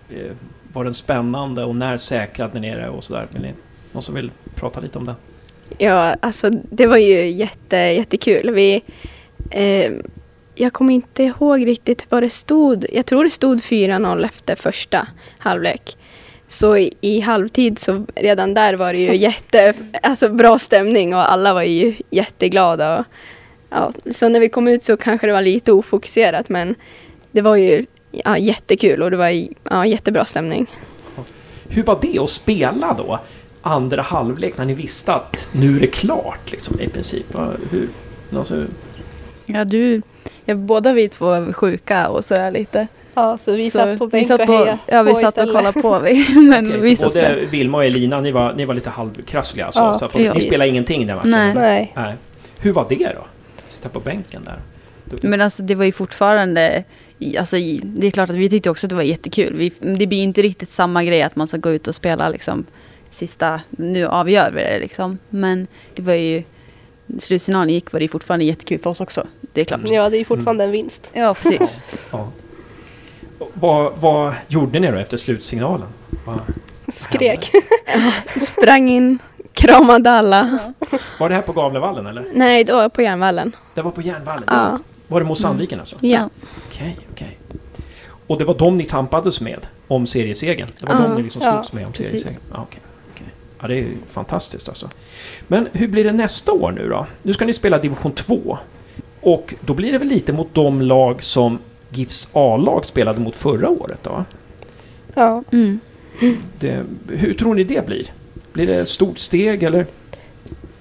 [0.10, 0.32] Eh,
[0.74, 3.28] var den spännande och när säkrade ni det och sådär?
[3.92, 5.16] Någon som vill prata lite om det?
[5.78, 8.52] Ja, alltså det var ju jätte, jättekul.
[8.52, 8.84] Vi,
[9.52, 9.92] eh,
[10.56, 12.86] jag kommer inte ihåg riktigt vad det stod.
[12.92, 15.98] Jag tror det stod 4-0 efter första halvlek.
[16.50, 19.74] Så i, i, halvtid så redan där var det ju jätte,
[20.04, 23.00] alltså bra stämning och alla var ju jätteglada.
[23.00, 23.06] Och,
[23.70, 26.76] ja, så när vi kom ut så kanske det var lite ofokuserat men
[27.32, 30.68] det var ju ja, jättekul och det var ja, jättebra stämning.
[31.70, 33.20] Hur var det att spela då?
[33.62, 37.26] andra halvlek när ni visste att nu är det klart liksom, i princip?
[37.72, 37.90] Hur,
[38.36, 38.66] alltså...
[39.46, 40.02] Ja, du,
[40.46, 42.88] ja, båda vi två var sjuka och sådär lite.
[43.14, 46.00] Ja, så vi så satt på bänk och hejade Ja, vi satt och kollade på.
[46.36, 49.82] men okay, vi så både Vilma och Elina, ni var, ni var lite halvkrassliga alltså?
[49.82, 51.32] Ja, så att ni spelade ingenting den matchen?
[51.32, 51.54] Nej.
[51.54, 51.94] Nej.
[51.96, 52.14] Nej.
[52.60, 53.26] Hur var det då?
[53.70, 54.60] Sitta på bänken där?
[55.22, 56.84] Men alltså det var ju fortfarande
[57.40, 59.56] Alltså, det är klart att vi tyckte också att det var jättekul.
[59.56, 62.66] Vi, det blir inte riktigt samma grej att man ska gå ut och spela liksom,
[63.10, 65.20] sista, nu avgör vi det liksom.
[65.30, 66.44] Men det var ju,
[67.20, 69.28] slutsignalen gick var det fortfarande jättekul för oss också.
[69.54, 69.82] Det är klart.
[69.86, 70.76] Ja, det är fortfarande mm.
[70.76, 71.12] en vinst.
[71.14, 71.82] Ja, precis.
[72.12, 72.32] ja.
[73.54, 75.88] Vad, vad gjorde ni då efter slutsignalen?
[76.26, 76.42] Vad
[76.88, 77.52] Skrek.
[78.42, 79.20] Sprang in,
[79.54, 80.60] kramade alla.
[81.20, 82.28] Var det här på Gavlevallen eller?
[82.34, 83.56] Nej, det var på Järnvallen.
[83.74, 84.44] Det var på Järnvallen?
[84.48, 84.80] Ja.
[85.08, 85.96] Var det mot Sandviken alltså?
[86.02, 86.30] Ja.
[86.68, 87.38] Okej, okay, okej.
[87.48, 87.60] Okay.
[88.28, 90.70] Och det var de ni tampades med om seriesegern?
[90.80, 91.02] Det var ja.
[91.02, 92.40] de ni liksom slogs ja, med om seriesegern?
[92.54, 92.80] Ja, okay.
[93.62, 94.90] Ja, det är ju fantastiskt alltså.
[95.48, 97.06] Men hur blir det nästa år nu då?
[97.22, 98.58] Nu ska ni spela division 2.
[99.22, 101.60] Och då blir det väl lite mot de lag som
[101.90, 104.26] GIFs A-lag spelade mot förra året då?
[105.14, 105.44] Ja.
[105.52, 105.80] Mm.
[106.60, 108.14] Det, hur tror ni det blir?
[108.54, 109.86] Blir det ett stort steg eller?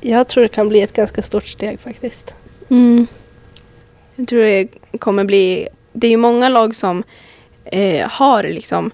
[0.01, 2.35] Jag tror det kan bli ett ganska stort steg faktiskt.
[2.69, 3.07] Mm.
[4.17, 4.69] Jag tror det
[4.99, 5.69] kommer bli...
[5.93, 7.03] Det är ju många lag som
[7.65, 8.91] eh, har liksom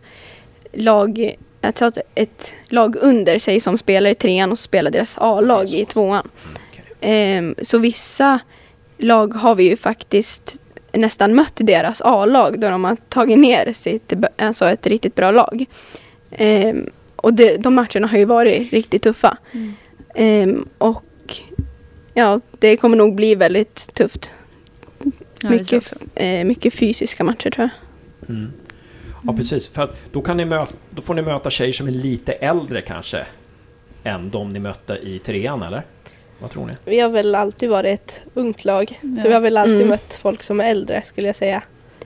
[0.72, 5.84] lag, alltså ett lag under sig som spelar i trean och spelar deras A-lag i
[5.84, 6.28] tvåan.
[7.00, 8.38] Mm, eh, så vissa
[8.98, 10.56] lag har vi ju faktiskt
[10.94, 15.64] nästan mött deras A-lag då de har tagit ner sitt, alltså ett riktigt bra lag.
[16.30, 16.74] Eh,
[17.16, 19.38] och det, de matcherna har ju varit riktigt tuffa.
[19.52, 19.74] Mm.
[20.14, 21.04] Eh, och
[22.14, 24.32] ja, det kommer nog bli väldigt tufft.
[25.40, 28.36] Ja, mycket, eh, mycket fysiska matcher tror jag.
[28.36, 28.52] Mm.
[29.26, 29.68] Ja, precis.
[29.68, 33.26] För då, kan ni möta, då får ni möta tjejer som är lite äldre kanske
[34.04, 35.82] än de ni mötte i trean, eller?
[36.38, 36.72] Vad tror ni?
[36.84, 39.00] Vi har väl alltid varit ett ungt lag.
[39.02, 39.22] Ja.
[39.22, 39.88] Så vi har väl alltid mm.
[39.88, 41.62] mött folk som är äldre skulle jag säga.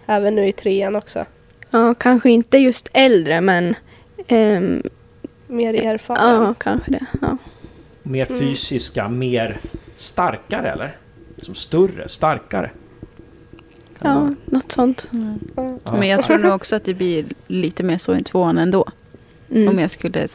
[0.07, 1.25] Även nu i trean också.
[1.71, 3.75] Ja, kanske inte just äldre men...
[4.29, 4.83] Um,
[5.47, 6.43] mer erfaren.
[6.43, 7.07] Ja, kanske det.
[7.21, 7.37] Ja.
[8.03, 8.41] Mer mm.
[8.41, 9.19] fysiska, mm.
[9.19, 9.61] mer
[9.95, 10.97] starkare eller?
[11.37, 12.71] Som större, starkare?
[13.99, 15.09] Kan ja, något sånt.
[15.13, 15.39] Mm.
[15.57, 15.79] Ja.
[15.85, 18.85] Men jag tror nog också att det blir lite mer så i tvåan ändå.
[19.51, 19.69] Mm.
[19.69, 20.29] Om jag skulle,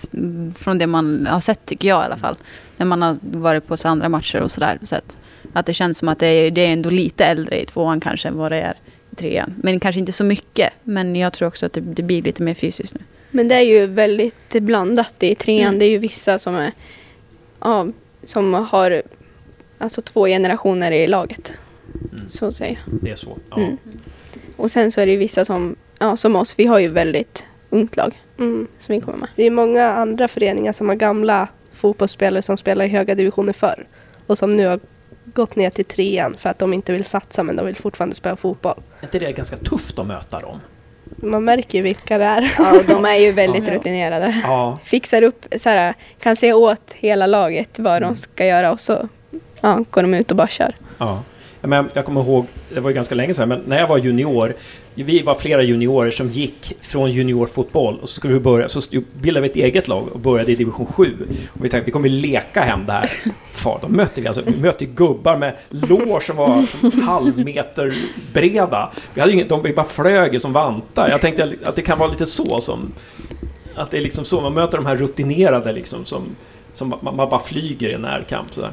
[0.56, 2.36] från det man har sett tycker jag i alla fall.
[2.78, 4.80] När man har varit på så andra matcher och sådär.
[4.82, 5.18] Sett.
[5.54, 8.28] Att det känns som att det är, det är ändå lite äldre i tvåan kanske
[8.28, 8.78] än vad det är
[9.12, 9.54] i trean.
[9.64, 10.74] Men kanske inte så mycket.
[10.84, 13.02] Men jag tror också att det, det blir lite mer fysiskt nu.
[13.32, 15.68] Men det är ju väldigt blandat i trean.
[15.68, 15.80] Mm.
[15.80, 16.72] Det är ju vissa som är
[17.60, 17.88] ja,
[18.24, 19.02] som har
[19.78, 21.54] alltså två generationer i laget.
[22.12, 22.30] Mm.
[22.30, 22.78] Så att säga.
[23.02, 23.38] Det är så?
[23.50, 23.58] Ja.
[23.58, 23.78] Mm.
[24.56, 27.46] Och sen så är det ju vissa som, ja, som oss, vi har ju väldigt
[27.70, 28.68] ungt lag mm.
[28.80, 29.30] som vi kommer med.
[29.36, 33.88] Det är många andra föreningar som har gamla fotbollsspelare som spelar i höga divisioner förr
[34.28, 34.80] och som nu har
[35.26, 38.36] gått ner till trean för att de inte vill satsa men de vill fortfarande spela
[38.36, 38.82] fotboll.
[39.00, 40.60] Är inte det ganska tufft att möta dem?
[41.16, 42.54] Man märker ju vilka det är.
[42.58, 43.74] Ja, de är ju väldigt ja.
[43.74, 44.42] rutinerade.
[44.44, 44.78] Ja.
[44.84, 48.10] Fixar upp, så här, kan se åt hela laget vad mm.
[48.10, 49.10] de ska göra och så
[49.62, 50.76] ja, går de ut och bara kör.
[50.98, 51.24] Ja.
[51.68, 54.54] Men jag kommer ihåg, det var ju ganska länge sedan, men när jag var junior,
[54.96, 58.82] vi var flera juniorer som gick från juniorfotboll och så skulle vi börja, så
[59.22, 61.14] bildade vi ett eget lag och började i division 7.
[61.54, 63.10] Och vi tänkte vi kommer leka hem det här.
[63.46, 66.66] Far, då mötte vi, alltså, vi mötte gubbar med lår som var
[67.02, 67.96] halvmeter
[68.34, 68.92] breda.
[69.14, 71.10] Vi hade inget, de bara flög som vantar.
[71.10, 72.94] Jag tänkte att det kan vara lite så som...
[73.76, 76.24] Att det är liksom så, man möter de här rutinerade liksom som,
[76.72, 78.72] som man, man bara flyger i närkamp sådär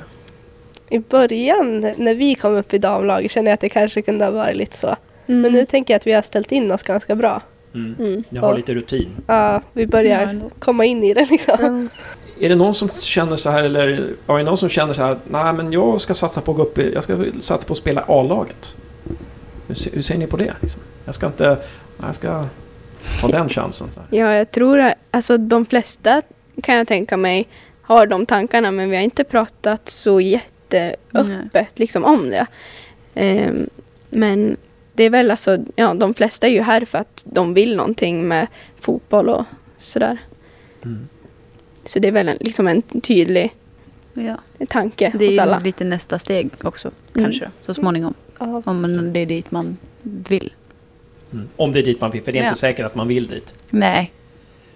[0.91, 4.33] i början när vi kom upp i damlaget kände jag att det kanske kunde ha
[4.33, 4.97] varit lite så.
[5.27, 5.41] Mm.
[5.41, 7.43] Men nu tänker jag att vi har ställt in oss ganska bra.
[7.75, 7.95] Mm.
[7.99, 8.25] Mm.
[8.29, 9.09] Jag har och, lite rutin.
[9.27, 11.61] Ja, vi börjar ja, komma in i det liksom.
[11.61, 11.89] Mm.
[12.41, 15.03] Är det någon som känner så här, eller ja, är det någon som känner så
[15.03, 17.73] här, nej men jag ska satsa på att gå upp i, jag ska satsa på
[17.73, 18.77] att spela A-laget.
[19.69, 20.55] Hur, hur, ser ni på det?
[20.61, 20.81] Liksom?
[21.05, 21.57] Jag ska inte,
[22.03, 22.45] jag ska
[23.21, 23.91] ta den chansen.
[23.91, 24.19] Så här.
[24.19, 26.23] Ja, jag tror att alltså, de flesta
[26.63, 27.49] kan jag tänka mig
[27.83, 32.47] har de tankarna, men vi har inte pratat så jätte jätteöppet liksom, om det.
[33.49, 33.69] Um,
[34.11, 34.57] men
[34.93, 38.29] det är väl alltså, ja, de flesta är ju här för att de vill någonting
[38.29, 38.47] med
[38.81, 39.45] fotboll och
[39.79, 40.19] sådär.
[40.85, 41.09] Mm.
[41.85, 43.55] Så det är väl en, liksom en tydlig
[44.15, 44.39] ja.
[44.69, 47.25] tanke Det är ju lite nästa steg också, mm.
[47.25, 48.15] kanske, så småningom.
[48.41, 48.63] Mm.
[48.65, 50.53] Om det är dit man vill.
[51.33, 51.49] Mm.
[51.57, 52.49] Om det är dit man vill, för det är ja.
[52.49, 53.55] inte säkert att man vill dit.
[53.71, 54.13] Nej.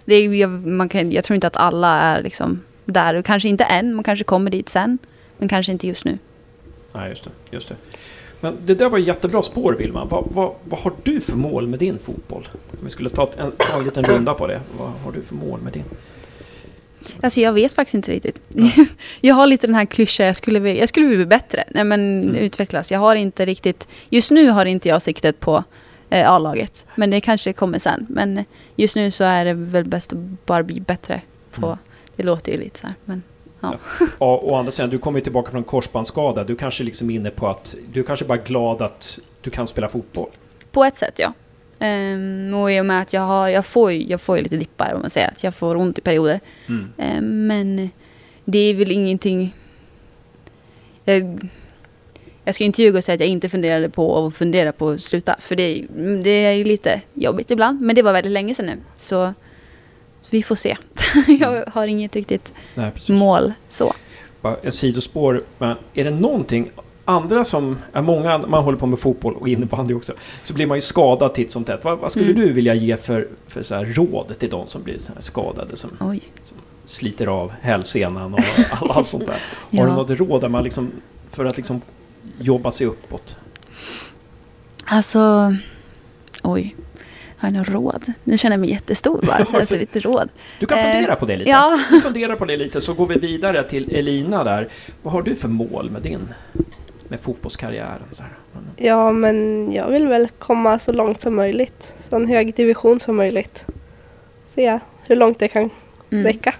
[0.04, 3.22] Det är, jag, man kan, jag tror inte att alla är liksom där.
[3.22, 4.98] Kanske inte än, man kanske kommer dit sen.
[5.38, 6.18] Men kanske inte just nu.
[6.92, 7.30] Nej, just det.
[7.50, 7.76] Just det.
[8.40, 10.04] Men det där var jättebra spår, Vilma.
[10.04, 12.48] Vad, vad, vad har du för mål med din fotboll?
[12.52, 14.60] Om vi skulle ta en, ta en liten runda på det.
[14.78, 15.84] Vad har du för mål med din?
[17.20, 18.40] Alltså jag vet faktiskt inte riktigt.
[19.20, 21.64] jag har lite den här klyschan, jag skulle, jag skulle bli bättre.
[21.70, 22.36] Nej men mm.
[22.36, 22.92] utvecklas.
[22.92, 25.64] Jag har inte riktigt, just nu har inte jag siktet på
[26.10, 26.86] eh, A-laget.
[26.94, 28.06] Men det kanske kommer sen.
[28.08, 28.44] Men
[28.76, 31.20] just nu så är det väl bäst att bara bli bättre
[31.50, 31.78] på, mm.
[32.16, 32.96] det låter ju lite så här.
[33.04, 33.22] Men
[33.72, 34.06] Ja.
[34.20, 34.36] ja.
[34.36, 36.44] och andra sidan, du kommer ju tillbaka från korsbandsskada.
[36.44, 39.66] Du kanske liksom är inne på att du kanske bara är glad att du kan
[39.66, 40.30] spela fotboll.
[40.72, 41.32] På ett sätt, ja.
[41.80, 45.00] Um, och i och med att jag, har, jag, får, jag får lite dippar, om
[45.00, 45.28] man säger.
[45.28, 46.40] Att jag får ont i perioder.
[46.68, 46.92] Mm.
[46.96, 47.90] Um, men
[48.44, 49.54] det är väl ingenting...
[51.04, 51.48] Jag,
[52.44, 55.00] jag ska inte ljuga och säga att jag inte funderade på att fundera på att
[55.00, 55.36] sluta.
[55.40, 55.84] För det,
[56.22, 57.80] det är ju lite jobbigt ibland.
[57.80, 58.76] Men det var väldigt länge sedan nu.
[58.98, 59.34] Så
[60.30, 60.76] vi får se.
[61.26, 61.68] jag mm.
[61.72, 63.94] har inget riktigt Nej, mål så.
[64.62, 66.70] Ett sidospår, men är det någonting
[67.04, 70.80] andra som, många, man håller på med fotboll och innebandy också, så blir man ju
[70.80, 71.84] skadad titt som tätt.
[71.84, 72.40] Vad, vad skulle mm.
[72.40, 75.76] du vilja ge för, för så här råd till de som blir så skadade?
[75.76, 75.90] Som,
[76.42, 78.40] som, sliter av hälsenan och
[78.70, 79.36] all, allt sånt där.
[79.70, 79.82] ja.
[79.82, 80.92] Har du något råd där man liksom,
[81.30, 81.80] för att liksom
[82.38, 83.36] jobba sig uppåt?
[84.84, 85.54] Alltså,
[86.42, 86.76] oj.
[87.36, 88.12] Har jag något råd?
[88.24, 90.28] Nu känner jag mig jättestor bara, så jag har lite råd.
[90.58, 91.50] Du kan fundera eh, på det lite.
[91.50, 91.78] Ja.
[91.90, 94.68] Du funderar på det lite, så går vi vidare till Elina där.
[95.02, 96.28] Vad har du för mål med din
[97.08, 98.08] med fotbollskarriären?
[98.10, 98.32] Så här?
[98.76, 101.94] Ja, men jag vill väl komma så långt som möjligt.
[102.08, 103.66] Så en hög division som möjligt.
[104.54, 105.70] Se hur långt det kan
[106.10, 106.24] mm.
[106.24, 106.54] räcka.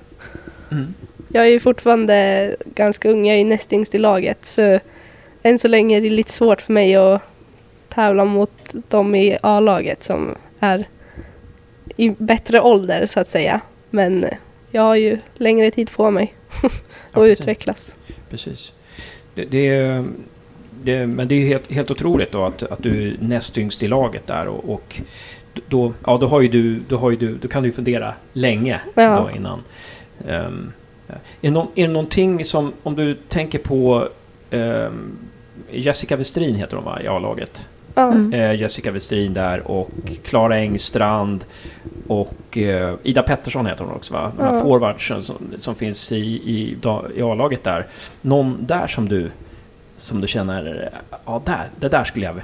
[0.70, 0.94] Mm.
[1.28, 4.46] Jag är ju fortfarande ganska ung, jag är näst yngst i laget.
[4.46, 4.78] Så
[5.42, 7.22] än så länge är det lite svårt för mig att
[7.88, 10.34] tävla mot de i A-laget som
[10.64, 10.88] är
[11.96, 13.60] i bättre ålder så att säga.
[13.90, 14.24] Men
[14.70, 16.82] jag har ju längre tid på mig att
[17.12, 17.96] ja, utvecklas.
[18.30, 18.72] Precis.
[19.34, 20.04] Det, det,
[20.82, 23.88] det, men det är helt, helt otroligt då att, att du är näst yngst i
[23.88, 25.00] laget där och, och
[25.68, 29.20] då, ja, då, har ju du, då, har du, då kan du fundera länge ja.
[29.20, 29.62] då innan.
[30.28, 30.72] Um,
[31.40, 34.08] är, någon, är det någonting som, om du tänker på
[34.50, 35.18] um,
[35.70, 37.68] Jessica Westrin heter hon va, i A-laget?
[37.96, 38.32] Mm.
[38.32, 39.90] Eh, Jessica Westrin där och
[40.24, 41.44] Klara Engstrand
[42.06, 44.32] och eh, Ida Pettersson heter hon också va?
[44.36, 44.62] De här ja.
[44.62, 46.76] forwardsen som, som finns i, i,
[47.16, 47.86] i A-laget där.
[48.20, 49.30] Någon där som du,
[49.96, 50.90] som du känner,
[51.24, 52.40] ja där, det där skulle jag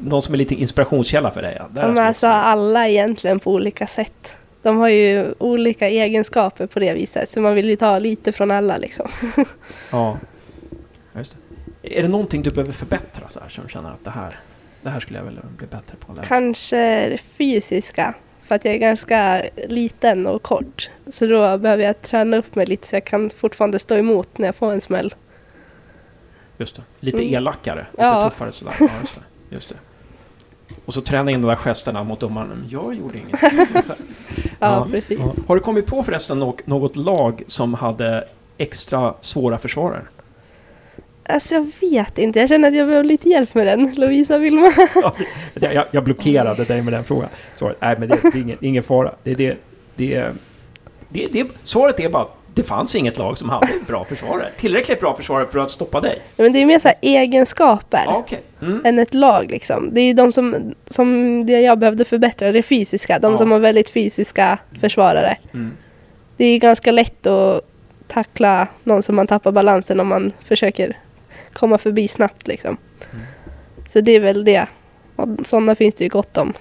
[0.00, 1.56] någon som är lite inspirationskälla för dig?
[1.58, 4.36] Ja, De är alltså alla egentligen på olika sätt.
[4.62, 8.50] De har ju olika egenskaper på det viset, så man vill ju ta lite från
[8.50, 9.08] alla liksom.
[9.92, 10.18] ja,
[11.16, 11.32] just
[11.82, 11.98] det.
[11.98, 14.38] Är det någonting du behöver förbättra så här, som du känner att det här,
[14.84, 16.14] det här skulle jag vilja bli bättre på?
[16.24, 18.14] Kanske det fysiska.
[18.42, 20.90] För att jag är ganska liten och kort.
[21.06, 24.46] Så då behöver jag träna upp mig lite så jag kan fortfarande stå emot när
[24.46, 25.14] jag får en smäll.
[26.56, 26.82] Just det.
[27.00, 27.34] Lite mm.
[27.34, 28.30] elakare, lite ja.
[28.30, 28.74] tuffare sådär.
[28.80, 29.54] Ja, just, det.
[29.54, 29.76] just det.
[30.84, 32.66] Och så träna in de där gesterna mot domaren.
[32.70, 33.42] Jag gjorde inget.
[33.42, 33.86] ja,
[34.58, 35.20] ja, precis.
[35.46, 38.24] Har du kommit på förresten något lag som hade
[38.58, 40.02] extra svåra försvarare?
[41.26, 43.94] Alltså jag vet inte, jag känner att jag behöver lite hjälp med den.
[43.94, 44.72] Lovisa, Vilma?
[45.54, 47.28] jag, jag blockerade dig med den frågan.
[47.54, 47.74] Sorry.
[47.80, 49.14] Nej, men det, det är ingen, ingen fara.
[49.22, 49.56] Det, det,
[49.96, 50.30] det,
[51.08, 54.50] det, det, svaret är bara det fanns inget lag som hade bra försvarare.
[54.56, 56.22] Tillräckligt bra försvarare för att stoppa dig.
[56.36, 58.38] Men det är mer så egenskaper ah, okay.
[58.62, 58.80] mm.
[58.84, 59.50] än ett lag.
[59.50, 59.94] Liksom.
[59.94, 63.18] Det är de som, som det jag behövde förbättra, det fysiska.
[63.18, 63.36] De ah.
[63.36, 65.36] som har väldigt fysiska försvarare.
[65.54, 65.72] Mm.
[66.36, 67.60] Det är ganska lätt att
[68.06, 70.96] tackla någon som man tappar balansen om man försöker
[71.54, 72.76] komma förbi snabbt liksom.
[73.12, 73.24] Mm.
[73.88, 74.66] Så det är väl det.
[75.16, 76.52] Och sådana finns det ju gott om.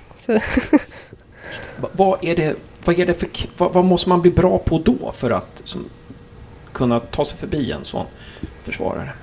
[1.77, 2.55] vad är det,
[2.85, 5.85] vad, är det för, vad, vad, måste man bli bra på då för att som,
[6.73, 8.05] kunna ta sig förbi en sån
[8.63, 9.13] försvarare?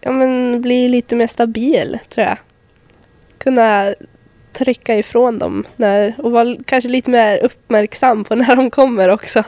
[0.00, 2.38] Ja men bli lite mer stabil tror jag.
[3.38, 3.94] Kunna
[4.52, 9.44] trycka ifrån dem när, och vara kanske lite mer uppmärksam på när de kommer också.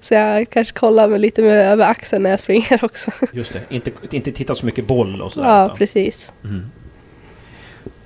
[0.00, 3.10] Så jag kanske kollar mig lite mer över axeln när jag springer också.
[3.32, 5.48] Just det, inte, inte titta så mycket boll och sådär.
[5.48, 5.76] Ja, utan.
[5.76, 6.32] precis.
[6.44, 6.70] Mm.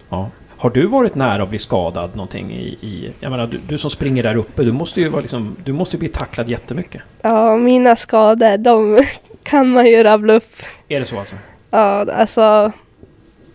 [0.09, 0.31] Ja.
[0.57, 2.67] Har du varit nära att bli skadad någonting i...
[2.67, 5.73] i jag menar, du, du, som springer där uppe, du måste ju vara liksom, Du
[5.73, 7.03] måste bli tacklad jättemycket.
[7.23, 9.05] Ja, mina skador, de
[9.43, 10.57] kan man ju rabbla upp.
[10.89, 11.37] Är det så alltså?
[11.71, 12.73] Ja, alltså...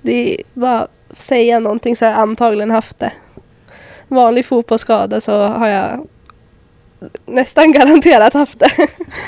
[0.02, 3.12] Det var säga någonting så har jag antagligen haft det.
[4.08, 6.08] Vanlig fotbollsskada så har jag
[7.26, 8.72] nästan garanterat haft det.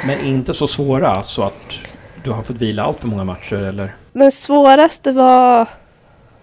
[0.08, 1.78] Men inte så svåra så att
[2.24, 3.96] du har fått vila allt för många matcher eller?
[4.14, 5.68] Den svåraste var,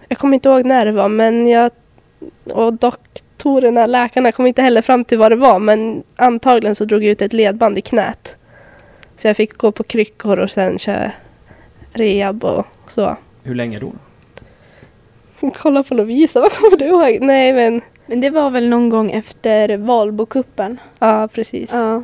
[0.07, 1.71] jag kommer inte ihåg när det var, men jag
[2.53, 7.03] och doktorerna, läkarna kom inte heller fram till vad det var, men antagligen så drog
[7.03, 8.37] jag ut ett ledband i knät.
[9.17, 11.11] Så jag fick gå på kryckor och sen köra
[11.93, 13.17] rehab och så.
[13.43, 13.93] Hur länge då?
[15.55, 17.17] Kolla på Lovisa, vad kommer du ihåg?
[17.21, 17.81] Nej men...
[18.05, 20.79] Men det var väl någon gång efter Valbokuppen?
[20.99, 21.69] Ja, precis.
[21.73, 22.03] Ja.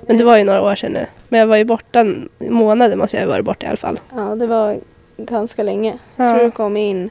[0.00, 1.06] Men det var ju några år sedan nu.
[1.28, 2.06] Men jag var ju borta
[2.38, 4.00] månader måste jag ha varit borta i alla fall.
[4.14, 4.76] Ja, det var
[5.16, 5.98] ganska länge.
[6.16, 6.24] Ja.
[6.24, 7.10] Jag tror det kom in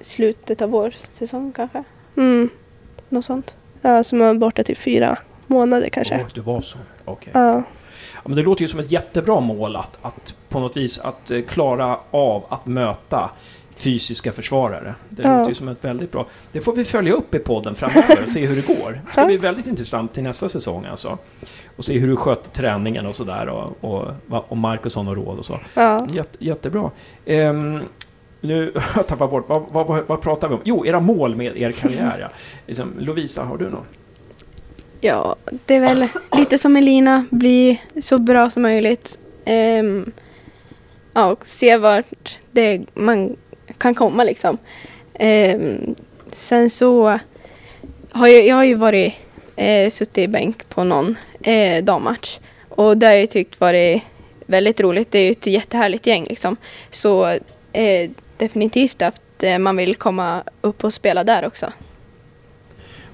[0.00, 1.84] slutet av vår säsong kanske.
[2.16, 2.50] Mm.
[3.08, 3.54] Något sånt.
[3.82, 6.14] Ja, så man var borta typ fyra månader kanske.
[6.16, 6.78] Oh, det var så?
[7.04, 7.30] Okej.
[7.30, 7.42] Okay.
[7.42, 7.54] Ja.
[8.14, 8.20] ja.
[8.24, 11.42] men det låter ju som ett jättebra mål att, att på något vis att eh,
[11.42, 13.30] klara av att möta
[13.80, 14.94] fysiska försvarare.
[15.08, 15.38] Det ja.
[15.38, 16.26] låter ju som ett väldigt bra...
[16.52, 18.92] Det får vi följa upp i podden framöver och se hur det går.
[19.06, 21.18] Det ska bli väldigt intressant till nästa säsong alltså.
[21.76, 24.14] Och se hur du sköter träningen och sådär och, och,
[24.48, 25.60] och Marcus har råd och så.
[25.74, 26.06] Ja.
[26.12, 26.90] Jätte, jättebra.
[27.26, 27.80] Um,
[28.40, 30.60] nu har jag tappat bort, vad, vad, vad, pratar vi om?
[30.64, 32.18] Jo, era mål med er karriär.
[32.20, 32.28] Ja.
[32.66, 33.86] Liksom, Lovisa, har du något?
[35.00, 35.36] Ja,
[35.66, 39.20] det är väl lite som Elina, bli så bra som möjligt.
[39.46, 40.12] Um,
[41.12, 43.36] ja, se vart det man
[43.80, 44.58] kan komma liksom.
[45.14, 45.60] Eh,
[46.32, 47.18] sen så
[48.10, 49.14] har jag, jag har ju varit
[49.56, 52.38] eh, suttit i bänk på någon eh, dammatch
[52.68, 54.02] och det har jag tyckt varit
[54.46, 55.10] väldigt roligt.
[55.10, 56.56] Det är ju ett jättehärligt gäng liksom.
[56.90, 57.26] Så
[57.72, 61.72] eh, definitivt att eh, man vill komma upp och spela där också.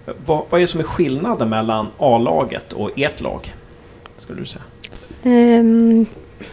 [0.05, 3.55] Vad, vad är det som är skillnaden mellan A-laget och ert lag?
[4.17, 4.65] Skulle du säga?
[5.23, 6.07] Um,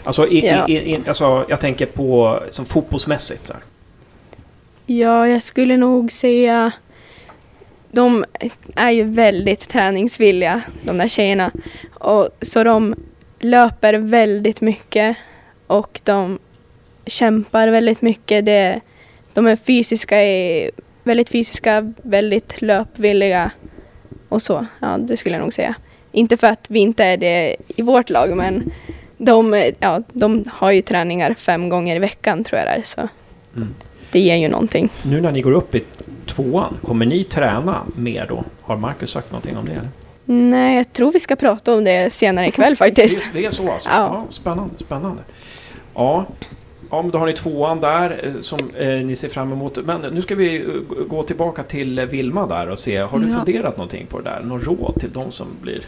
[0.04, 0.68] alltså, i, ja.
[0.68, 3.48] i, i, alltså, jag tänker på som fotbollsmässigt.
[3.48, 3.58] Där.
[4.86, 6.72] Ja, jag skulle nog säga...
[7.92, 8.26] De
[8.76, 11.52] är ju väldigt träningsvilliga, de där tjejerna.
[11.94, 12.96] Och, så de
[13.40, 15.18] löper väldigt mycket
[15.68, 16.40] och de
[17.06, 18.46] kämpar väldigt mycket.
[18.46, 18.82] Det,
[19.34, 20.16] de är fysiska,
[21.04, 23.52] väldigt fysiska, väldigt löpvilliga
[24.30, 24.66] och så.
[24.80, 25.76] Ja, det skulle jag nog säga.
[26.12, 28.72] Inte för att vi inte är det i vårt lag, men
[29.18, 32.82] de, ja, de har ju träningar fem gånger i veckan tror jag det är.
[32.82, 33.10] Så
[33.56, 33.74] mm
[34.14, 34.90] det ger ju någonting.
[35.04, 35.84] Nu när ni går upp i
[36.26, 38.44] tvåan, kommer ni träna mer då?
[38.62, 39.72] Har Marcus sagt någonting om det?
[39.72, 39.90] Eller?
[40.26, 43.34] Nej, jag tror vi ska prata om det senare ikväll faktiskt.
[43.34, 43.90] det, det är så alltså?
[43.90, 43.96] Ja.
[43.96, 44.26] ja.
[44.30, 45.22] Spännande, spännande.
[45.94, 46.26] Ja,
[46.94, 49.78] Ja, men då har ni tvåan där eh, som eh, ni ser fram emot.
[49.86, 52.98] Men nu ska vi eh, gå tillbaka till Vilma där och se.
[52.98, 53.36] Har du ja.
[53.36, 54.42] funderat någonting på det där?
[54.44, 55.86] Någon råd till de som blir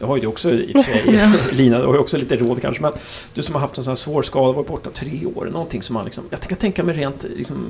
[0.00, 1.56] det har ju du också i och för sig.
[1.56, 2.82] Lina, du har ju också lite råd kanske.
[2.82, 2.92] Men
[3.34, 5.48] du som har haft en sån här svår skada, varit borta tre år.
[5.52, 7.66] Någonting som man liksom, jag kan tänka mig rent liksom,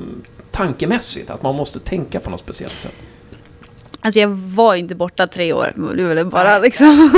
[0.51, 2.95] tankemässigt, att man måste tänka på något speciellt sätt.
[4.03, 7.11] Alltså jag var inte borta tre år, det var bara liksom.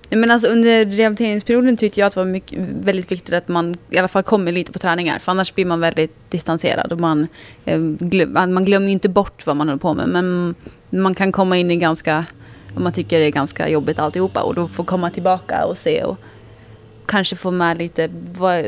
[0.10, 3.98] Men alltså under rehabiliteringsperioden tyckte jag att det var mycket, väldigt viktigt att man i
[3.98, 5.18] alla fall kommer lite på träningar.
[5.18, 7.26] För annars blir man väldigt distanserad och man,
[7.64, 10.08] eh, glöm, man glömmer inte bort vad man håller på med.
[10.08, 10.54] Men
[10.90, 12.24] man kan komma in i ganska,
[12.74, 16.04] om man tycker det är ganska jobbigt alltihopa och då få komma tillbaka och se
[16.04, 16.16] och
[17.06, 18.08] kanske få med lite,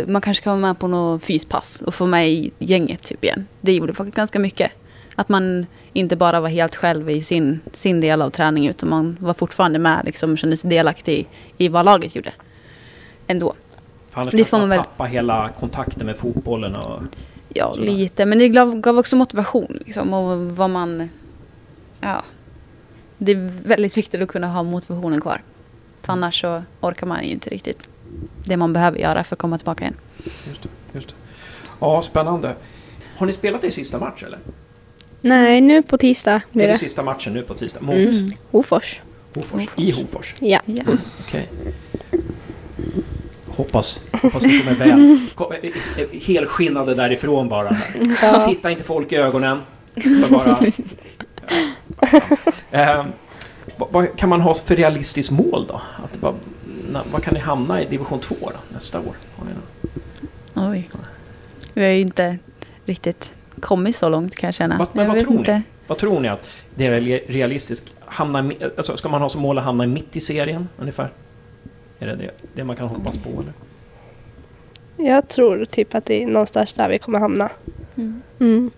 [0.07, 3.47] man kanske kan vara med på något fyspass och få med i gänget typ igen.
[3.61, 4.73] Det gjorde faktiskt ganska mycket.
[5.15, 9.17] Att man inte bara var helt själv i sin, sin del av träningen utan man
[9.21, 12.33] var fortfarande med liksom, och kände sig delaktig i, i vad laget gjorde.
[13.27, 13.55] Ändå.
[14.11, 14.79] För annars det får man väl...
[14.79, 17.03] tappa hela kontakten med fotbollen och...
[17.49, 17.87] Ja, sådär.
[17.87, 18.27] lite.
[18.27, 20.15] Men det gav, gav också motivation liksom.
[20.15, 21.09] Och vad man...
[22.01, 22.23] Ja.
[23.25, 25.43] Det är väldigt viktigt att kunna ha motivationen kvar.
[26.01, 27.89] För annars så orkar man inte riktigt
[28.45, 29.97] det man behöver göra för att komma tillbaka igen.
[30.49, 31.15] Just det, just det.
[31.81, 32.55] Ja, spännande.
[33.17, 34.39] Har ni spelat er sista match eller?
[35.21, 36.69] Nej, nu på tisdag blir det.
[36.69, 37.81] Är det sista matchen nu på tisdag?
[37.81, 37.95] Mot?
[37.95, 38.33] Mm.
[38.51, 39.01] Hofors.
[39.35, 39.69] Hofors.
[39.77, 40.35] I Hofors?
[40.41, 40.61] Ja.
[40.65, 40.83] ja.
[40.83, 40.99] Mm.
[41.27, 41.49] Okej.
[41.53, 42.21] Okay.
[43.47, 45.19] Hoppas, hoppas ni kommer väl.
[45.63, 45.71] Eh,
[46.03, 47.77] eh, helskinnade därifrån bara.
[48.23, 48.45] Ja.
[48.49, 49.59] Titta inte folk i ögonen.
[50.31, 50.59] Bara.
[52.71, 53.07] eh,
[53.77, 55.81] vad kan man ha för realistiskt mål då?
[56.05, 56.35] Att, vad,
[57.13, 59.17] vad kan ni hamna i division 2 då, nästa år?
[60.55, 60.91] Oj.
[61.75, 62.39] Vi har ju inte
[62.85, 64.79] riktigt kommit så långt kan jag känna.
[64.79, 65.55] Vad, men jag vad tror inte.
[65.55, 65.63] ni?
[65.87, 67.95] Vad tror ni att det är realistiskt?
[68.01, 71.11] Hamna, alltså, ska man ha som mål att hamna mitt i serien ungefär?
[71.99, 73.53] Är det det, det man kan hoppas på eller?
[74.97, 77.51] Jag tror typ att det är någonstans där vi kommer hamna.
[77.97, 78.23] Mm.
[78.39, 78.71] Mm.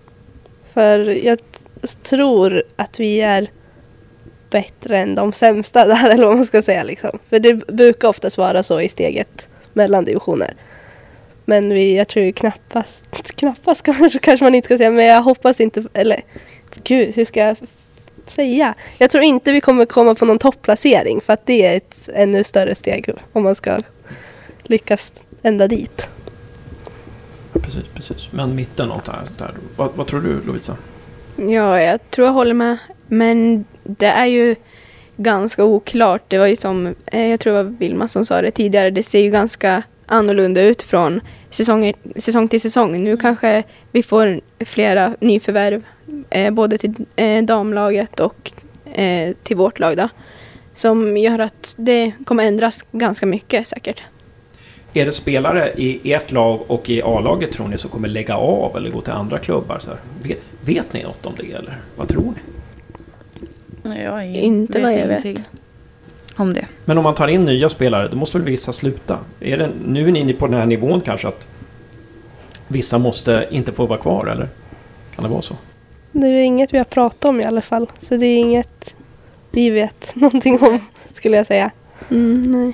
[0.73, 1.39] För jag
[1.87, 3.51] tror att vi är
[4.51, 6.83] bättre än de sämsta där, eller vad man ska säga.
[6.83, 7.19] Liksom.
[7.29, 10.55] För det brukar oftast vara så i steget mellan divisioner.
[11.45, 13.05] Men vi, jag tror knappast,
[13.37, 16.23] knappast kanske, kanske man inte ska säga, men jag hoppas inte, eller
[16.83, 17.57] gud, hur ska jag
[18.27, 18.75] säga?
[18.99, 22.45] Jag tror inte vi kommer komma på någon topplacering för att det är ett ännu
[22.45, 23.81] större steg om man ska
[24.63, 25.13] lyckas
[25.43, 26.09] ända dit.
[27.53, 28.33] Precis, precis.
[28.33, 29.55] Men mitten någonstans där.
[29.77, 30.77] Vad, vad tror du Lovisa?
[31.37, 32.79] Ja, jag tror jag håller med.
[33.09, 34.57] Men det är ju
[35.17, 36.23] ganska oklart.
[36.29, 39.03] Det var ju som, eh, jag tror det var Vilma som sa det tidigare, det
[39.03, 41.21] ser ju ganska annorlunda ut från
[41.51, 43.05] säsong, säsong till säsong.
[43.05, 43.63] Nu kanske
[43.93, 45.83] vi får flera nyförvärv,
[46.31, 48.53] eh, både till eh, damlaget och
[48.95, 49.97] eh, till vårt lag.
[49.97, 50.09] Då,
[50.75, 54.03] som gör att det kommer ändras ganska mycket säkert.
[54.93, 58.77] Är det spelare i ert lag och i A-laget tror ni som kommer lägga av
[58.77, 59.79] eller gå till andra klubbar?
[59.79, 59.91] Så
[60.23, 62.35] vet, vet, ni något om det eller vad tror
[63.83, 64.03] ni?
[64.03, 65.45] Jag inte vad jag vet
[66.37, 66.67] om det.
[66.85, 69.19] Men om man tar in nya spelare, då måste väl vissa sluta?
[69.41, 71.47] Är det, nu är ni inne på den här nivån kanske att
[72.69, 74.49] vissa måste inte få vara kvar, eller?
[75.15, 75.57] Kan det vara så?
[76.13, 77.91] Det är inget vi har pratat om i alla fall.
[78.01, 78.97] Så det är inget
[79.51, 80.81] vi vet någonting om,
[81.13, 81.71] skulle jag säga.
[82.11, 82.73] Mm, nej.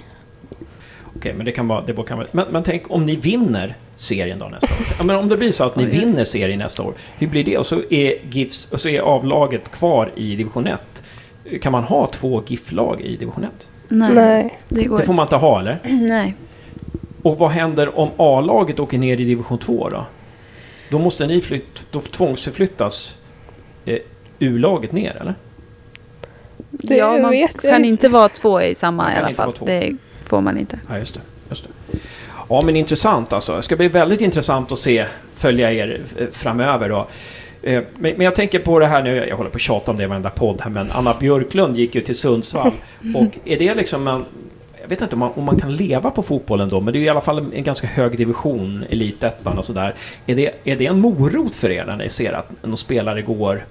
[1.20, 1.82] Okej, men det kan vara...
[1.86, 4.66] Det kan vara men, men tänk om ni vinner serien då nästa
[5.00, 5.04] år.
[5.06, 7.58] men om det blir så att ni vinner serien nästa år, hur blir det?
[7.58, 11.02] Och så är GIFs, och så är avlaget kvar i division 1.
[11.62, 13.68] Kan man ha två GIF-lag i division 1?
[13.88, 14.58] Nej.
[14.68, 15.78] Det, går det får man inte ha, eller?
[15.88, 16.34] Nej.
[17.22, 20.04] Och vad händer om A-laget åker ner i division 2 då?
[20.90, 23.18] Då måste ni flytt, då tvångsförflyttas
[23.84, 23.98] eh,
[24.38, 25.34] U-laget ner, eller?
[26.70, 27.84] Det ja, man vet kan jag.
[27.84, 29.54] inte vara två i samma i alla fall.
[29.64, 29.96] Det
[30.30, 30.78] får man inte.
[30.88, 31.98] Ja, just det, just det.
[32.48, 33.56] Ja, men intressant alltså.
[33.56, 37.06] Det ska bli väldigt intressant att se, följa er eh, framöver då.
[37.62, 39.96] Eh, men, men, jag tänker på det här nu, jag håller på att tjata om
[39.96, 42.72] det i varenda podd här, men Anna Björklund gick ju till Sundsvall.
[43.16, 44.24] Och är det liksom en,
[44.82, 47.00] jag vet inte om man, om man kan leva på fotbollen då, men det är
[47.00, 49.94] i alla fall en ganska hög division, elitettan och sådär.
[50.26, 53.64] Är det, är det en morot för er när ni ser att någon spelare går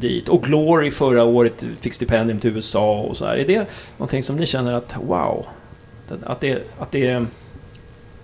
[0.00, 0.28] dit?
[0.28, 3.36] Och Glory förra året fick stipendium till USA och så här.
[3.36, 5.46] Är det någonting som ni känner att wow,
[6.24, 7.26] att det, att det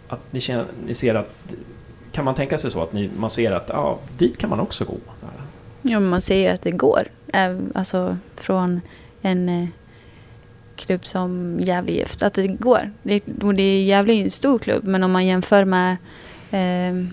[0.09, 1.55] att ni, känner, ni ser att
[2.12, 4.85] kan man tänka sig så att ni, man ser att ja, dit kan man också
[4.85, 4.97] gå?
[5.82, 7.09] Ja, man ser ju att det går.
[7.74, 8.81] Alltså från
[9.23, 9.69] en eh,
[10.77, 12.93] klubb som Gävle IF, att det går.
[13.03, 15.97] Det, det är Gävle är en stor klubb, men om man jämför med
[16.51, 17.07] eh,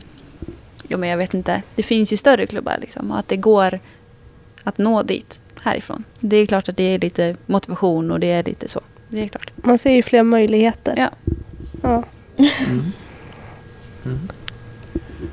[0.92, 1.62] Ja, men jag vet inte.
[1.76, 3.12] Det finns ju större klubbar liksom.
[3.12, 3.80] Och att det går
[4.64, 6.04] att nå dit härifrån.
[6.20, 8.82] Det är klart att det är lite motivation och det är lite så.
[9.08, 9.52] Det är klart.
[9.56, 10.96] Man ser ju fler möjligheter.
[10.98, 11.34] Ja.
[11.82, 12.04] ja.
[12.38, 12.92] Mm.
[14.06, 14.20] Mm.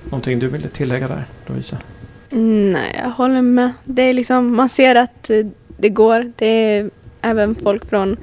[0.04, 1.78] Någonting du ville tillägga där, Lovisa?
[2.30, 3.72] Nej, jag håller med.
[3.84, 5.46] Det är liksom, man ser att eh,
[5.78, 6.32] det går.
[6.36, 6.90] Det är
[7.20, 8.16] även folk från,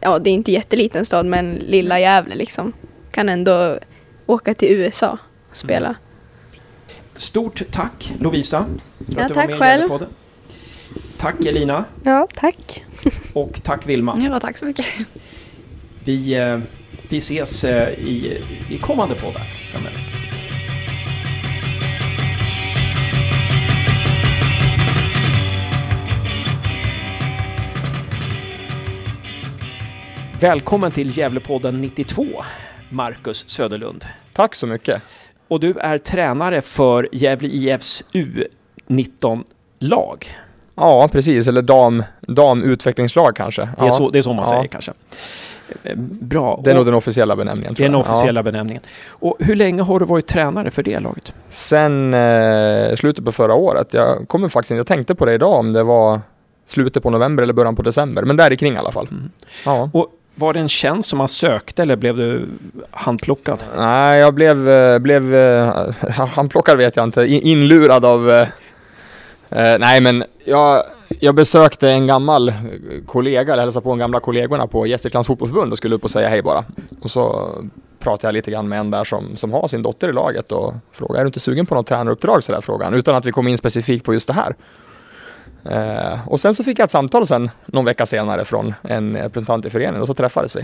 [0.00, 2.72] ja det är inte jätteliten stad men lilla Gävle liksom,
[3.10, 3.78] kan ändå
[4.26, 5.18] åka till USA
[5.50, 5.86] och spela.
[5.86, 5.98] Mm.
[7.16, 8.66] Stort tack Lovisa
[9.06, 10.02] för ja, att du tack var med själv.
[10.02, 10.06] i
[11.18, 11.84] Tack Elina.
[12.02, 12.84] Ja, tack.
[13.32, 14.18] Och tack Vilma.
[14.20, 14.86] Ja, tack så mycket.
[16.04, 16.58] Vi, eh,
[17.08, 19.42] vi ses eh, i, i kommande poddar
[30.40, 32.26] Välkommen till Gävlepodden 92,
[32.90, 34.04] Marcus Söderlund.
[34.32, 35.02] Tack så mycket.
[35.48, 40.26] Och du är tränare för Gävle IFs U19-lag.
[40.74, 41.48] Ja, precis.
[41.48, 43.62] Eller dam, damutvecklingslag kanske.
[43.62, 43.92] Det är, ja.
[43.92, 44.44] så, det är så man ja.
[44.44, 44.92] säger kanske.
[45.82, 46.60] Eh, bra.
[46.64, 47.74] Det är nog den officiella benämningen.
[47.76, 48.42] Det är den officiella ja.
[48.42, 48.82] benämningen.
[49.06, 51.34] Och hur länge har du varit tränare för det laget?
[51.48, 53.94] Sen eh, slutet på förra året.
[53.94, 56.20] Jag kommer faktiskt inte, jag tänkte på det idag om det var
[56.66, 58.22] slutet på november eller början på december.
[58.22, 59.08] Men där kring i alla fall.
[59.10, 59.30] Mm.
[59.64, 59.90] Ja.
[59.92, 62.48] Och var det en tjänst som man sökte eller blev du
[62.90, 63.64] handplockad?
[63.76, 68.48] Nej, jag blev, eh, blev eh, handplockad vet jag inte, inlurad av eh,
[69.48, 70.82] eh, nej men jag,
[71.20, 72.52] jag besökte en gammal
[73.06, 76.28] kollega, eller hälsade på en gamla kollegorna på Gästriklands fotbollsförbund och skulle upp och säga
[76.28, 76.64] hej bara.
[77.02, 77.50] Och så
[77.98, 80.74] pratade jag lite grann med en där som, som har sin dotter i laget och
[80.92, 82.44] frågade, är du inte sugen på något tränaruppdrag?
[82.44, 84.54] Så där frågan, utan att vi kom in specifikt på just det här.
[85.70, 89.66] Eh, och sen så fick jag ett samtal sen någon vecka senare från en representant
[89.66, 90.60] i föreningen och så träffades vi.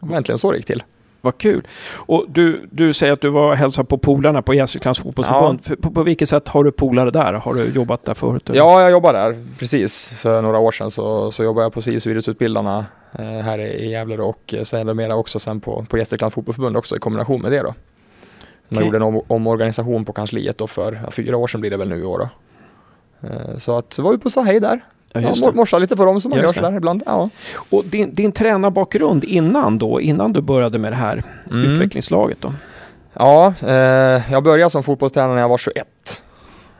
[0.00, 0.82] Det var äntligen så det gick till.
[1.24, 1.66] Vad kul.
[1.94, 5.60] Och du, du säger att du var och hälsade på polarna på Gästriklands fotbollsförbund.
[5.68, 5.76] Ja.
[5.82, 7.32] På, på, vilket sätt har du polare där?
[7.32, 8.50] Har du jobbat där förut?
[8.52, 9.36] Ja, jag jobbar där.
[9.58, 10.12] Precis.
[10.12, 12.86] För några år sedan så, så jobbade jag på SISU idrottsutbildarna
[13.18, 17.42] eh, här i Gävle och sedermera också sen på, på Gästriklands fotbollsförbund också i kombination
[17.42, 17.74] med det då.
[18.68, 18.84] Man okay.
[18.84, 21.88] gjorde en om, omorganisation på kansliet då för ja, fyra år sedan blir det väl
[21.88, 22.28] nu i år då.
[23.22, 24.80] Eh, så att så var vi på sa hej där.
[25.12, 27.02] Ja, ja, morsa lite på dem som man just gör sådär ibland.
[27.06, 27.30] Ja.
[27.70, 31.72] Och din, din tränarbakgrund innan då, innan du började med det här mm.
[31.72, 32.52] utvecklingslaget då?
[33.14, 35.86] Ja, eh, jag började som fotbollstränare när jag var 21.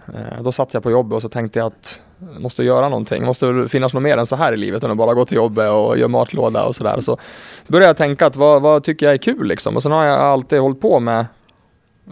[0.06, 2.02] Eh, då satt jag på jobbet och så tänkte jag att
[2.32, 3.24] jag måste göra någonting.
[3.24, 5.70] Måste finnas något mer än så här i livet än att bara gå till jobbet
[5.70, 7.00] och göra matlåda och sådär.
[7.00, 7.18] Så
[7.66, 9.76] började jag tänka att vad, vad tycker jag är kul liksom?
[9.76, 11.26] Och sen har jag alltid hållit på med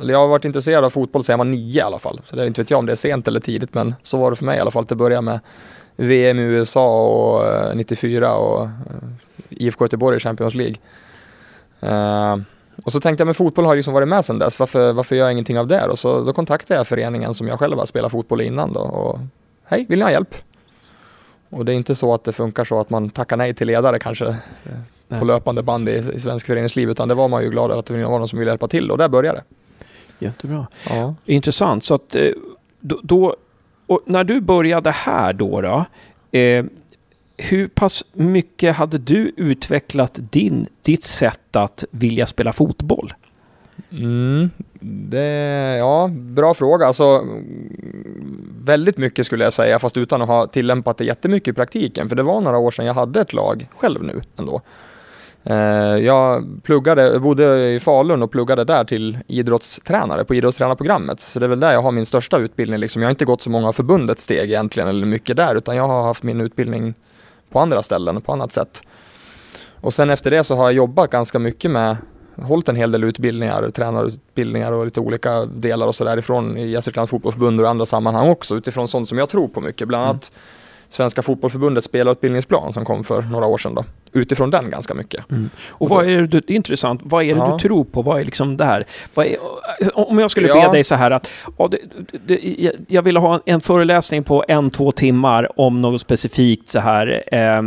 [0.01, 2.21] eller jag har varit intresserad av fotboll sedan jag var nio i alla fall.
[2.25, 4.31] Så det är inte vet jag om det är sent eller tidigt, men så var
[4.31, 4.83] det för mig i alla fall.
[4.83, 5.41] Att börja med
[5.97, 8.71] VM i USA och 94 eh, och eh,
[9.51, 10.77] IFK Göteborg i Champions League.
[11.83, 12.43] Uh,
[12.85, 15.25] och så tänkte jag, men fotboll har liksom varit med sedan dess, varför, varför gör
[15.25, 15.87] jag ingenting av det?
[15.87, 19.19] Och så då kontaktade jag föreningen som jag själv har spelat fotboll innan då och
[19.65, 20.35] hej, vill ni ha hjälp?
[21.51, 23.99] Och det är inte så att det funkar så att man tackar nej till ledare
[23.99, 24.37] kanske
[25.09, 25.21] nej.
[25.21, 27.93] på löpande band i, i svensk föreningsliv, utan det var man ju glad att det
[27.93, 29.45] var någon som ville hjälpa till och där började det.
[30.21, 30.67] Jättebra.
[30.89, 31.15] Ja.
[31.25, 31.85] Intressant.
[31.85, 32.17] Så att
[32.81, 33.37] då, då
[34.07, 35.85] när du började här då, då
[36.39, 36.65] eh,
[37.37, 43.13] hur pass mycket hade du utvecklat din, ditt sätt att vilja spela fotboll?
[43.91, 46.87] Mm, det, ja, bra fråga.
[46.87, 47.27] Alltså,
[48.61, 52.09] väldigt mycket skulle jag säga, fast utan att ha tillämpat det jättemycket i praktiken.
[52.09, 54.61] För det var några år sedan jag hade ett lag själv nu ändå.
[55.45, 55.57] Eh,
[55.97, 61.21] jag pluggade, bodde i Falun och pluggade där till idrottstränare på idrottstränarprogrammet.
[61.21, 62.81] Så det är väl där jag har min största utbildning.
[62.81, 63.03] Liksom.
[63.03, 66.03] Jag har inte gått så många förbundets steg egentligen, eller mycket där, utan jag har
[66.03, 66.95] haft min utbildning
[67.51, 68.83] på andra ställen, på annat sätt.
[69.81, 71.97] Och sen efter det så har jag jobbat ganska mycket med,
[72.37, 77.61] hållit en hel del utbildningar, tränarutbildningar och lite olika delar och sådär ifrån Gästriklands fotbollsförbund
[77.61, 79.89] och andra sammanhang också, utifrån sånt som jag tror på mycket.
[79.89, 80.11] Bland mm.
[80.11, 80.60] annat mm.
[80.91, 83.75] Svenska fotbollförbundets spelarutbildningsplan som kom för några år sedan.
[83.75, 83.85] Då.
[84.13, 85.31] utifrån den ganska mycket.
[85.31, 85.51] Mm.
[85.69, 87.53] Och, och vad är det, är intressant, vad är det ja.
[87.53, 88.03] du tror på?
[88.03, 88.87] Vad är liksom det här?
[89.15, 89.37] Är,
[89.95, 90.67] om jag skulle ja.
[90.67, 91.79] be dig så här att ja, det,
[92.27, 97.25] det, jag vill ha en föreläsning på en, två timmar om något specifikt så här
[97.33, 97.63] eh,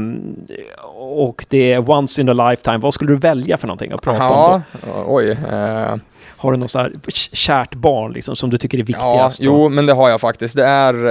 [0.95, 2.77] och det är once in a lifetime.
[2.77, 4.89] Vad skulle du välja för någonting att prata om då?
[5.07, 5.31] Oj.
[5.31, 5.95] Eh.
[6.43, 6.93] Har du något så här
[7.35, 9.39] kärt barn liksom, som du tycker är viktigast?
[9.39, 10.55] Ja, jo, men det har jag faktiskt.
[10.55, 11.05] Det är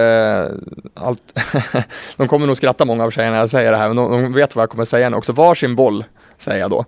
[0.44, 0.50] eh,
[0.94, 1.40] allt...
[2.16, 4.32] de kommer nog skratta många av tjejerna när jag säger det här, men de, de
[4.32, 5.32] vet vad jag kommer säga nu också.
[5.32, 6.04] Varsin boll,
[6.36, 6.84] säger jag då.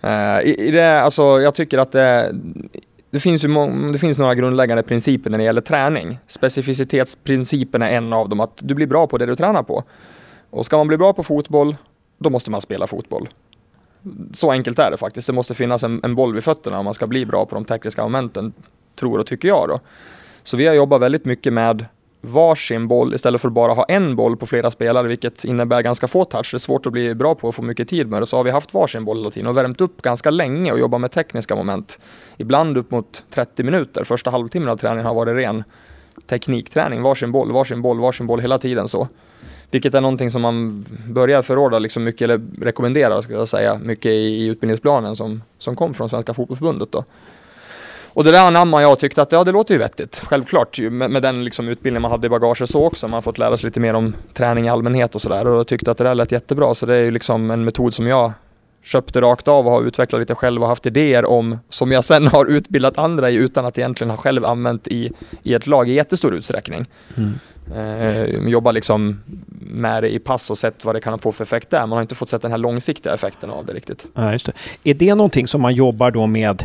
[0.00, 2.32] Eh, i, i, det, alltså, jag tycker att det,
[3.10, 3.48] det finns, ju
[3.92, 6.18] det finns några grundläggande principer när det gäller träning.
[6.26, 9.82] Specificitetsprincipen är en av dem, att du blir bra på det du tränar på.
[10.50, 11.76] Och ska man bli bra på fotboll,
[12.18, 13.28] då måste man spela fotboll.
[14.32, 15.26] Så enkelt är det faktiskt.
[15.26, 17.64] Det måste finnas en, en boll vid fötterna om man ska bli bra på de
[17.64, 18.52] tekniska momenten,
[18.96, 19.80] tror och tycker jag då.
[20.42, 21.86] Så vi har jobbat väldigt mycket med
[22.20, 26.08] varsin boll istället för att bara ha en boll på flera spelare, vilket innebär ganska
[26.08, 26.50] få touch.
[26.50, 28.26] Det är svårt att bli bra på att få mycket tid med det.
[28.26, 31.00] Så har vi haft varsin boll hela tiden och värmt upp ganska länge och jobbat
[31.00, 32.00] med tekniska moment.
[32.36, 34.04] Ibland upp mot 30 minuter.
[34.04, 35.64] Första halvtimmen av träningen har varit ren
[36.26, 37.02] teknikträning.
[37.02, 39.08] Varsin boll, varsin boll, varsin boll hela tiden så.
[39.70, 44.12] Vilket är någonting som man börjar förorda liksom mycket, eller rekommenderar ska jag säga, mycket
[44.12, 47.04] i, utbildningsplanen som, som kom från Svenska Fotbollförbundet då.
[48.14, 50.22] Och det där anammade jag och tyckte att ja, det låter ju vettigt.
[50.26, 53.08] Självklart med, med den liksom utbildning man hade i bagaget så också.
[53.08, 55.46] Man har fått lära sig lite mer om träning i allmänhet och sådär.
[55.46, 56.74] Och jag tyckte att det där lät jättebra.
[56.74, 58.32] Så det är ju liksom en metod som jag
[58.84, 62.26] köpte rakt av och har utvecklat lite själv och haft idéer om som jag sen
[62.32, 65.12] har utbildat andra i utan att egentligen ha själv använt i,
[65.42, 66.86] i ett lag i jättestor utsträckning.
[67.16, 67.32] Mm.
[67.74, 69.20] Eh, jobbar liksom
[69.60, 71.80] med det i pass och sett vad det kan få för effekt där.
[71.80, 74.06] Man har inte fått sett den här långsiktiga effekten av det riktigt.
[74.14, 74.52] Ja, just det.
[74.90, 76.64] Är det någonting som man jobbar då med,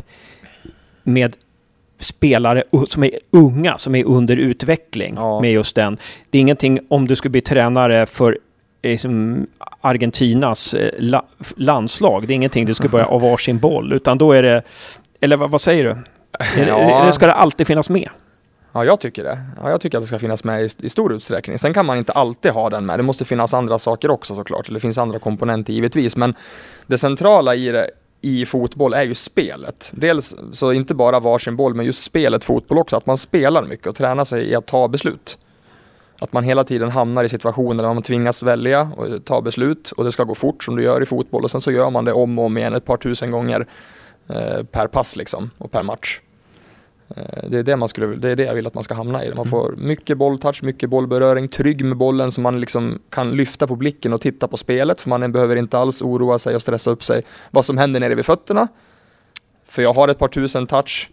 [1.04, 1.36] med
[2.00, 5.42] spelare som är unga, som är under utveckling ja.
[5.42, 5.98] med just den?
[6.30, 8.38] Det är ingenting om du skulle bli tränare för
[8.82, 9.48] liksom
[9.82, 11.26] Argentinas eh, la,
[11.56, 12.28] landslag.
[12.28, 14.64] Det är ingenting du ska börja av varsin boll, utan då är det...
[15.22, 15.98] Eller vad, vad säger du?
[16.62, 17.02] Ja.
[17.02, 18.10] Eller ska det alltid finnas med?
[18.72, 19.40] Ja, jag tycker det.
[19.62, 21.58] Ja, jag tycker att det ska finnas med i, i, stor utsträckning.
[21.58, 23.00] Sen kan man inte alltid ha den med.
[23.00, 24.70] Det måste finnas andra saker också såklart.
[24.70, 26.18] Det finns andra komponenter givetvis.
[26.18, 26.36] Men
[26.88, 27.90] det centrala i det
[28.22, 29.92] i fotboll är ju spelet.
[29.94, 32.98] Dels så inte bara varsin boll, men just spelet fotboll också.
[32.98, 35.38] Att man spelar mycket och tränar sig i att ta beslut.
[36.20, 40.04] Att man hela tiden hamnar i situationer där man tvingas välja och ta beslut och
[40.04, 42.14] det ska gå fort som du gör i fotboll och sen så gör man det
[42.14, 43.68] om och om igen ett par tusen gånger
[44.28, 46.20] eh, per pass liksom och per match.
[47.16, 49.26] Eh, det är det, man skulle, det är det jag vill att man ska hamna
[49.26, 49.28] i.
[49.28, 49.50] Man mm.
[49.50, 54.14] får mycket bolltouch, mycket bollberöring, trygg med bollen så man liksom kan lyfta på blicken
[54.14, 55.02] och titta på spelet.
[55.02, 58.16] För man behöver inte alls oroa sig och stressa upp sig vad som händer nere
[58.16, 58.68] vid fötterna.
[59.70, 61.10] För jag har ett par tusen touch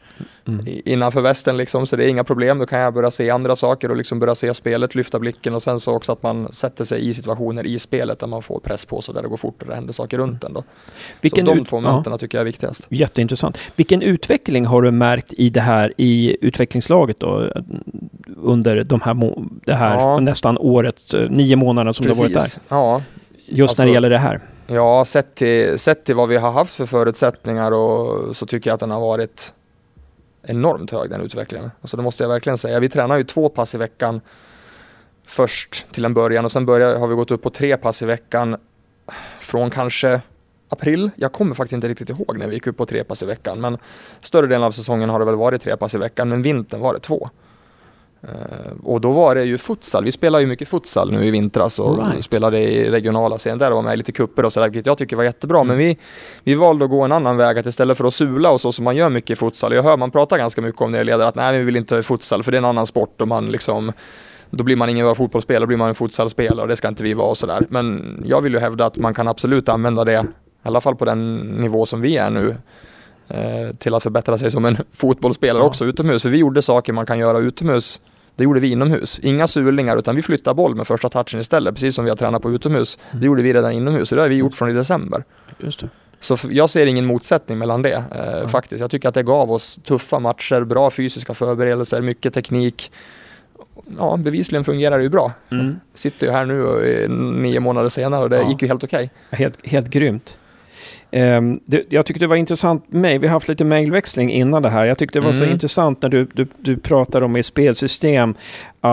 [0.47, 0.67] mm.
[0.85, 2.59] innanför västen liksom, så det är inga problem.
[2.59, 5.63] Då kan jag börja se andra saker och liksom börja se spelet, lyfta blicken och
[5.63, 8.85] sen så också att man sätter sig i situationer i spelet där man får press
[8.85, 10.53] på sig, där det går fort och det händer saker runt en.
[10.53, 10.65] Då.
[11.21, 12.19] Vilken så de två momenten ja.
[12.19, 12.87] tycker jag är viktigast.
[12.89, 13.59] Jätteintressant.
[13.77, 17.53] Vilken utveckling har du märkt i det här i utvecklingslaget då?
[18.37, 19.35] Under de här,
[19.65, 20.21] det här ja.
[20.21, 22.23] nästan året, nio månader som Precis.
[22.23, 22.77] du har varit där?
[22.77, 23.03] Ja.
[23.49, 24.41] Just alltså, när det alltså- gäller det här?
[24.67, 28.75] Ja, sett till, sett till vad vi har haft för förutsättningar och så tycker jag
[28.75, 29.55] att den har varit
[30.43, 31.71] enormt hög den utvecklingen.
[31.81, 32.81] Alltså det måste jag verkligen säga.
[32.81, 34.21] Vi tränar ju två pass i veckan
[35.25, 38.07] först till en början och sen börjar, har vi gått upp på tre pass i
[38.07, 38.57] veckan
[39.41, 40.21] från kanske
[40.69, 41.11] april.
[41.17, 43.61] Jag kommer faktiskt inte riktigt ihåg när vi gick upp på tre pass i veckan
[43.61, 43.79] men
[44.21, 46.95] större delen av säsongen har det väl varit tre pass i veckan men vintern var
[46.95, 47.31] det två.
[48.25, 50.05] Uh, och då var det ju futsal.
[50.05, 52.25] Vi spelar ju mycket futsal nu i vintras och right.
[52.25, 54.99] spelade i regionala scen där och var med i lite kupper och sådär, vilket jag
[54.99, 55.59] tycker var jättebra.
[55.59, 55.69] Mm.
[55.69, 55.99] Men vi,
[56.45, 58.85] vi valde att gå en annan väg, att istället för att sula och så som
[58.85, 59.75] man gör mycket i futsal.
[59.75, 61.95] Jag hör man pratar ganska mycket om det i ledare, att nej, vi vill inte
[61.95, 63.93] ha futsal för det är en annan sport och man liksom
[64.51, 67.03] då blir man ingen bra fotbollsspelare, då blir man en futsalspelare och det ska inte
[67.03, 67.67] vi vara och sådär.
[67.69, 71.05] Men jag vill ju hävda att man kan absolut använda det, i alla fall på
[71.05, 72.57] den nivå som vi är nu, eh,
[73.79, 75.67] till att förbättra sig som en fotbollsspelare ja.
[75.67, 76.23] också utomhus.
[76.23, 78.01] För vi gjorde saker man kan göra utomhus
[78.37, 79.19] det gjorde vi inomhus.
[79.19, 82.43] Inga sulningar utan vi flyttade boll med första touchen istället, precis som vi har tränat
[82.43, 82.99] på utomhus.
[83.11, 83.27] Det mm.
[83.27, 85.25] gjorde vi redan inomhus och det har vi gjort från i december.
[85.59, 85.89] Just det.
[86.21, 88.49] Så jag ser ingen motsättning mellan det eh, mm.
[88.49, 88.81] faktiskt.
[88.81, 92.93] Jag tycker att det gav oss tuffa matcher, bra fysiska förberedelser, mycket teknik.
[93.99, 95.33] Ja, bevisligen fungerar det ju bra.
[95.51, 95.77] Mm.
[95.95, 98.49] Sitter ju här nu och, nio månader senare och det ja.
[98.49, 99.11] gick ju helt okej.
[99.29, 99.39] Okay.
[99.39, 100.39] Helt, helt grymt.
[101.65, 104.69] Det, jag tyckte det var intressant med mig, vi har haft lite mejlväxling innan det
[104.69, 104.85] här.
[104.85, 105.47] Jag tyckte det var mm.
[105.47, 108.35] så intressant när du, du, du pratade om i spelsystem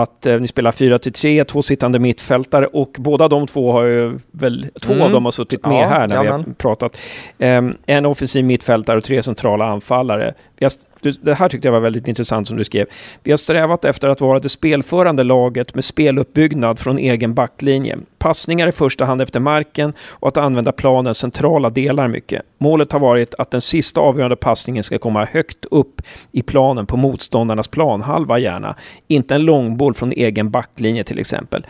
[0.02, 4.66] att eh, ni spelar 4-3, två sittande mittfältare och båda de två har ju väl,
[4.80, 5.04] två mm.
[5.04, 6.40] av dem har suttit med ja, här när jamen.
[6.40, 6.98] vi har pratat.
[7.38, 10.34] Um, en offensiv mittfältare och tre centrala anfallare.
[10.60, 10.70] Har
[11.12, 12.86] det här tyckte jag var väldigt intressant som du skrev.
[13.22, 17.98] Vi har strävat efter att vara det spelförande laget med speluppbyggnad från egen backlinje.
[18.18, 22.42] Passningar i första hand efter marken och att använda planens centrala delar mycket.
[22.58, 26.02] Målet har varit att den sista avgörande passningen ska komma högt upp
[26.32, 28.76] i planen på motståndarnas planhalva gärna.
[29.08, 31.66] Inte en långboll från egen backlinje till exempel.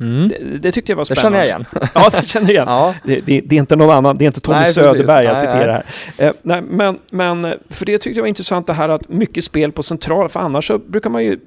[0.00, 0.28] Mm.
[0.28, 1.38] Det, det, tyckte jag var spännande.
[1.38, 1.88] Det känner jag igen.
[1.94, 2.66] ja, det känner jag igen.
[2.68, 2.94] ja.
[3.04, 5.84] det, det, det, är inte någon annan, det är inte Tommy nej, Söderberg jag citerar
[6.18, 6.26] här.
[6.28, 9.72] Eh, nej, men, men för det tyckte jag var intressant det här att mycket spel
[9.72, 11.38] på central, för annars så brukar man ju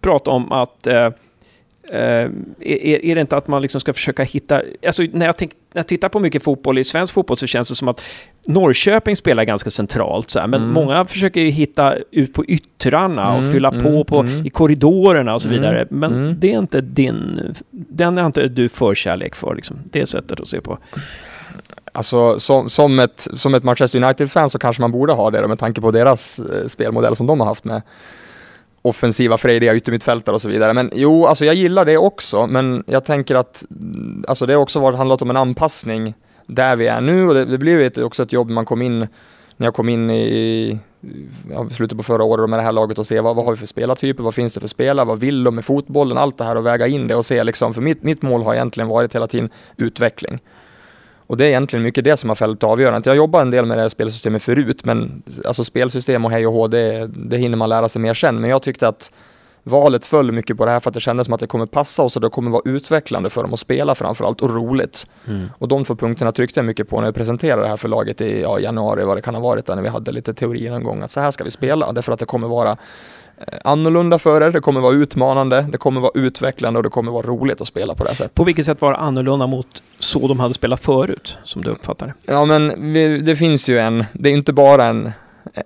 [0.00, 1.10] prata om att eh,
[1.94, 4.62] är, är, det inte att man liksom ska försöka hitta...
[4.86, 7.68] Alltså när jag, tänk, när jag tittar på mycket fotboll i svensk fotboll så känns
[7.68, 8.02] det som att
[8.46, 10.74] Norrköping spelar ganska centralt, så här, men mm.
[10.74, 14.46] många försöker ju hitta ut på yttrarna mm, och fylla mm, på, på mm.
[14.46, 15.86] i korridorerna och så mm, vidare.
[15.90, 16.40] Men mm.
[16.40, 17.40] det är inte din...
[17.70, 20.78] Den är inte du förkärlek för, liksom, det sättet att se på.
[21.92, 25.58] Alltså som, som, ett, som ett Manchester United-fan så kanske man borde ha det med
[25.58, 27.82] tanke på deras eh, spelmodell som de har haft med
[28.84, 30.72] offensiva, frejdiga yttermittfältare och så vidare.
[30.72, 34.60] Men jo, alltså jag gillar det också, men jag tänker att mm, alltså det har
[34.60, 36.14] också varit, handlat om en anpassning
[36.46, 38.82] där vi är nu och det, det blev ju också ett jobb när man kom
[38.82, 38.98] in,
[39.56, 40.78] när jag kom in i
[41.50, 43.58] ja, slutet på förra året med det här laget och se vad, vad har vi
[43.58, 46.56] för spelartyper, vad finns det för spelare, vad vill de med fotbollen, allt det här
[46.56, 49.26] och väga in det och se liksom, för mitt, mitt mål har egentligen varit hela
[49.26, 50.38] tiden utveckling.
[51.26, 53.06] Och det är egentligen mycket det som har fällt avgörandet.
[53.06, 56.52] Jag jobbar en del med det här spelsystemet förut, men alltså spelsystem och hej och
[56.52, 58.40] hå, det, det hinner man lära sig mer sen.
[58.40, 59.12] Men jag tyckte att
[59.66, 62.02] valet föll mycket på det här för att det kändes som att det kommer passa
[62.02, 65.06] oss och det kommer vara utvecklande för dem att spela framförallt och roligt.
[65.28, 65.50] Mm.
[65.58, 68.20] Och de två punkterna tryckte jag mycket på när jag presenterade det här för laget
[68.20, 70.84] i ja, januari, vad det kan ha varit där, när vi hade lite teori någon
[70.84, 72.76] gång, att så här ska vi spela, därför att det kommer vara
[73.64, 77.26] annorlunda för er, det kommer vara utmanande, det kommer vara utvecklande och det kommer vara
[77.26, 78.34] roligt att spela på det här sättet.
[78.34, 82.06] På vilket sätt var det annorlunda mot så de hade spelat förut, som du uppfattar
[82.06, 82.32] det?
[82.32, 85.12] Ja, men vi, det finns ju en, det är inte bara en,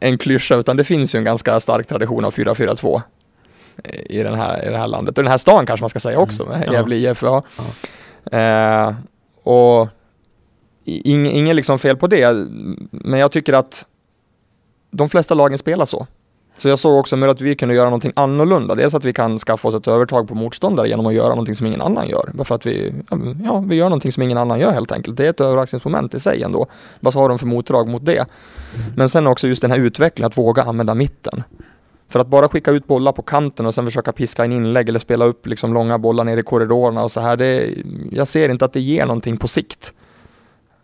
[0.01, 3.03] en klyscha, utan det finns ju en ganska stark tradition av 4-4-2
[4.07, 5.19] i, den här, i det här landet.
[5.19, 6.75] Och den här stan kanske man ska säga också, med mm.
[6.75, 7.23] Gävle IF.
[7.23, 7.43] Ja.
[8.31, 8.39] ja.
[8.39, 8.95] Eh,
[9.43, 9.89] och
[10.85, 12.47] inget liksom fel på det,
[12.91, 13.87] men jag tycker att
[14.91, 16.07] de flesta lagen spelar så.
[16.59, 18.75] Så jag såg också möjlighet att vi kunde göra någonting annorlunda.
[18.75, 21.67] Dels att vi kan skaffa oss ett övertag på motståndare genom att göra någonting som
[21.67, 22.31] ingen annan gör.
[22.35, 22.93] Bara för att vi,
[23.45, 25.17] ja, vi gör någonting som ingen annan gör helt enkelt.
[25.17, 26.67] Det är ett överraskningsmoment i sig ändå.
[27.01, 28.27] Vad har de för motdrag mot det?
[28.97, 31.43] Men sen också just den här utvecklingen, att våga använda mitten.
[32.09, 34.99] För att bara skicka ut bollar på kanten och sen försöka piska in inlägg eller
[34.99, 37.37] spela upp liksom långa bollar ner i korridorerna och så här.
[37.37, 37.75] Det,
[38.11, 39.93] jag ser inte att det ger någonting på sikt.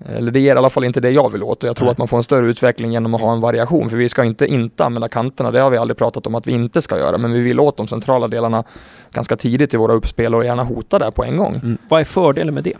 [0.08, 1.92] Eller det ger i alla fall inte det jag vill åt och jag tror Nej.
[1.92, 3.88] att man får en större utveckling genom att ha en variation.
[3.90, 6.52] För vi ska inte inte använda kanterna, det har vi aldrig pratat om att vi
[6.52, 7.18] inte ska göra.
[7.18, 8.64] Men vi vill åt de centrala delarna
[9.12, 11.54] ganska tidigt i våra uppspel och gärna hota där på en gång.
[11.54, 11.78] Mm.
[11.88, 12.76] Vad är fördelen med det?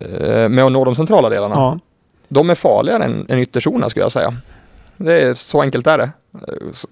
[0.00, 1.54] Eh, med att nå de centrala delarna?
[1.54, 1.78] Ja.
[2.28, 4.34] De är farligare än, än ytterzona skulle jag säga.
[4.96, 6.10] Det är så enkelt är det.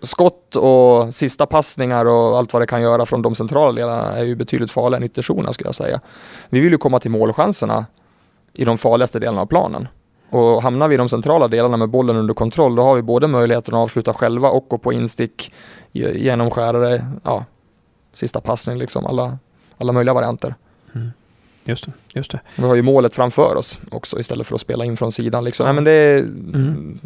[0.03, 4.25] Skott och sista passningar och allt vad det kan göra från de centrala delarna är
[4.25, 6.01] ju betydligt farligare än ytterzona skulle jag säga.
[6.49, 7.87] Vi vill ju komma till målchanserna
[8.59, 9.89] i de farligaste delarna av planen.
[10.31, 13.27] Och hamnar vi i de centrala delarna med bollen under kontroll, då har vi både
[13.27, 15.53] möjligheten att avsluta själva och gå på instick,
[15.93, 17.45] genomskärare, ja,
[18.13, 19.39] sista passning, liksom alla,
[19.79, 20.55] alla möjliga varianter.
[20.95, 21.11] Mm.
[21.65, 22.41] Just det, just det.
[22.57, 25.45] Vi har ju målet framför oss också istället för att spela in från sidan.
[25.45, 25.65] Liksom.
[25.65, 26.99] Nej, men det är, mm.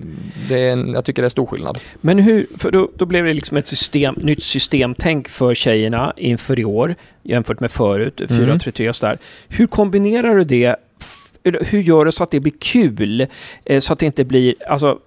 [0.48, 1.78] det är en, jag tycker det är stor skillnad.
[2.00, 6.58] Men hur, för då, då blev det liksom ett system, nytt systemtänk för tjejerna inför
[6.58, 8.88] i år jämfört med förut, 4-3-3 mm.
[8.88, 9.18] och sådär.
[9.48, 10.76] Hur kombinerar du det
[11.44, 13.27] hur gör du så att det blir kul?
[13.64, 14.98] Eh, så att det inte blir, alltså,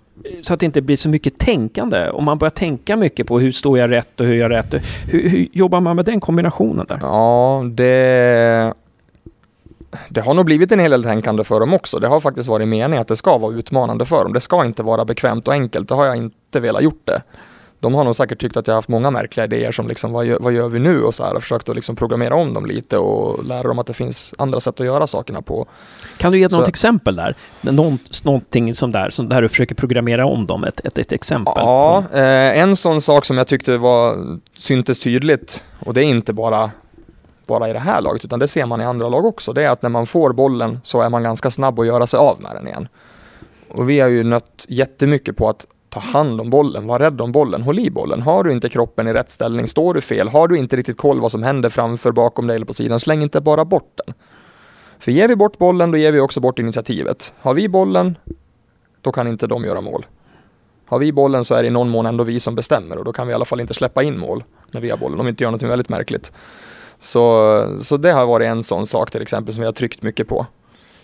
[0.41, 2.09] så att det inte blir så mycket tänkande.
[2.09, 4.73] Om man börjar tänka mycket på hur står jag rätt och hur jag rätt.
[5.11, 6.97] Hur, hur jobbar man med den kombinationen där?
[7.01, 8.73] Ja, det
[10.09, 11.99] det har nog blivit en hel del tänkande för dem också.
[11.99, 14.33] Det har faktiskt varit meningen att det ska vara utmanande för dem.
[14.33, 15.89] Det ska inte vara bekvämt och enkelt.
[15.89, 17.21] Det har jag inte velat gjort det
[17.85, 20.25] de har nog säkert tyckt att jag har haft många märkliga idéer som liksom, vad
[20.25, 21.03] gör, vad gör vi nu?
[21.03, 23.87] Och så här, och försökt att liksom programmera om dem lite och lära dem att
[23.87, 25.67] det finns andra sätt att göra sakerna på.
[26.17, 26.59] Kan du ge så.
[26.59, 27.35] något exempel där?
[27.61, 31.53] Någon, någonting som där, som där du försöker programmera om dem, ett, ett, ett exempel?
[31.57, 34.17] Ja, eh, en sån sak som jag tyckte var,
[34.57, 36.71] syntes tydligt, och det är inte bara
[37.47, 39.69] bara i det här laget, utan det ser man i andra lag också, det är
[39.69, 42.51] att när man får bollen så är man ganska snabb att göra sig av med
[42.55, 42.87] den igen.
[43.69, 47.31] Och vi har ju nött jättemycket på att ta hand om bollen, var rädd om
[47.31, 48.21] bollen, håll i bollen.
[48.21, 51.19] Har du inte kroppen i rätt ställning, står du fel, har du inte riktigt koll
[51.19, 54.15] vad som händer framför, bakom dig eller på sidan, släng inte bara bort den.
[54.99, 57.33] För ger vi bort bollen, då ger vi också bort initiativet.
[57.39, 58.17] Har vi bollen,
[59.01, 60.05] då kan inte de göra mål.
[60.85, 63.13] Har vi bollen så är det i någon mån ändå vi som bestämmer och då
[63.13, 65.29] kan vi i alla fall inte släppa in mål när vi har bollen om vi
[65.29, 66.31] inte gör något väldigt märkligt.
[66.99, 70.27] Så, så det har varit en sån sak till exempel som vi har tryckt mycket
[70.27, 70.45] på.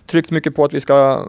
[0.05, 1.27] Tryckt mycket på att vi ska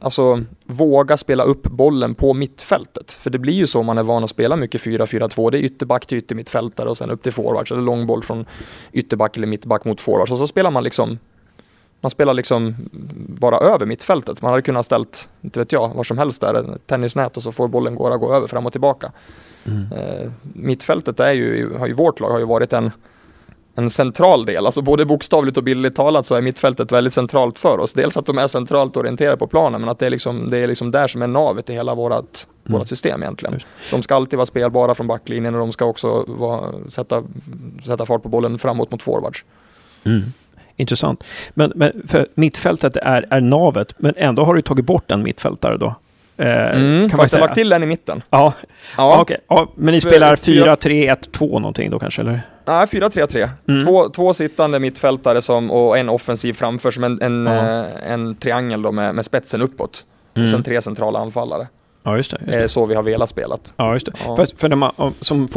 [0.00, 3.12] alltså, våga spela upp bollen på mittfältet.
[3.12, 5.50] För det blir ju så man är van att spela mycket 4-4-2.
[5.50, 8.44] Det är ytterback till yttermittfältare och sen upp till forwards eller långboll från
[8.92, 10.32] ytterback eller mittback mot forwards.
[10.32, 11.18] Och så spelar man liksom
[12.04, 12.74] man spelar liksom
[13.28, 14.42] bara över mittfältet.
[14.42, 17.68] Man hade kunnat ställt, inte vet jag, var som helst där, tennisnät och så får
[17.68, 19.12] bollen gå, gå över fram och tillbaka.
[19.64, 19.92] Mm.
[19.92, 22.90] Eh, mittfältet är ju, har ju vårt lag har ju varit en
[23.74, 24.66] en central del.
[24.66, 27.92] Alltså både bokstavligt och bildligt talat så är mittfältet väldigt centralt för oss.
[27.92, 30.66] Dels att de är centralt orienterade på planen men att det är liksom, det är
[30.66, 32.72] liksom där som är navet i hela vårat, mm.
[32.72, 33.60] vårat system egentligen.
[33.90, 37.22] De ska alltid vara spelbara från backlinjen och de ska också vara, sätta,
[37.86, 39.44] sätta fart på bollen framåt mot forwards.
[40.04, 40.22] Mm.
[40.76, 41.24] Intressant.
[41.54, 45.76] Men, men för mittfältet är, är navet, men ändå har du tagit bort en mittfältare
[45.76, 45.94] då?
[46.36, 48.22] Eh, mm, kan fast jag lagt till en i mitten.
[48.30, 48.52] Ja,
[48.96, 49.20] ja.
[49.20, 49.36] okay.
[49.48, 52.20] ja men ni spelar 4-3-1-2 någonting då kanske?
[52.22, 52.42] Eller?
[52.64, 53.48] Nej, 4-3-3.
[53.68, 53.84] Mm.
[53.84, 57.52] Två, två sittande mittfältare som, och en offensiv framför som en, en, ja.
[57.52, 60.04] eh, en triangel då med, med spetsen uppåt.
[60.34, 60.44] Mm.
[60.44, 61.66] Och sen tre centrala anfallare.
[62.06, 62.38] Ja, just det.
[62.40, 62.64] Just det.
[62.64, 63.56] är så vi har velat spela.
[63.76, 64.12] Ja, just det.
[64.26, 64.36] Ja.
[64.36, 65.48] För, för, när, man, som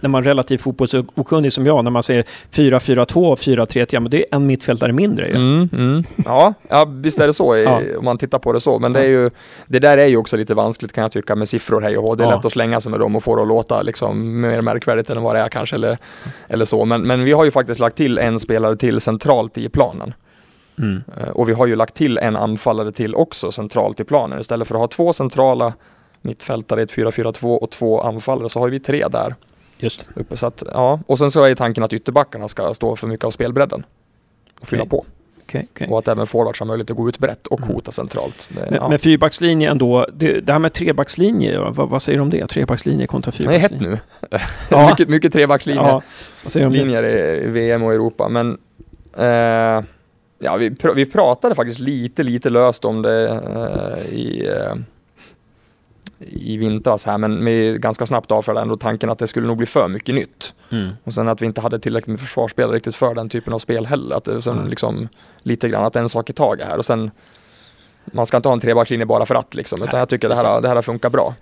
[0.00, 4.10] när man är relativt fotbollsokunnig som jag, när man ser 4-4-2 och 4-3-3, ja men
[4.10, 5.34] det är en mittfältare mindre ju.
[5.34, 6.04] Mm, mm.
[6.24, 7.80] Ja, ja, visst är det så ja.
[7.98, 8.78] om man tittar på det så.
[8.78, 9.30] Men det, är ju,
[9.66, 12.14] det där är ju också lite vanskligt kan jag tycka med siffror hej och hå.
[12.14, 14.60] Det är lätt att slänga sig med dem och få det att låta liksom mer
[14.60, 15.76] märkvärdigt än vad det är kanske.
[15.76, 15.98] Eller,
[16.48, 16.84] eller så.
[16.84, 20.14] Men, men vi har ju faktiskt lagt till en spelare till centralt i planen.
[20.78, 21.02] Mm.
[21.20, 24.40] Eh, och vi har ju lagt till en anfallare till också centralt i planen.
[24.40, 25.72] Istället för att ha två centrala
[26.22, 29.34] mittfältare i ett 4-4-2 och två anfallare så har vi tre där.
[29.78, 30.36] Just uppe.
[30.36, 31.00] Så att, ja.
[31.06, 33.84] Och sen så är tanken att ytterbackarna ska stå för mycket av spelbredden
[34.60, 35.04] och fylla på.
[35.42, 35.88] Okay, okay.
[35.88, 37.74] Och att även forwards har möjlighet att gå ut brett och mm.
[37.74, 38.50] hota centralt.
[38.54, 38.88] Det, men, ja.
[38.88, 42.46] men fyrbackslinje ändå, det, det här med trebackslinje, vad, vad säger du om det?
[42.46, 43.78] Trebackslinje kontra fyrbackslinje?
[43.78, 44.00] Det är hett
[44.30, 44.38] nu.
[44.70, 44.88] ja.
[44.88, 46.02] mycket, mycket trebackslinjer
[46.54, 46.68] ja.
[46.68, 48.28] linjer i VM och Europa.
[48.28, 48.58] Men
[49.16, 49.84] eh,
[50.38, 54.74] ja, vi, pr vi pratade faktiskt lite, lite löst om det eh, i eh,
[56.18, 59.66] i vintras här, men vi ganska snabbt avfärdade ändå tanken att det skulle nog bli
[59.66, 60.54] för mycket nytt.
[60.70, 60.88] Mm.
[61.04, 63.86] Och sen att vi inte hade tillräckligt med försvarsspelare riktigt för den typen av spel
[63.86, 64.16] heller.
[64.16, 64.68] Att det sen mm.
[64.68, 65.08] liksom
[65.42, 67.10] lite grann att en sak i taget här och sen
[68.04, 70.60] man ska inte ha en trebackslinje bara för att liksom, utan jag tycker det här,
[70.60, 71.34] det här funkar bra.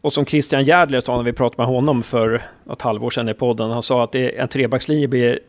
[0.00, 3.34] Och som Christian Järdler sa när vi pratade med honom för ett halvår sedan i
[3.34, 5.40] podden, han sa att det, en trebackslinje blir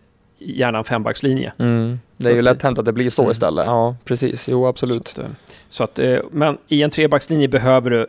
[0.46, 1.54] gärna en fembackslinje.
[1.58, 2.00] Mm.
[2.18, 3.32] Det är så ju lätt hänt att det blir så mm.
[3.32, 3.66] istället.
[3.66, 4.50] Ja, precis.
[4.50, 5.08] Jo, absolut.
[5.08, 5.28] Så att,
[5.70, 8.08] så att, eh, men i en trebackslinje behöver du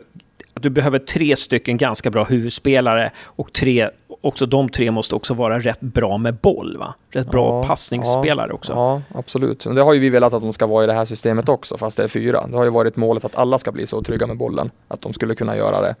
[0.53, 3.89] du behöver tre stycken ganska bra huvudspelare och tre,
[4.21, 6.93] också de tre måste också vara rätt bra med boll, va?
[7.09, 8.73] Rätt bra ja, passningsspelare ja, också.
[8.73, 9.67] Ja, absolut.
[9.75, 11.97] Det har ju vi velat att de ska vara i det här systemet också, fast
[11.97, 12.47] det är fyra.
[12.47, 15.13] Det har ju varit målet att alla ska bli så trygga med bollen, att de
[15.13, 15.95] skulle kunna göra det,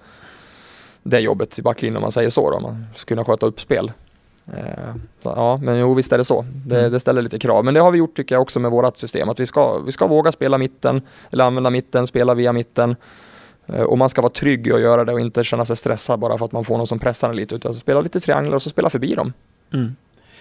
[1.03, 3.91] det jobbet i backlinjen om man säger så då, man ska kunna sköta upp spel.
[4.47, 6.45] Eh, så, ja, men jo, visst är det så.
[6.65, 6.91] Det, mm.
[6.91, 7.65] det, ställer lite krav.
[7.65, 9.91] Men det har vi gjort tycker jag också med vårt system, att vi ska, vi
[9.91, 11.01] ska våga spela mitten,
[11.31, 12.95] eller använda mitten, spela via mitten.
[13.65, 16.19] Eh, och man ska vara trygg i att göra det och inte känna sig stressad
[16.19, 17.55] bara för att man får någon som pressar en lite.
[17.55, 19.33] Utan spela lite trianglar och så spela förbi dem.
[19.73, 19.95] Mm.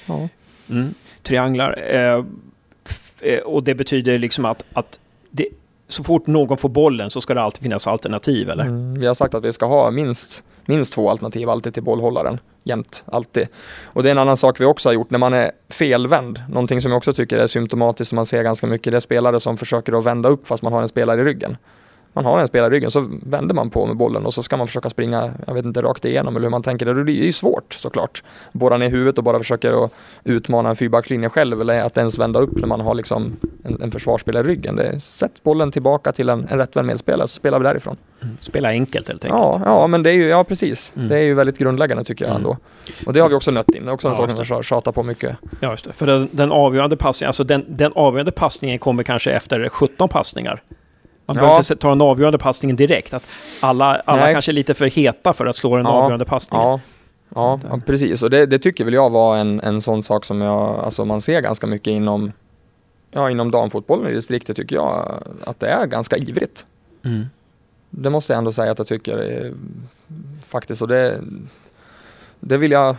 [0.07, 0.29] Ja.
[0.71, 0.95] Mm.
[1.23, 1.83] Trianglar.
[1.91, 2.25] Eh,
[3.21, 5.01] eh, och det betyder liksom att, att
[5.31, 5.47] det,
[5.89, 8.65] så fort någon får bollen så ska det alltid finnas alternativ, eller?
[8.65, 12.41] Mm, vi har sagt att vi ska ha minst, minst två alternativ alltid till bollhållaren.
[12.65, 13.49] Jämt, alltid.
[13.85, 16.43] Och det är en annan sak vi också har gjort när man är felvänd.
[16.49, 18.91] Någonting som jag också tycker är symptomatiskt som man ser ganska mycket.
[18.91, 21.57] Det är spelare som försöker att vända upp fast man har en spelare i ryggen
[22.13, 24.57] man har en spelare i ryggen så vänder man på med bollen och så ska
[24.57, 26.87] man försöka springa, jag vet inte, rakt igenom eller hur man tänker.
[26.87, 28.23] Det blir ju svårt såklart.
[28.53, 29.93] Borra ner huvudet och bara försöka att
[30.25, 33.91] utmana en fyrbackslinje själv eller att ens vända upp när man har liksom en, en
[33.91, 34.77] försvarsspelare i ryggen.
[34.77, 37.97] Det, sätt bollen tillbaka till en, en rättvänd medspelare så spelar vi därifrån.
[38.23, 38.37] Mm.
[38.41, 39.43] Spela enkelt helt enkelt.
[39.43, 40.93] Ja, ja men det är ju, ja precis.
[40.97, 41.09] Mm.
[41.09, 42.43] Det är ju väldigt grundläggande tycker jag mm.
[42.43, 42.57] ändå.
[43.07, 43.85] Och det har vi också nött in.
[43.85, 45.37] Det är också en ja, sak som vi tjatar på mycket.
[45.61, 45.93] Ja, just det.
[45.93, 50.63] För den, den avgörande passningen, alltså den, den avgörande passningen kommer kanske efter 17 passningar.
[51.27, 53.15] Man behöver inte ta den avgörande passningen direkt.
[53.15, 53.27] Att
[53.61, 55.93] alla alla kanske är lite för heta för att slå den ja.
[55.93, 56.69] avgörande passningen.
[56.69, 56.81] Ja.
[57.35, 58.23] Ja, ja, precis.
[58.23, 61.21] Och det, det, tycker väl jag var en, en sån sak som jag, alltså man
[61.21, 62.33] ser ganska mycket inom,
[63.11, 66.67] ja, inom damfotbollen i distriktet tycker jag att det är ganska ivrigt.
[67.05, 67.27] Mm.
[67.91, 69.53] Det måste jag ändå säga att jag tycker eh,
[70.47, 70.83] faktiskt.
[70.83, 71.21] Och det,
[72.41, 72.97] det vill jag,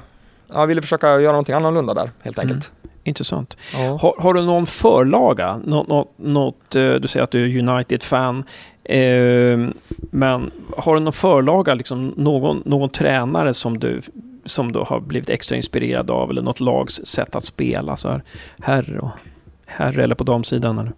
[0.47, 2.71] jag ville försöka göra någonting annorlunda där helt enkelt.
[2.82, 2.82] Mm.
[3.03, 3.57] Intressant.
[3.73, 3.97] Ja.
[4.01, 5.61] Har, har, du någon förlaga?
[5.63, 8.43] Nå, nå, något, eh, du säger att du är United-fan.
[8.83, 9.69] Eh,
[10.11, 14.01] men har du någon förlaga, liksom någon, någon tränare som du,
[14.45, 16.29] som du har blivit extra inspirerad av?
[16.29, 17.97] Eller något lags sätt att spela?
[17.97, 18.21] Så här,
[18.61, 19.09] herr, och,
[19.65, 20.77] herr eller på damsidan?
[20.77, 20.91] Eller?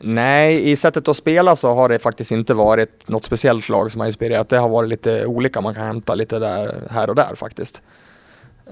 [0.00, 4.00] Nej, i sättet att spela så har det faktiskt inte varit något speciellt lag som
[4.00, 4.48] har inspirerat.
[4.48, 7.82] Det har varit lite olika, man kan hämta lite där, här och där faktiskt.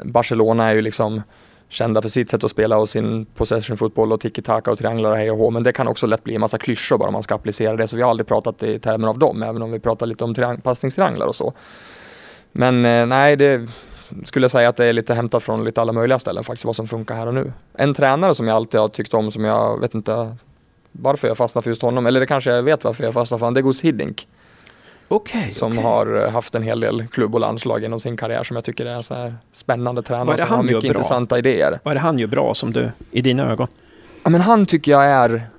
[0.04, 1.22] Barcelona är ju liksom
[1.68, 5.16] kända för sitt sätt att spela och sin possession fotboll och tiki-taka och trianglar och
[5.16, 5.50] hej och hå.
[5.50, 7.88] Men det kan också lätt bli en massa klyschor bara om man ska applicera det.
[7.88, 10.34] Så vi har aldrig pratat i termer av dem, även om vi pratar lite om
[10.34, 11.52] triang- passningstrianglar och så.
[12.52, 13.68] Men eh, nej, det
[14.24, 16.76] skulle jag säga att det är lite hämtat från lite alla möjliga ställen faktiskt, vad
[16.76, 17.52] som funkar här och nu.
[17.74, 20.36] En tränare som jag alltid har tyckt om, som jag vet inte
[20.92, 23.46] varför jag fastnar för just honom, eller det kanske jag vet varför jag fastnar för
[23.46, 24.28] honom, det är Gus Hiddink.
[25.12, 25.84] Okay, som okay.
[25.84, 29.02] har haft en hel del klubb och landslag genom sin karriär som jag tycker är
[29.02, 31.80] så här spännande tränare som har mycket intressanta idéer.
[31.82, 33.68] Vad är det han gör bra som du, i dina ögon?
[34.22, 35.50] Ja, men han tycker jag är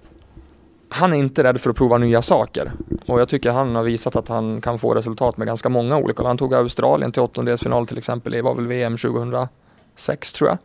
[0.90, 2.72] han är inte rädd för att prova nya saker
[3.06, 6.24] och jag tycker han har visat att han kan få resultat med ganska många olika.
[6.24, 10.58] Han tog Australien till åttondelsfinal till exempel, det var väl VM 2006 tror jag.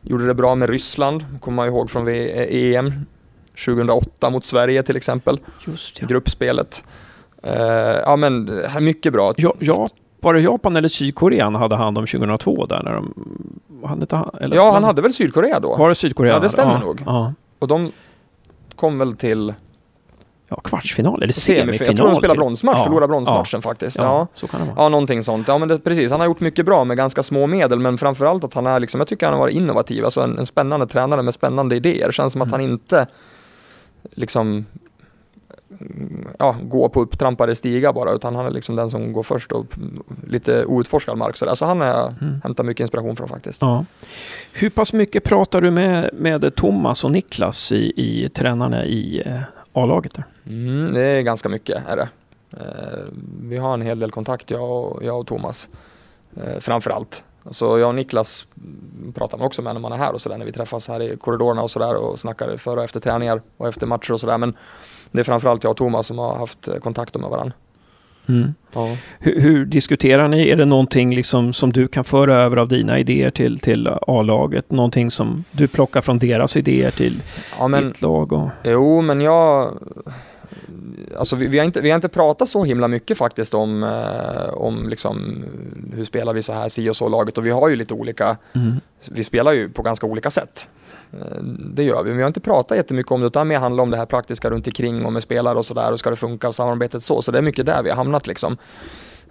[0.00, 2.92] Gjorde det bra med Ryssland, kommer man ihåg från EM
[3.64, 5.40] 2008 mot Sverige till exempel.
[5.66, 6.06] Just ja.
[6.06, 6.84] Gruppspelet.
[7.46, 7.52] Uh,
[8.04, 9.32] ja men mycket bra.
[9.36, 9.88] Ja, ja,
[10.20, 12.82] var det Japan eller Sydkorea han hade hand om 2002 där?
[12.82, 13.14] När de,
[13.84, 15.76] han inte, eller, ja, han hade väl Sydkorea då?
[15.76, 16.32] Var det Sydkorea?
[16.32, 17.02] Ja, det stämmer ja, nog.
[17.06, 17.32] Ja.
[17.58, 17.92] Och de
[18.76, 19.54] kom väl till
[20.50, 21.86] Ja, kvartsfinal eller semifinal.
[21.86, 22.84] Jag tror de spelade bronsmatch, ja.
[22.84, 23.60] förlorade bronsmatchen ja.
[23.60, 23.98] faktiskt.
[23.98, 24.84] Ja, ja, så kan det vara.
[24.84, 25.48] Ja, någonting sånt.
[25.48, 26.10] Ja, men det, precis.
[26.10, 29.00] Han har gjort mycket bra med ganska små medel, men framförallt att han är liksom,
[29.00, 32.10] jag tycker han har varit innovativ, alltså en, en spännande tränare med spännande idéer.
[32.10, 32.60] Känns som att mm.
[32.60, 33.06] han inte
[34.14, 34.66] liksom
[36.38, 39.66] ja, gå på upptrampade stigar bara, utan han är liksom den som går först och
[40.26, 41.36] lite outforskad mark.
[41.36, 42.40] Så alltså han är, mm.
[42.44, 43.62] hämtar mycket inspiration från faktiskt.
[43.62, 43.84] Ja.
[44.52, 49.40] Hur pass mycket pratar du med, med Thomas och Niklas i, i tränarna i eh,
[49.72, 50.14] A-laget?
[50.14, 50.24] Där?
[50.46, 52.08] Mm, det är ganska mycket, är det.
[52.50, 53.04] Eh,
[53.42, 55.68] vi har en hel del kontakt, jag och, jag och Thomas.
[56.36, 57.24] Eh, framför allt.
[57.50, 58.46] Så jag och Niklas
[59.14, 61.16] pratar man också med när man är här och sådär, när vi träffas här i
[61.16, 64.38] korridorerna och sådär och snackar före och efter träningar och efter matcher och sådär.
[64.38, 64.56] Men
[65.10, 67.52] det är framförallt jag och Thomas som har haft kontakter med varandra.
[68.28, 68.54] Mm.
[68.74, 68.96] Ja.
[69.18, 70.48] Hur, hur, diskuterar ni?
[70.48, 74.70] Är det någonting liksom som du kan föra över av dina idéer till, till A-laget?
[74.70, 77.22] Någonting som du plockar från deras idéer till
[77.58, 78.32] ja, men, ditt lag?
[78.32, 78.48] Och...
[78.64, 79.78] Jo, men jag...
[81.18, 84.54] Alltså vi, vi, har inte, vi har inte pratat så himla mycket faktiskt om, eh,
[84.54, 85.44] om liksom,
[85.94, 88.36] hur spelar vi så här, si och så laget och vi har ju lite olika,
[88.52, 88.74] mm.
[89.10, 90.70] vi spelar ju på ganska olika sätt.
[91.12, 91.42] Eh,
[91.74, 93.90] det gör vi, men vi har inte pratat jättemycket om det utan mer handlar om
[93.90, 97.02] det här praktiska runt omkring och med spelare och sådär och ska det funka samarbetet
[97.02, 98.56] så, så det är mycket där vi har hamnat liksom.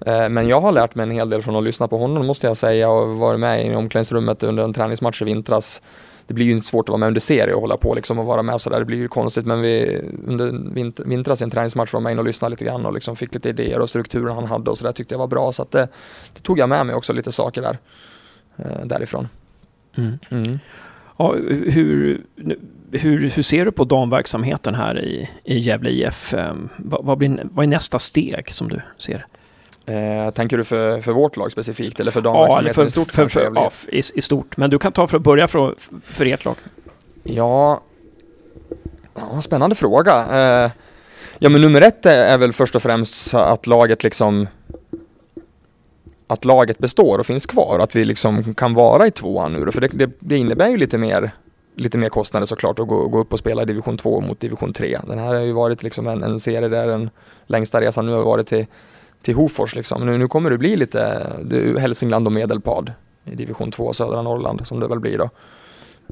[0.06, 2.48] Eh, men jag har lärt mig en hel del från att lyssna på honom måste
[2.48, 5.82] jag säga och varit med i omklädningsrummet under en träningsmatch i vintras.
[6.28, 8.26] Det blir ju inte svårt att vara med under serie och hålla på liksom och
[8.26, 12.02] vara med sådär, det blir ju konstigt men vi under vintras i en träningsmatch var
[12.02, 14.72] med in och lyssnade lite grann och liksom fick lite idéer och strukturen han hade
[14.72, 15.88] och sådär tyckte jag var bra så att det,
[16.34, 17.78] det, tog jag med mig också lite saker där
[18.56, 19.28] eh, därifrån.
[19.96, 20.20] Mm.
[20.30, 20.60] Mm.
[21.18, 22.24] Ja, hur,
[22.92, 26.34] hur, hur ser du på damverksamheten här i, i Gävle IF?
[26.78, 29.26] Vad, vad, blir, vad är nästa steg som du ser?
[29.88, 33.12] Eh, tänker du för, för vårt lag specifikt eller för damverksamheten ja, för, i stort?
[33.12, 34.58] För, för, ja, i, i, stort.
[34.58, 36.56] Men du kan ta för att börja för, för ert lag.
[37.24, 37.82] Ja,
[39.16, 40.26] ja spännande fråga.
[40.32, 40.72] Eh,
[41.40, 44.48] ja, men nummer ett är väl först och främst att laget liksom
[46.28, 49.82] att laget består och finns kvar, att vi liksom kan vara i tvåan nu För
[49.82, 51.32] det, det, det, innebär ju lite mer,
[51.76, 54.74] lite mer kostnader såklart att gå, gå upp och spela i division 2 mot division
[54.74, 55.00] 3.
[55.08, 57.10] Den här har ju varit liksom en, en serie där den
[57.46, 58.66] längsta resan nu har varit till,
[59.22, 60.06] till Hofors liksom.
[60.06, 62.92] Nu, nu kommer det bli lite det, Hälsingland och Medelpad
[63.26, 65.30] i division 2, södra Norrland som det väl blir då.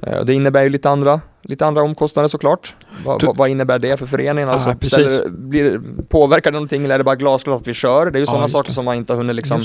[0.02, 2.76] Eh, det innebär ju lite andra, lite andra omkostnader såklart.
[3.06, 4.50] Va, va, vad innebär det för föreningen?
[4.50, 8.12] Alltså, ah, ställer, blir, påverkar det någonting eller är det bara glasklart att vi kör?
[8.12, 8.74] Det är ju ah, sådana saker det.
[8.74, 9.62] som man inte har hunnit liksom,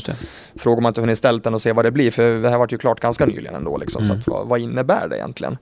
[0.55, 2.73] frågar man inte hunnit ställt den och se vad det blir, för det här varit
[2.73, 4.03] ju klart ganska nyligen ändå liksom.
[4.03, 4.09] Mm.
[4.09, 5.59] Så att, vad, vad, innebär det egentligen?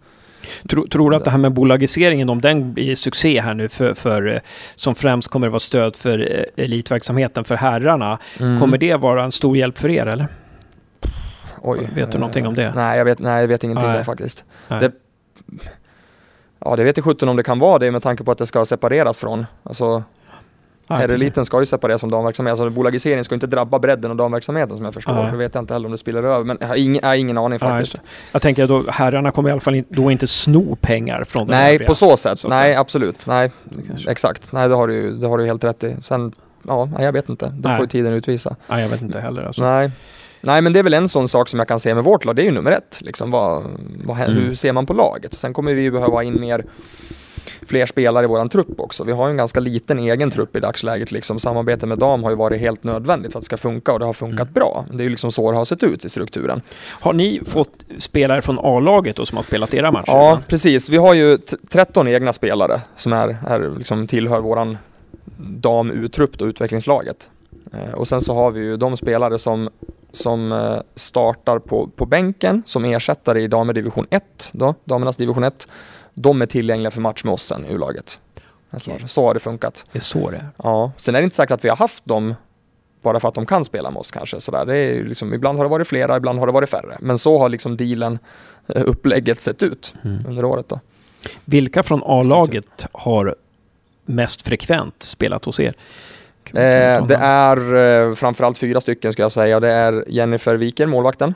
[0.68, 3.94] Tror, tror, du att det här med bolagiseringen, om den blir succé här nu, för,
[3.94, 4.40] för, eh,
[4.74, 8.60] som främst kommer att vara stöd för eh, elitverksamheten för herrarna, mm.
[8.60, 10.26] kommer det vara en stor hjälp för er eller?
[11.62, 11.88] Oj.
[11.94, 12.72] Vet du någonting om det?
[12.74, 13.92] Nej, jag vet, nej, jag vet ingenting nej.
[13.92, 14.44] om det faktiskt.
[14.68, 14.92] Det,
[16.58, 18.46] ja, det vet jag sjutton om det kan vara det med tanke på att det
[18.46, 19.46] ska separeras från.
[19.62, 20.02] Alltså,
[20.88, 24.84] Herreliten ska ju separeras från damverksamhet, alltså bolagisering ska inte drabba bredden och damverksamheten som
[24.84, 25.14] jag förstår.
[25.14, 25.30] Nej.
[25.30, 27.14] Så vet jag inte heller om det spiller över, men jag har ingen, jag har
[27.14, 27.94] ingen aning faktiskt.
[27.96, 31.46] Nej, jag tänker då herrarna kommer i alla fall in, då inte sno pengar från
[31.46, 31.88] Nej, övriga.
[31.88, 32.38] på så sätt.
[32.38, 33.26] Så nej, absolut.
[33.26, 33.50] Nej,
[34.08, 34.52] exakt.
[34.52, 35.96] Nej, det har du, det har du helt rätt i.
[36.02, 36.32] Sen,
[36.62, 37.46] ja, jag vet inte.
[37.46, 37.76] Det nej.
[37.76, 38.56] får ju tiden utvisa.
[38.70, 39.42] Nej, jag vet inte heller.
[39.42, 39.62] Alltså.
[39.62, 39.90] Nej.
[40.40, 42.36] Nej men det är väl en sån sak som jag kan se med vårt lag,
[42.36, 42.98] det är ju nummer ett.
[43.00, 43.62] Liksom, vad,
[44.04, 44.32] vad, mm.
[44.32, 45.34] Hur ser man på laget?
[45.34, 46.64] Sen kommer vi behöva in mer
[47.66, 49.04] fler spelare i våran trupp också.
[49.04, 51.12] Vi har en ganska liten egen trupp i dagsläget.
[51.12, 51.38] Liksom.
[51.38, 54.04] Samarbete med dam har ju varit helt nödvändigt för att det ska funka och det
[54.04, 54.52] har funkat mm.
[54.52, 54.84] bra.
[54.90, 56.62] Det är ju liksom så det har sett ut i strukturen.
[56.90, 60.12] Har ni fått spelare från A-laget som har spelat era matcher?
[60.12, 60.88] Ja, precis.
[60.88, 61.38] Vi har ju
[61.70, 64.78] 13 egna spelare som är, är liksom tillhör våran
[65.38, 67.30] dam U-trupp, utvecklingslaget.
[67.72, 69.68] Eh, och sen så har vi ju de spelare som,
[70.12, 75.44] som eh, startar på, på bänken som ersättare i damer division 1, då, damernas division
[75.44, 75.68] 1.
[76.18, 78.20] De är tillgängliga för match med oss sen, U-laget.
[78.72, 78.98] Okay.
[79.06, 79.86] Så har det funkat.
[79.92, 80.48] Det är så det är.
[80.56, 82.34] Ja, sen är det inte säkert att vi har haft dem
[83.02, 84.40] bara för att de kan spela med oss kanske.
[84.40, 84.64] Sådär.
[84.64, 86.96] Det är liksom, ibland har det varit flera, ibland har det varit färre.
[87.00, 88.18] Men så har liksom dealen,
[88.66, 90.24] eh, upplägget sett ut mm.
[90.28, 90.68] under året.
[90.68, 90.80] Då.
[91.44, 93.34] Vilka från A-laget har
[94.04, 95.74] mest frekvent spelat hos er?
[96.44, 99.60] Eh, det är eh, framförallt fyra stycken ska jag säga.
[99.60, 101.34] Det är Jennifer Wiker, målvakten.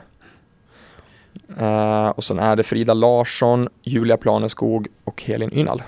[1.57, 5.83] Eh, och sen är det Frida Larsson, Julia Planeskog och Helin Ynal.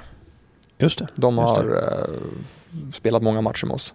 [0.78, 1.08] Just det.
[1.16, 1.80] De har det.
[1.80, 3.94] Eh, spelat många matcher med oss.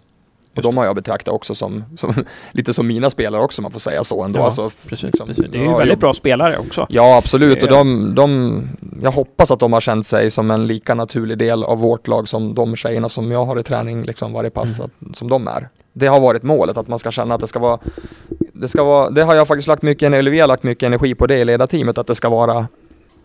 [0.55, 2.13] Och de har jag betraktat också som, som,
[2.51, 4.39] lite som mina spelare också, man får säga så ändå.
[4.39, 5.45] Ja, alltså, precis, liksom, precis.
[5.51, 5.99] Det är ju väldigt jobb...
[5.99, 6.87] bra spelare också.
[6.89, 7.63] Ja, absolut.
[7.63, 8.69] Och de, de,
[9.01, 12.27] jag hoppas att de har känt sig som en lika naturlig del av vårt lag
[12.27, 14.91] som de tjejerna som jag har i träning liksom varje pass, mm.
[15.09, 15.69] att, som de är.
[15.93, 17.79] Det har varit målet, att man ska känna att det ska vara
[18.61, 21.15] det, ska vara, det har jag faktiskt lagt mycket, eller vi har lagt mycket energi
[21.15, 22.67] på det i ledarteamet, att det ska vara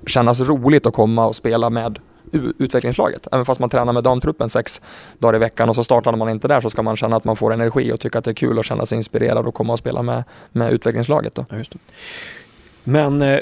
[0.06, 1.98] kännas roligt att komma och spela med
[2.58, 3.28] utvecklingslaget.
[3.32, 4.82] Även fast man tränar med damtruppen sex
[5.18, 7.36] dagar i veckan och så startar man inte där så ska man känna att man
[7.36, 9.78] får energi och tycka att det är kul och känna sig inspirerad och komma och
[9.78, 11.34] spela med, med utvecklingslaget.
[11.34, 11.44] Då.
[11.50, 11.56] Ja,
[12.84, 13.38] Men eh,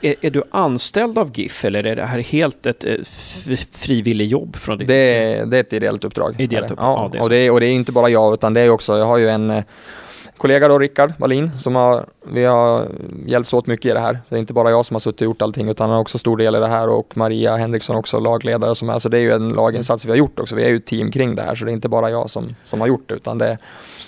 [0.00, 2.96] är, du anställd av GIF eller är det här helt ett eh,
[3.72, 6.40] frivilligt jobb från din det, är, det är ett ideellt uppdrag.
[6.40, 6.86] Ideellt uppdrag.
[6.86, 8.70] Ja, ja det och, det är, och det är inte bara jag utan det är
[8.70, 9.64] också, jag har ju en eh,
[10.42, 12.88] kollega då, Rickard Wallin, som har, vi har
[13.26, 14.18] hjälpts åt mycket i det här.
[14.28, 16.18] det är inte bara jag som har suttit och gjort allting, utan han har också
[16.18, 19.20] stor del i det här och Maria Henriksson också, lagledare som är, så det är
[19.20, 20.56] ju en laginsats vi har gjort också.
[20.56, 22.48] Vi är ju ett team kring det här, så det är inte bara jag som,
[22.64, 23.58] som har gjort det, utan det,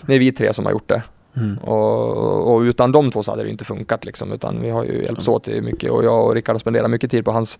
[0.06, 1.02] det är vi tre som har gjort det.
[1.36, 1.58] Mm.
[1.58, 5.02] Och, och, utan de två så hade det inte funkat liksom, utan vi har ju
[5.02, 7.58] hjälpts åt i mycket och jag och Rickard har spenderat mycket tid på hans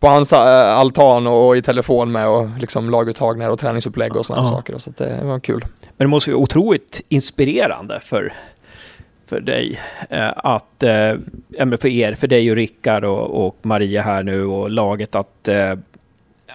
[0.00, 0.38] på hans äh,
[0.78, 4.50] altan och i telefon med och liksom laguttagningar och träningsupplägg och sådana ja.
[4.50, 4.78] saker.
[4.78, 5.64] Så det var kul.
[5.80, 8.32] Men det måste vara otroligt inspirerande för,
[9.26, 11.14] för dig äh, att, äh,
[11.80, 15.48] för er, för dig och Rickard och, och Maria här nu och laget att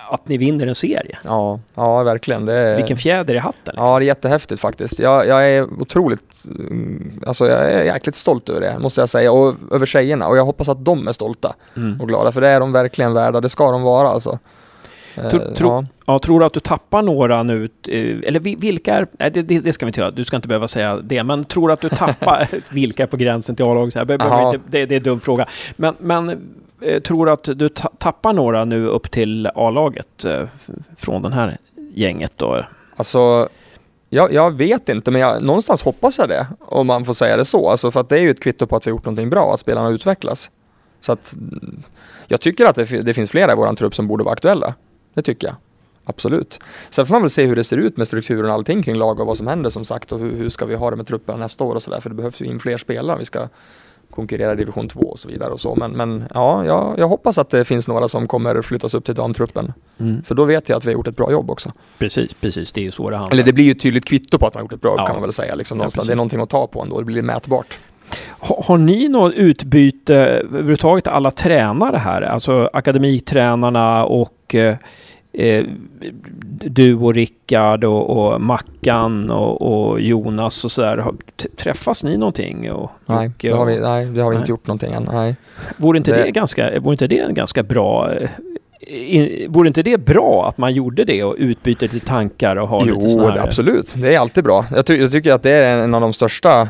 [0.10, 1.18] att ni vinner en serie.
[1.24, 2.46] Ja, ja verkligen.
[2.46, 3.62] Det är, Vilken fjäder i hatten.
[3.66, 3.86] Liksom.
[3.86, 5.00] Ja, det är jättehäftigt faktiskt.
[5.00, 6.46] Jag, jag, är otroligt,
[7.28, 9.32] alltså jag är jäkligt stolt över det, måste jag säga.
[9.32, 10.28] Och över tjejerna.
[10.28, 12.02] Och jag hoppas att de är stolta mm.
[12.02, 13.42] och glada, för det är de verkligen värda.
[13.42, 14.40] Det ska de vara alltså.
[15.16, 15.86] Tro, eh, tro, ja.
[16.06, 16.20] ja.
[16.20, 17.64] tror du att du tappar några nu?
[17.64, 19.08] Eh, eller vilka är...
[19.20, 20.12] Nej, det, det, ska vi inte göra.
[20.12, 21.24] Du ska inte behöva säga det.
[21.24, 23.90] Men tror du att du tappar vilka på gränsen till A-lag?
[24.68, 25.46] Det, det, är en dum fråga.
[25.76, 26.42] Men, men
[26.86, 30.44] Eh, tror att du tappar några nu upp till A-laget eh,
[30.98, 31.58] från den här
[31.94, 32.66] gänget då?
[32.96, 33.50] Alltså,
[34.10, 37.46] jag, jag vet inte, men jag, någonstans hoppas jag det, om man får säga det
[37.46, 37.70] så.
[37.70, 39.54] Alltså, för att det är ju ett kvitto på att vi har gjort någonting bra,
[39.54, 40.52] att spelarna utvecklas.
[41.00, 41.84] Så att mm,
[42.28, 44.74] jag tycker att det, det finns flera i vår trupp som borde vara aktuella.
[45.14, 45.56] Det tycker jag.
[46.04, 46.60] Absolut.
[46.90, 49.20] Sen får man väl se hur det ser ut med strukturen och allting kring lag
[49.20, 51.40] och vad som händer som sagt och hur, hur ska vi ha det med truppen
[51.40, 53.20] nästa år och sådär för det behövs ju in fler spelare.
[53.20, 53.48] Vi ska
[54.16, 55.76] konkurrera i division 2 och så vidare och så.
[55.76, 59.16] Men, men ja, jag, jag hoppas att det finns några som kommer flyttas upp till
[59.16, 59.74] damtruppen.
[59.98, 60.24] Mm.
[60.24, 61.72] För då vet jag att vi har gjort ett bra jobb också.
[61.98, 62.72] Precis, precis.
[62.72, 64.54] Det är ju så det handlar Eller det blir ju ett tydligt kvitto på att
[64.54, 65.06] man har gjort ett bra jobb ja.
[65.06, 65.56] kan man väl säga.
[65.56, 67.80] Liksom, ja, det är någonting att ta på ändå, det blir mätbart.
[68.30, 72.22] Har, har ni något utbyte överhuvudtaget alla tränare här?
[72.22, 74.76] Alltså akademitränarna och eh,
[75.38, 75.66] eh,
[76.66, 81.06] du och Rickard och, och Mackan och, och, Jonas och sådär.
[81.56, 82.72] Träffas ni någonting?
[82.72, 85.10] Och, nej, det har vi, nej, det har vi inte gjort någonting än.
[85.14, 85.36] Nej.
[85.78, 88.12] Vore inte det, det ganska, vore inte det en ganska bra
[88.88, 92.86] in, vore inte det bra att man gjorde det och utbyter till tankar och har
[92.86, 93.48] jo, lite sådana här...
[93.48, 93.94] absolut.
[93.98, 94.66] Det är alltid bra.
[94.76, 96.70] Jag, ty jag, tycker att det är en av de största,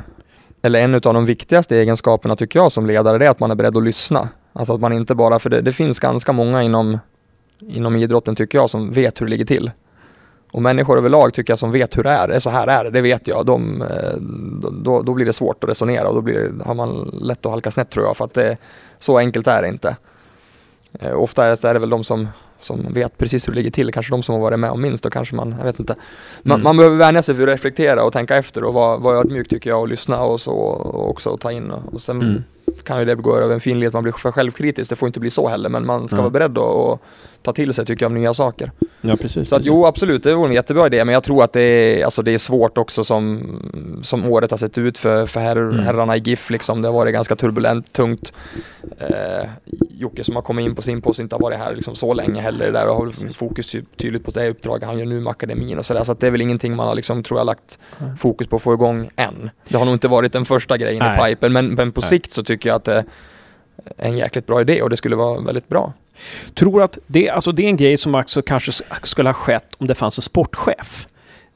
[0.62, 3.56] eller en av de viktigaste egenskaperna tycker jag som ledare, det är att man är
[3.56, 4.30] beredd att lyssna.
[4.54, 7.00] Alltså att man inte bara, för det, det finns ganska många inom
[7.60, 9.72] inom idrotten tycker jag som vet hur det ligger till.
[10.52, 13.02] Och människor överlag tycker jag som vet hur det är, så här är det, det
[13.02, 13.46] vet jag.
[13.46, 14.18] De, eh,
[14.72, 17.72] då, då blir det svårt att resonera och då blir, har man lätt att halka
[17.72, 18.58] snett tror jag för att det,
[19.00, 19.96] så enkelt är det inte.
[21.00, 22.28] Eh, ofta är det väl de som,
[22.60, 25.06] som vet precis hur det ligger till, kanske de som har varit med om minst
[25.06, 25.96] och kanske man, jag vet inte.
[26.44, 26.64] Man, mm.
[26.64, 29.70] man behöver vänja sig för att reflektera och tänka efter och vara, vara ödmjuk tycker
[29.70, 32.44] jag och lyssna och så och också och ta in och, och sen mm.
[32.84, 35.30] Kan ju det gå över en finlighet, man blir för självkritisk, det får inte bli
[35.30, 36.24] så heller men man ska mm.
[36.24, 37.00] vara beredd att
[37.46, 38.72] ta till sig tycker jag nya saker.
[39.02, 39.50] Ja, precis.
[39.50, 42.06] Så att jo, absolut, det vore en jättebra idé, men jag tror att det är,
[42.06, 45.80] alltså, det är svårt också som, som året har sett ut för, för herr, mm.
[45.80, 46.82] herrarna i GIF liksom.
[46.82, 48.34] Det har varit ganska turbulent, tungt.
[48.98, 49.50] Eh,
[49.90, 52.42] Jocke som har kommit in på sin post inte har varit här liksom så länge
[52.42, 55.86] heller där och har fokus tydligt på det uppdraget han gör nu med akademin och
[55.86, 56.04] sådär.
[56.04, 57.80] Så att det är väl ingenting man har liksom, tror jag, lagt
[58.18, 59.50] fokus på att få igång än.
[59.70, 61.32] Det har nog inte varit den första grejen Nej.
[61.32, 62.10] i pipen, men, men på Nej.
[62.10, 63.06] sikt så tycker jag att det är
[63.98, 65.94] en jäkligt bra idé och det skulle vara väldigt bra.
[66.54, 68.72] Tror att det, alltså det är en grej som också kanske
[69.04, 71.08] skulle ha skett om det fanns en sportchef.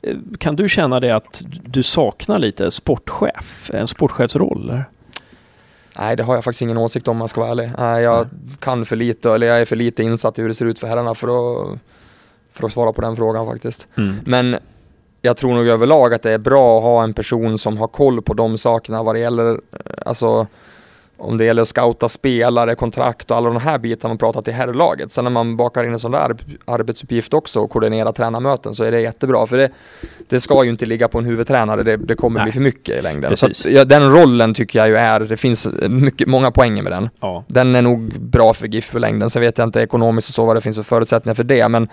[0.01, 4.83] Eh, kan du känna det att du saknar lite sportchef, en sportchefsroll?
[5.97, 7.71] Nej, det har jag faktiskt ingen åsikt om om jag ska vara ärlig.
[8.03, 8.27] Jag
[8.59, 10.87] kan för lite, eller jag är för lite insatt i hur det ser ut för
[10.87, 11.79] herrarna för att,
[12.51, 13.87] för att svara på den frågan faktiskt.
[13.97, 14.15] Mm.
[14.25, 14.57] Men
[15.21, 18.21] jag tror nog överlag att det är bra att ha en person som har koll
[18.21, 19.59] på de sakerna vad det gäller, eh,
[20.05, 20.47] alltså
[21.19, 24.51] om det gäller att scouta spelare, kontrakt och alla de här bitarna man pratat i
[24.51, 25.11] herrlaget.
[25.11, 26.35] Sen när man bakar in en sån där
[26.65, 29.47] arbetsuppgift också och koordinerar tränarmöten så är det jättebra.
[29.47, 29.69] För det,
[30.29, 32.43] det ska ju inte ligga på en huvudtränare, det, det kommer Nej.
[32.43, 33.37] bli för mycket i längden.
[33.37, 36.91] Så att, ja, den rollen tycker jag ju är, det finns mycket, många poänger med
[36.91, 37.09] den.
[37.19, 37.43] Ja.
[37.47, 39.29] Den är nog bra för GIF för längden.
[39.29, 41.87] Sen vet jag inte ekonomiskt och så vad det finns för förutsättningar för det, men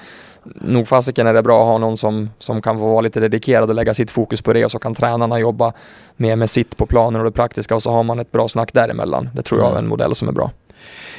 [0.55, 3.69] nog fasiken är det bra att ha någon som, som kan få vara lite dedikerad
[3.69, 5.73] och lägga sitt fokus på det och så kan tränarna jobba
[6.17, 8.73] mer med sitt på planen och det praktiska och så har man ett bra snack
[8.73, 9.29] däremellan.
[9.35, 10.51] Det tror jag är en modell som är bra.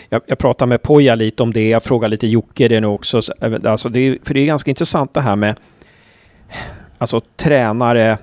[0.10, 3.22] Jag, jag pratade med Poja lite om det, jag frågar lite Jocke det nu också.
[3.64, 5.56] Alltså det är, för det är ganska intressant det här med
[6.98, 8.18] alltså tränare.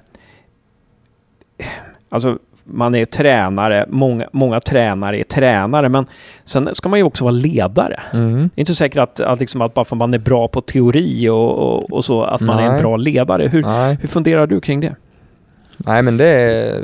[2.09, 6.07] Alltså man är tränare, många, många tränare är tränare, men
[6.45, 8.01] sen ska man ju också vara ledare.
[8.13, 8.51] Mm.
[8.55, 10.61] Det är inte säkert att, att, liksom att bara för att man är bra på
[10.61, 12.67] teori och, och, och så, att man Nej.
[12.67, 13.49] är en bra ledare.
[13.49, 13.63] Hur,
[14.01, 14.97] hur funderar du kring det?
[15.77, 16.81] Nej, men det,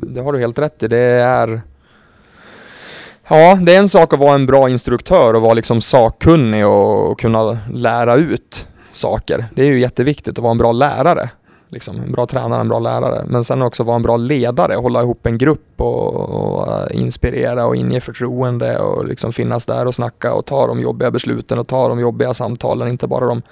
[0.00, 0.88] det har du helt rätt i.
[0.88, 1.60] Det är...
[3.28, 7.20] Ja, det är en sak att vara en bra instruktör och vara liksom sakkunnig och
[7.20, 9.46] kunna lära ut saker.
[9.54, 11.30] Det är ju jätteviktigt att vara en bra lärare.
[11.70, 13.24] Liksom, en bra tränare, en bra lärare.
[13.26, 17.66] Men sen också vara en bra ledare, hålla ihop en grupp och, och uh, inspirera
[17.66, 21.66] och inge förtroende och liksom finnas där och snacka och ta de jobbiga besluten och
[21.66, 23.42] ta de jobbiga samtalen, inte bara de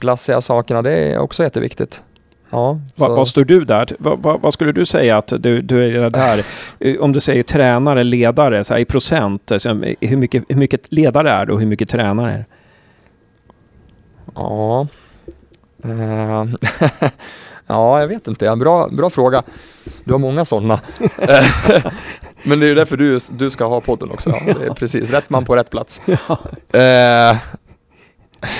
[0.00, 0.82] glassiga sakerna.
[0.82, 2.02] Det är också jätteviktigt.
[2.50, 3.96] Ja, vad, vad står du där?
[3.98, 6.44] Vad, vad, vad, skulle du säga att du, du är där?
[6.78, 9.68] Eh, om du säger tränare, ledare, så i procent, alltså,
[10.00, 12.44] hur, mycket, hur mycket ledare är du och hur mycket tränare är
[14.34, 14.86] Ja,
[17.66, 18.56] ja, jag vet inte.
[18.56, 19.42] Bra, bra fråga.
[20.04, 20.80] Du har många sådana.
[22.42, 24.30] Men det är ju därför du, du ska ha podden också.
[24.30, 26.02] Ja, det är precis, rätt man på rätt plats.
[26.06, 26.38] Ja,
[26.74, 27.38] uh,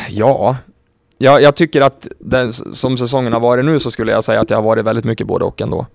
[0.08, 0.56] ja.
[1.18, 4.50] ja jag tycker att den, som säsongen har varit nu så skulle jag säga att
[4.50, 5.86] jag har varit väldigt mycket både och ändå.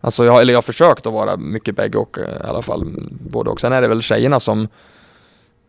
[0.00, 3.50] Alltså jag, eller jag har försökt att vara mycket bägge och i alla fall både
[3.50, 3.60] och.
[3.60, 4.68] Sen är det väl tjejerna som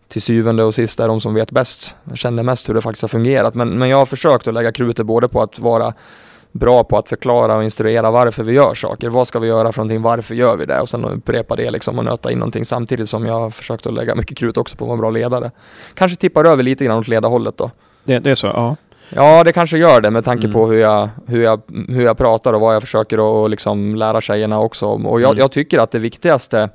[0.09, 3.07] till syvende och sist är de som vet bäst, känner mest hur det faktiskt har
[3.07, 3.55] fungerat.
[3.55, 5.93] Men, men jag har försökt att lägga krutet både på att vara
[6.51, 9.09] bra på att förklara och instruera varför vi gör saker.
[9.09, 10.01] Vad ska vi göra för någonting?
[10.01, 10.79] Varför gör vi det?
[10.79, 13.93] Och sen upprepa det liksom och nöta in någonting samtidigt som jag har försökt att
[13.93, 15.51] lägga mycket krut också på att vara bra ledare.
[15.93, 17.71] Kanske tippar över lite grann åt ledarhållet då.
[18.03, 18.47] Det, det är så?
[18.47, 18.75] Ja.
[19.09, 20.53] Ja, det kanske gör det med tanke mm.
[20.53, 24.21] på hur jag, hur, jag, hur jag pratar och vad jag försöker att liksom lära
[24.21, 24.85] tjejerna också.
[24.85, 25.39] Och jag, mm.
[25.39, 26.69] jag tycker att det viktigaste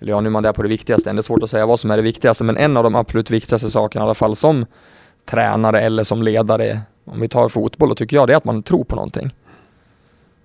[0.00, 1.80] eller ja, nu är man där på det viktigaste, det är svårt att säga vad
[1.80, 4.66] som är det viktigaste, men en av de absolut viktigaste sakerna i alla fall som
[5.24, 8.62] tränare eller som ledare, om vi tar fotboll, då tycker jag det är att man
[8.62, 9.30] tror på någonting.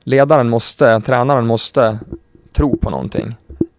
[0.03, 1.99] Ledaren måste, tränaren måste
[2.53, 3.35] tro på någonting.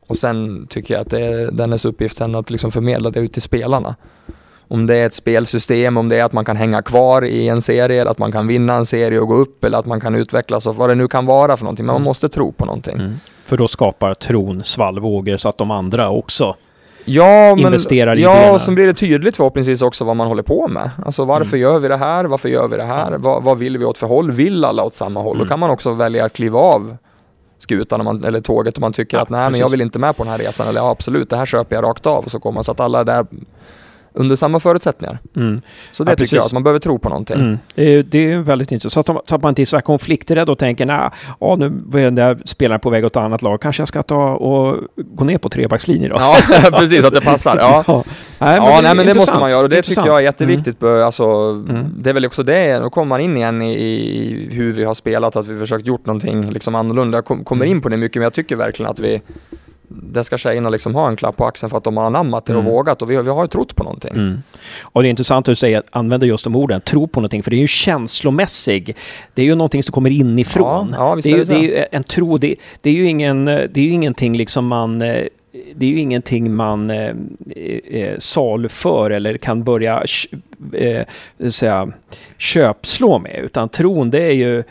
[0.07, 3.33] Och sen tycker jag att det är dennes uppgift sen att liksom förmedla det ut
[3.33, 3.97] till spelarna.
[4.69, 7.63] Om det är ett spelsystem, om det är att man kan hänga kvar i en
[7.63, 10.15] serie, eller att man kan vinna en serie och gå upp, eller att man kan
[10.15, 11.87] utvecklas och vad det nu kan vara för någonting.
[11.87, 12.05] Men man mm.
[12.05, 12.95] måste tro på någonting.
[12.95, 13.21] Mm.
[13.45, 16.57] För då skapar tron svallvågor så att de andra också
[17.07, 20.43] ja, investerar men, i Ja, och sen blir det tydligt förhoppningsvis också vad man håller
[20.43, 20.91] på med.
[21.07, 21.61] Alltså varför mm.
[21.61, 22.25] gör vi det här?
[22.25, 23.13] Varför gör vi det här?
[23.19, 24.31] Vad, vad vill vi åt för håll?
[24.31, 25.37] Vill alla åt samma håll?
[25.37, 25.47] Mm.
[25.47, 26.97] Då kan man också välja att kliva av
[27.59, 29.53] skutan man, eller tåget om man tycker ja, att nej, precis.
[29.53, 30.69] men jag vill inte med på den här resan.
[30.69, 32.25] Eller ja, absolut, det här köper jag rakt av.
[32.25, 33.27] Och så kommer man så att alla är där
[34.17, 35.19] under samma förutsättningar.
[35.37, 35.61] Mm.
[35.93, 36.33] Så det ja, tycker precis.
[36.33, 37.41] jag, att man behöver tro på någonting.
[37.41, 37.59] Mm.
[37.75, 39.07] Det, är, det är väldigt intressant.
[39.07, 41.11] Så, så att man inte är så konflikträdd och tänker, nej,
[41.41, 41.67] ja, nu
[42.01, 44.81] är den där spelaren på väg åt ett annat lag, kanske jag ska ta och
[44.97, 46.17] gå ner på trebackslinje då.
[46.19, 46.37] Ja,
[46.71, 47.57] precis, att det passar.
[47.59, 48.05] Ja, ja.
[48.39, 50.05] Nej, men, ja, det, nej, men det måste man göra och det intressant.
[50.05, 50.83] tycker jag är jätteviktigt.
[50.83, 51.05] Mm.
[51.05, 51.25] Alltså,
[51.69, 51.95] mm.
[51.99, 54.95] Det är väl också det, då kommer man in igen i, i hur vi har
[54.95, 57.19] spelat, att vi försökt gjort någonting liksom annorlunda.
[57.19, 57.77] Jag kom, kommer mm.
[57.77, 59.23] in på det mycket, men jag tycker verkligen att vi
[59.89, 62.53] det ska tjejerna liksom ha en klapp på axeln för att de har anammat det
[62.53, 62.73] och mm.
[62.73, 64.15] vågat och vi, vi har ju trott på någonting.
[64.15, 64.43] Mm.
[64.83, 67.51] Och det är intressant att du säger, använder just de orden, tro på någonting, för
[67.51, 68.97] det är ju känslomässig.
[69.35, 70.95] Det är ju någonting som kommer inifrån.
[70.99, 73.07] Ja, ja, det, är, det, är, det är ju en tro, det, det, är ju
[73.07, 75.25] ingen, det är ju ingenting liksom man eh,
[75.75, 77.15] det är ju ingenting man eh,
[77.87, 80.05] eh, saluför eller kan börja
[80.73, 81.07] eh,
[81.49, 81.93] säga,
[82.39, 83.41] köpslå med.
[83.45, 84.65] Utan tron, det är ju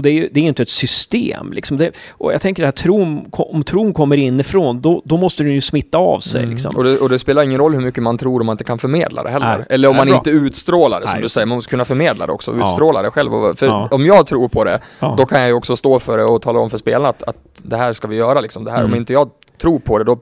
[0.00, 1.52] och det är ju det är inte ett system.
[1.52, 5.52] Liksom det, och jag tänker att tron, om tron kommer inifrån, då, då måste den
[5.52, 6.42] ju smitta av sig.
[6.42, 6.54] Mm.
[6.54, 6.76] Liksom.
[6.76, 8.78] Och, det, och, det, spelar ingen roll hur mycket man tror om man inte kan
[8.78, 9.56] förmedla det heller.
[9.58, 9.66] Nej.
[9.70, 10.16] Eller om man bra.
[10.16, 11.46] inte utstrålar det, som Nej, du säger.
[11.46, 13.02] Man måste kunna förmedla det också, utstråla ja.
[13.02, 13.30] det själv.
[13.54, 13.88] För ja.
[13.90, 15.14] om jag tror på det, ja.
[15.18, 17.36] då kan jag ju också stå för det och tala om för spelarna att, att
[17.62, 18.40] det här ska vi göra.
[18.40, 18.64] Liksom.
[18.64, 18.78] Det här.
[18.78, 18.92] Mm.
[18.92, 20.18] Om inte jag tror på det, då,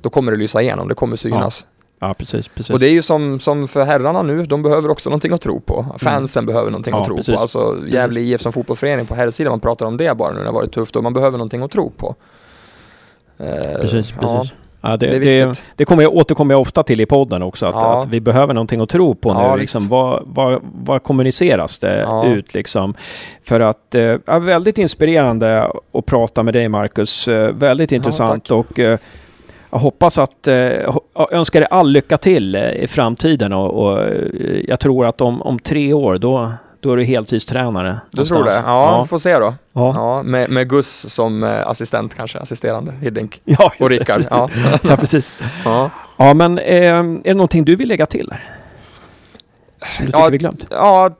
[0.00, 0.88] då kommer det lysa igenom.
[0.88, 1.66] Det kommer synas.
[2.00, 2.70] Ja, precis, precis.
[2.70, 5.60] Och det är ju som, som för herrarna nu, de behöver också någonting att tro
[5.60, 5.80] på.
[5.80, 5.98] Mm.
[5.98, 6.46] Fansen mm.
[6.46, 7.34] behöver någonting ja, att tro precis.
[7.34, 7.40] på.
[7.40, 10.48] Alltså Gävle IF som fotbollsförening på herrsidan, man pratar om det bara nu när det
[10.48, 12.14] har varit tufft och man behöver någonting att tro på.
[13.38, 14.38] Eh, precis, ja.
[14.38, 14.52] precis.
[14.80, 17.74] Ja, det, det, det, det kommer jag, återkommer jag ofta till i podden också, att,
[17.74, 18.00] ja.
[18.00, 19.60] att vi behöver någonting att tro på ja, nu.
[19.60, 22.94] Liksom, vad, vad, vad kommuniceras det ut liksom?
[23.44, 27.28] För att, eh, väldigt inspirerande att prata med dig Marcus.
[27.28, 28.98] Eh, väldigt intressant och eh,
[29.76, 30.96] jag hoppas att, eh,
[31.30, 35.42] önskar dig all lycka till eh, i framtiden och, och eh, jag tror att om,
[35.42, 38.00] om tre år då, då är du heltidstränare.
[38.10, 38.52] Du tror det?
[38.54, 39.04] Ja, ja.
[39.04, 39.54] får se då.
[39.72, 39.92] Ja.
[39.94, 44.22] ja med, med Gus som assistent kanske, assisterande, Hiddink ja, och Rickard.
[44.30, 44.50] Ja.
[44.82, 45.32] ja, precis.
[45.64, 46.92] Ja, ja men är
[47.24, 48.34] det någonting du vill lägga till?
[49.96, 50.66] Som du ja, vi glömt?
[50.70, 51.10] Ja,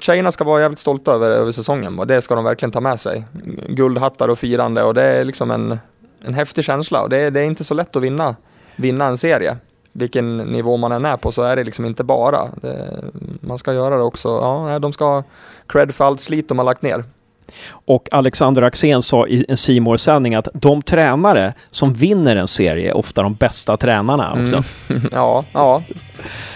[0.00, 3.00] tjejerna ska vara jävligt stolta över, över säsongen och det ska de verkligen ta med
[3.00, 3.24] sig.
[3.68, 5.78] Guldhattar och firande och det är liksom en
[6.24, 8.36] en häftig känsla och det, det är inte så lätt att vinna,
[8.76, 9.56] vinna en serie.
[9.92, 12.48] Vilken nivå man än är på så är det liksom inte bara.
[12.62, 13.04] Det,
[13.40, 14.28] man ska göra det också.
[14.28, 15.22] Ja, de ska ha
[15.66, 17.04] cred för allt slit de har lagt ner.
[17.70, 22.90] Och Alexander Axén sa i en simor sändning att de tränare som vinner en serie
[22.90, 24.62] är ofta de bästa tränarna också.
[24.90, 25.08] Mm.
[25.12, 25.82] ja, ja.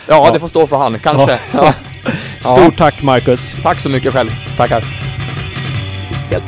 [0.09, 1.40] Ja, det får stå för han, kanske.
[1.52, 1.74] Ja.
[2.40, 3.56] Stort tack Marcus.
[3.62, 4.30] Tack så mycket själv.
[4.56, 4.84] Tackar.
[6.30, 6.38] Ja.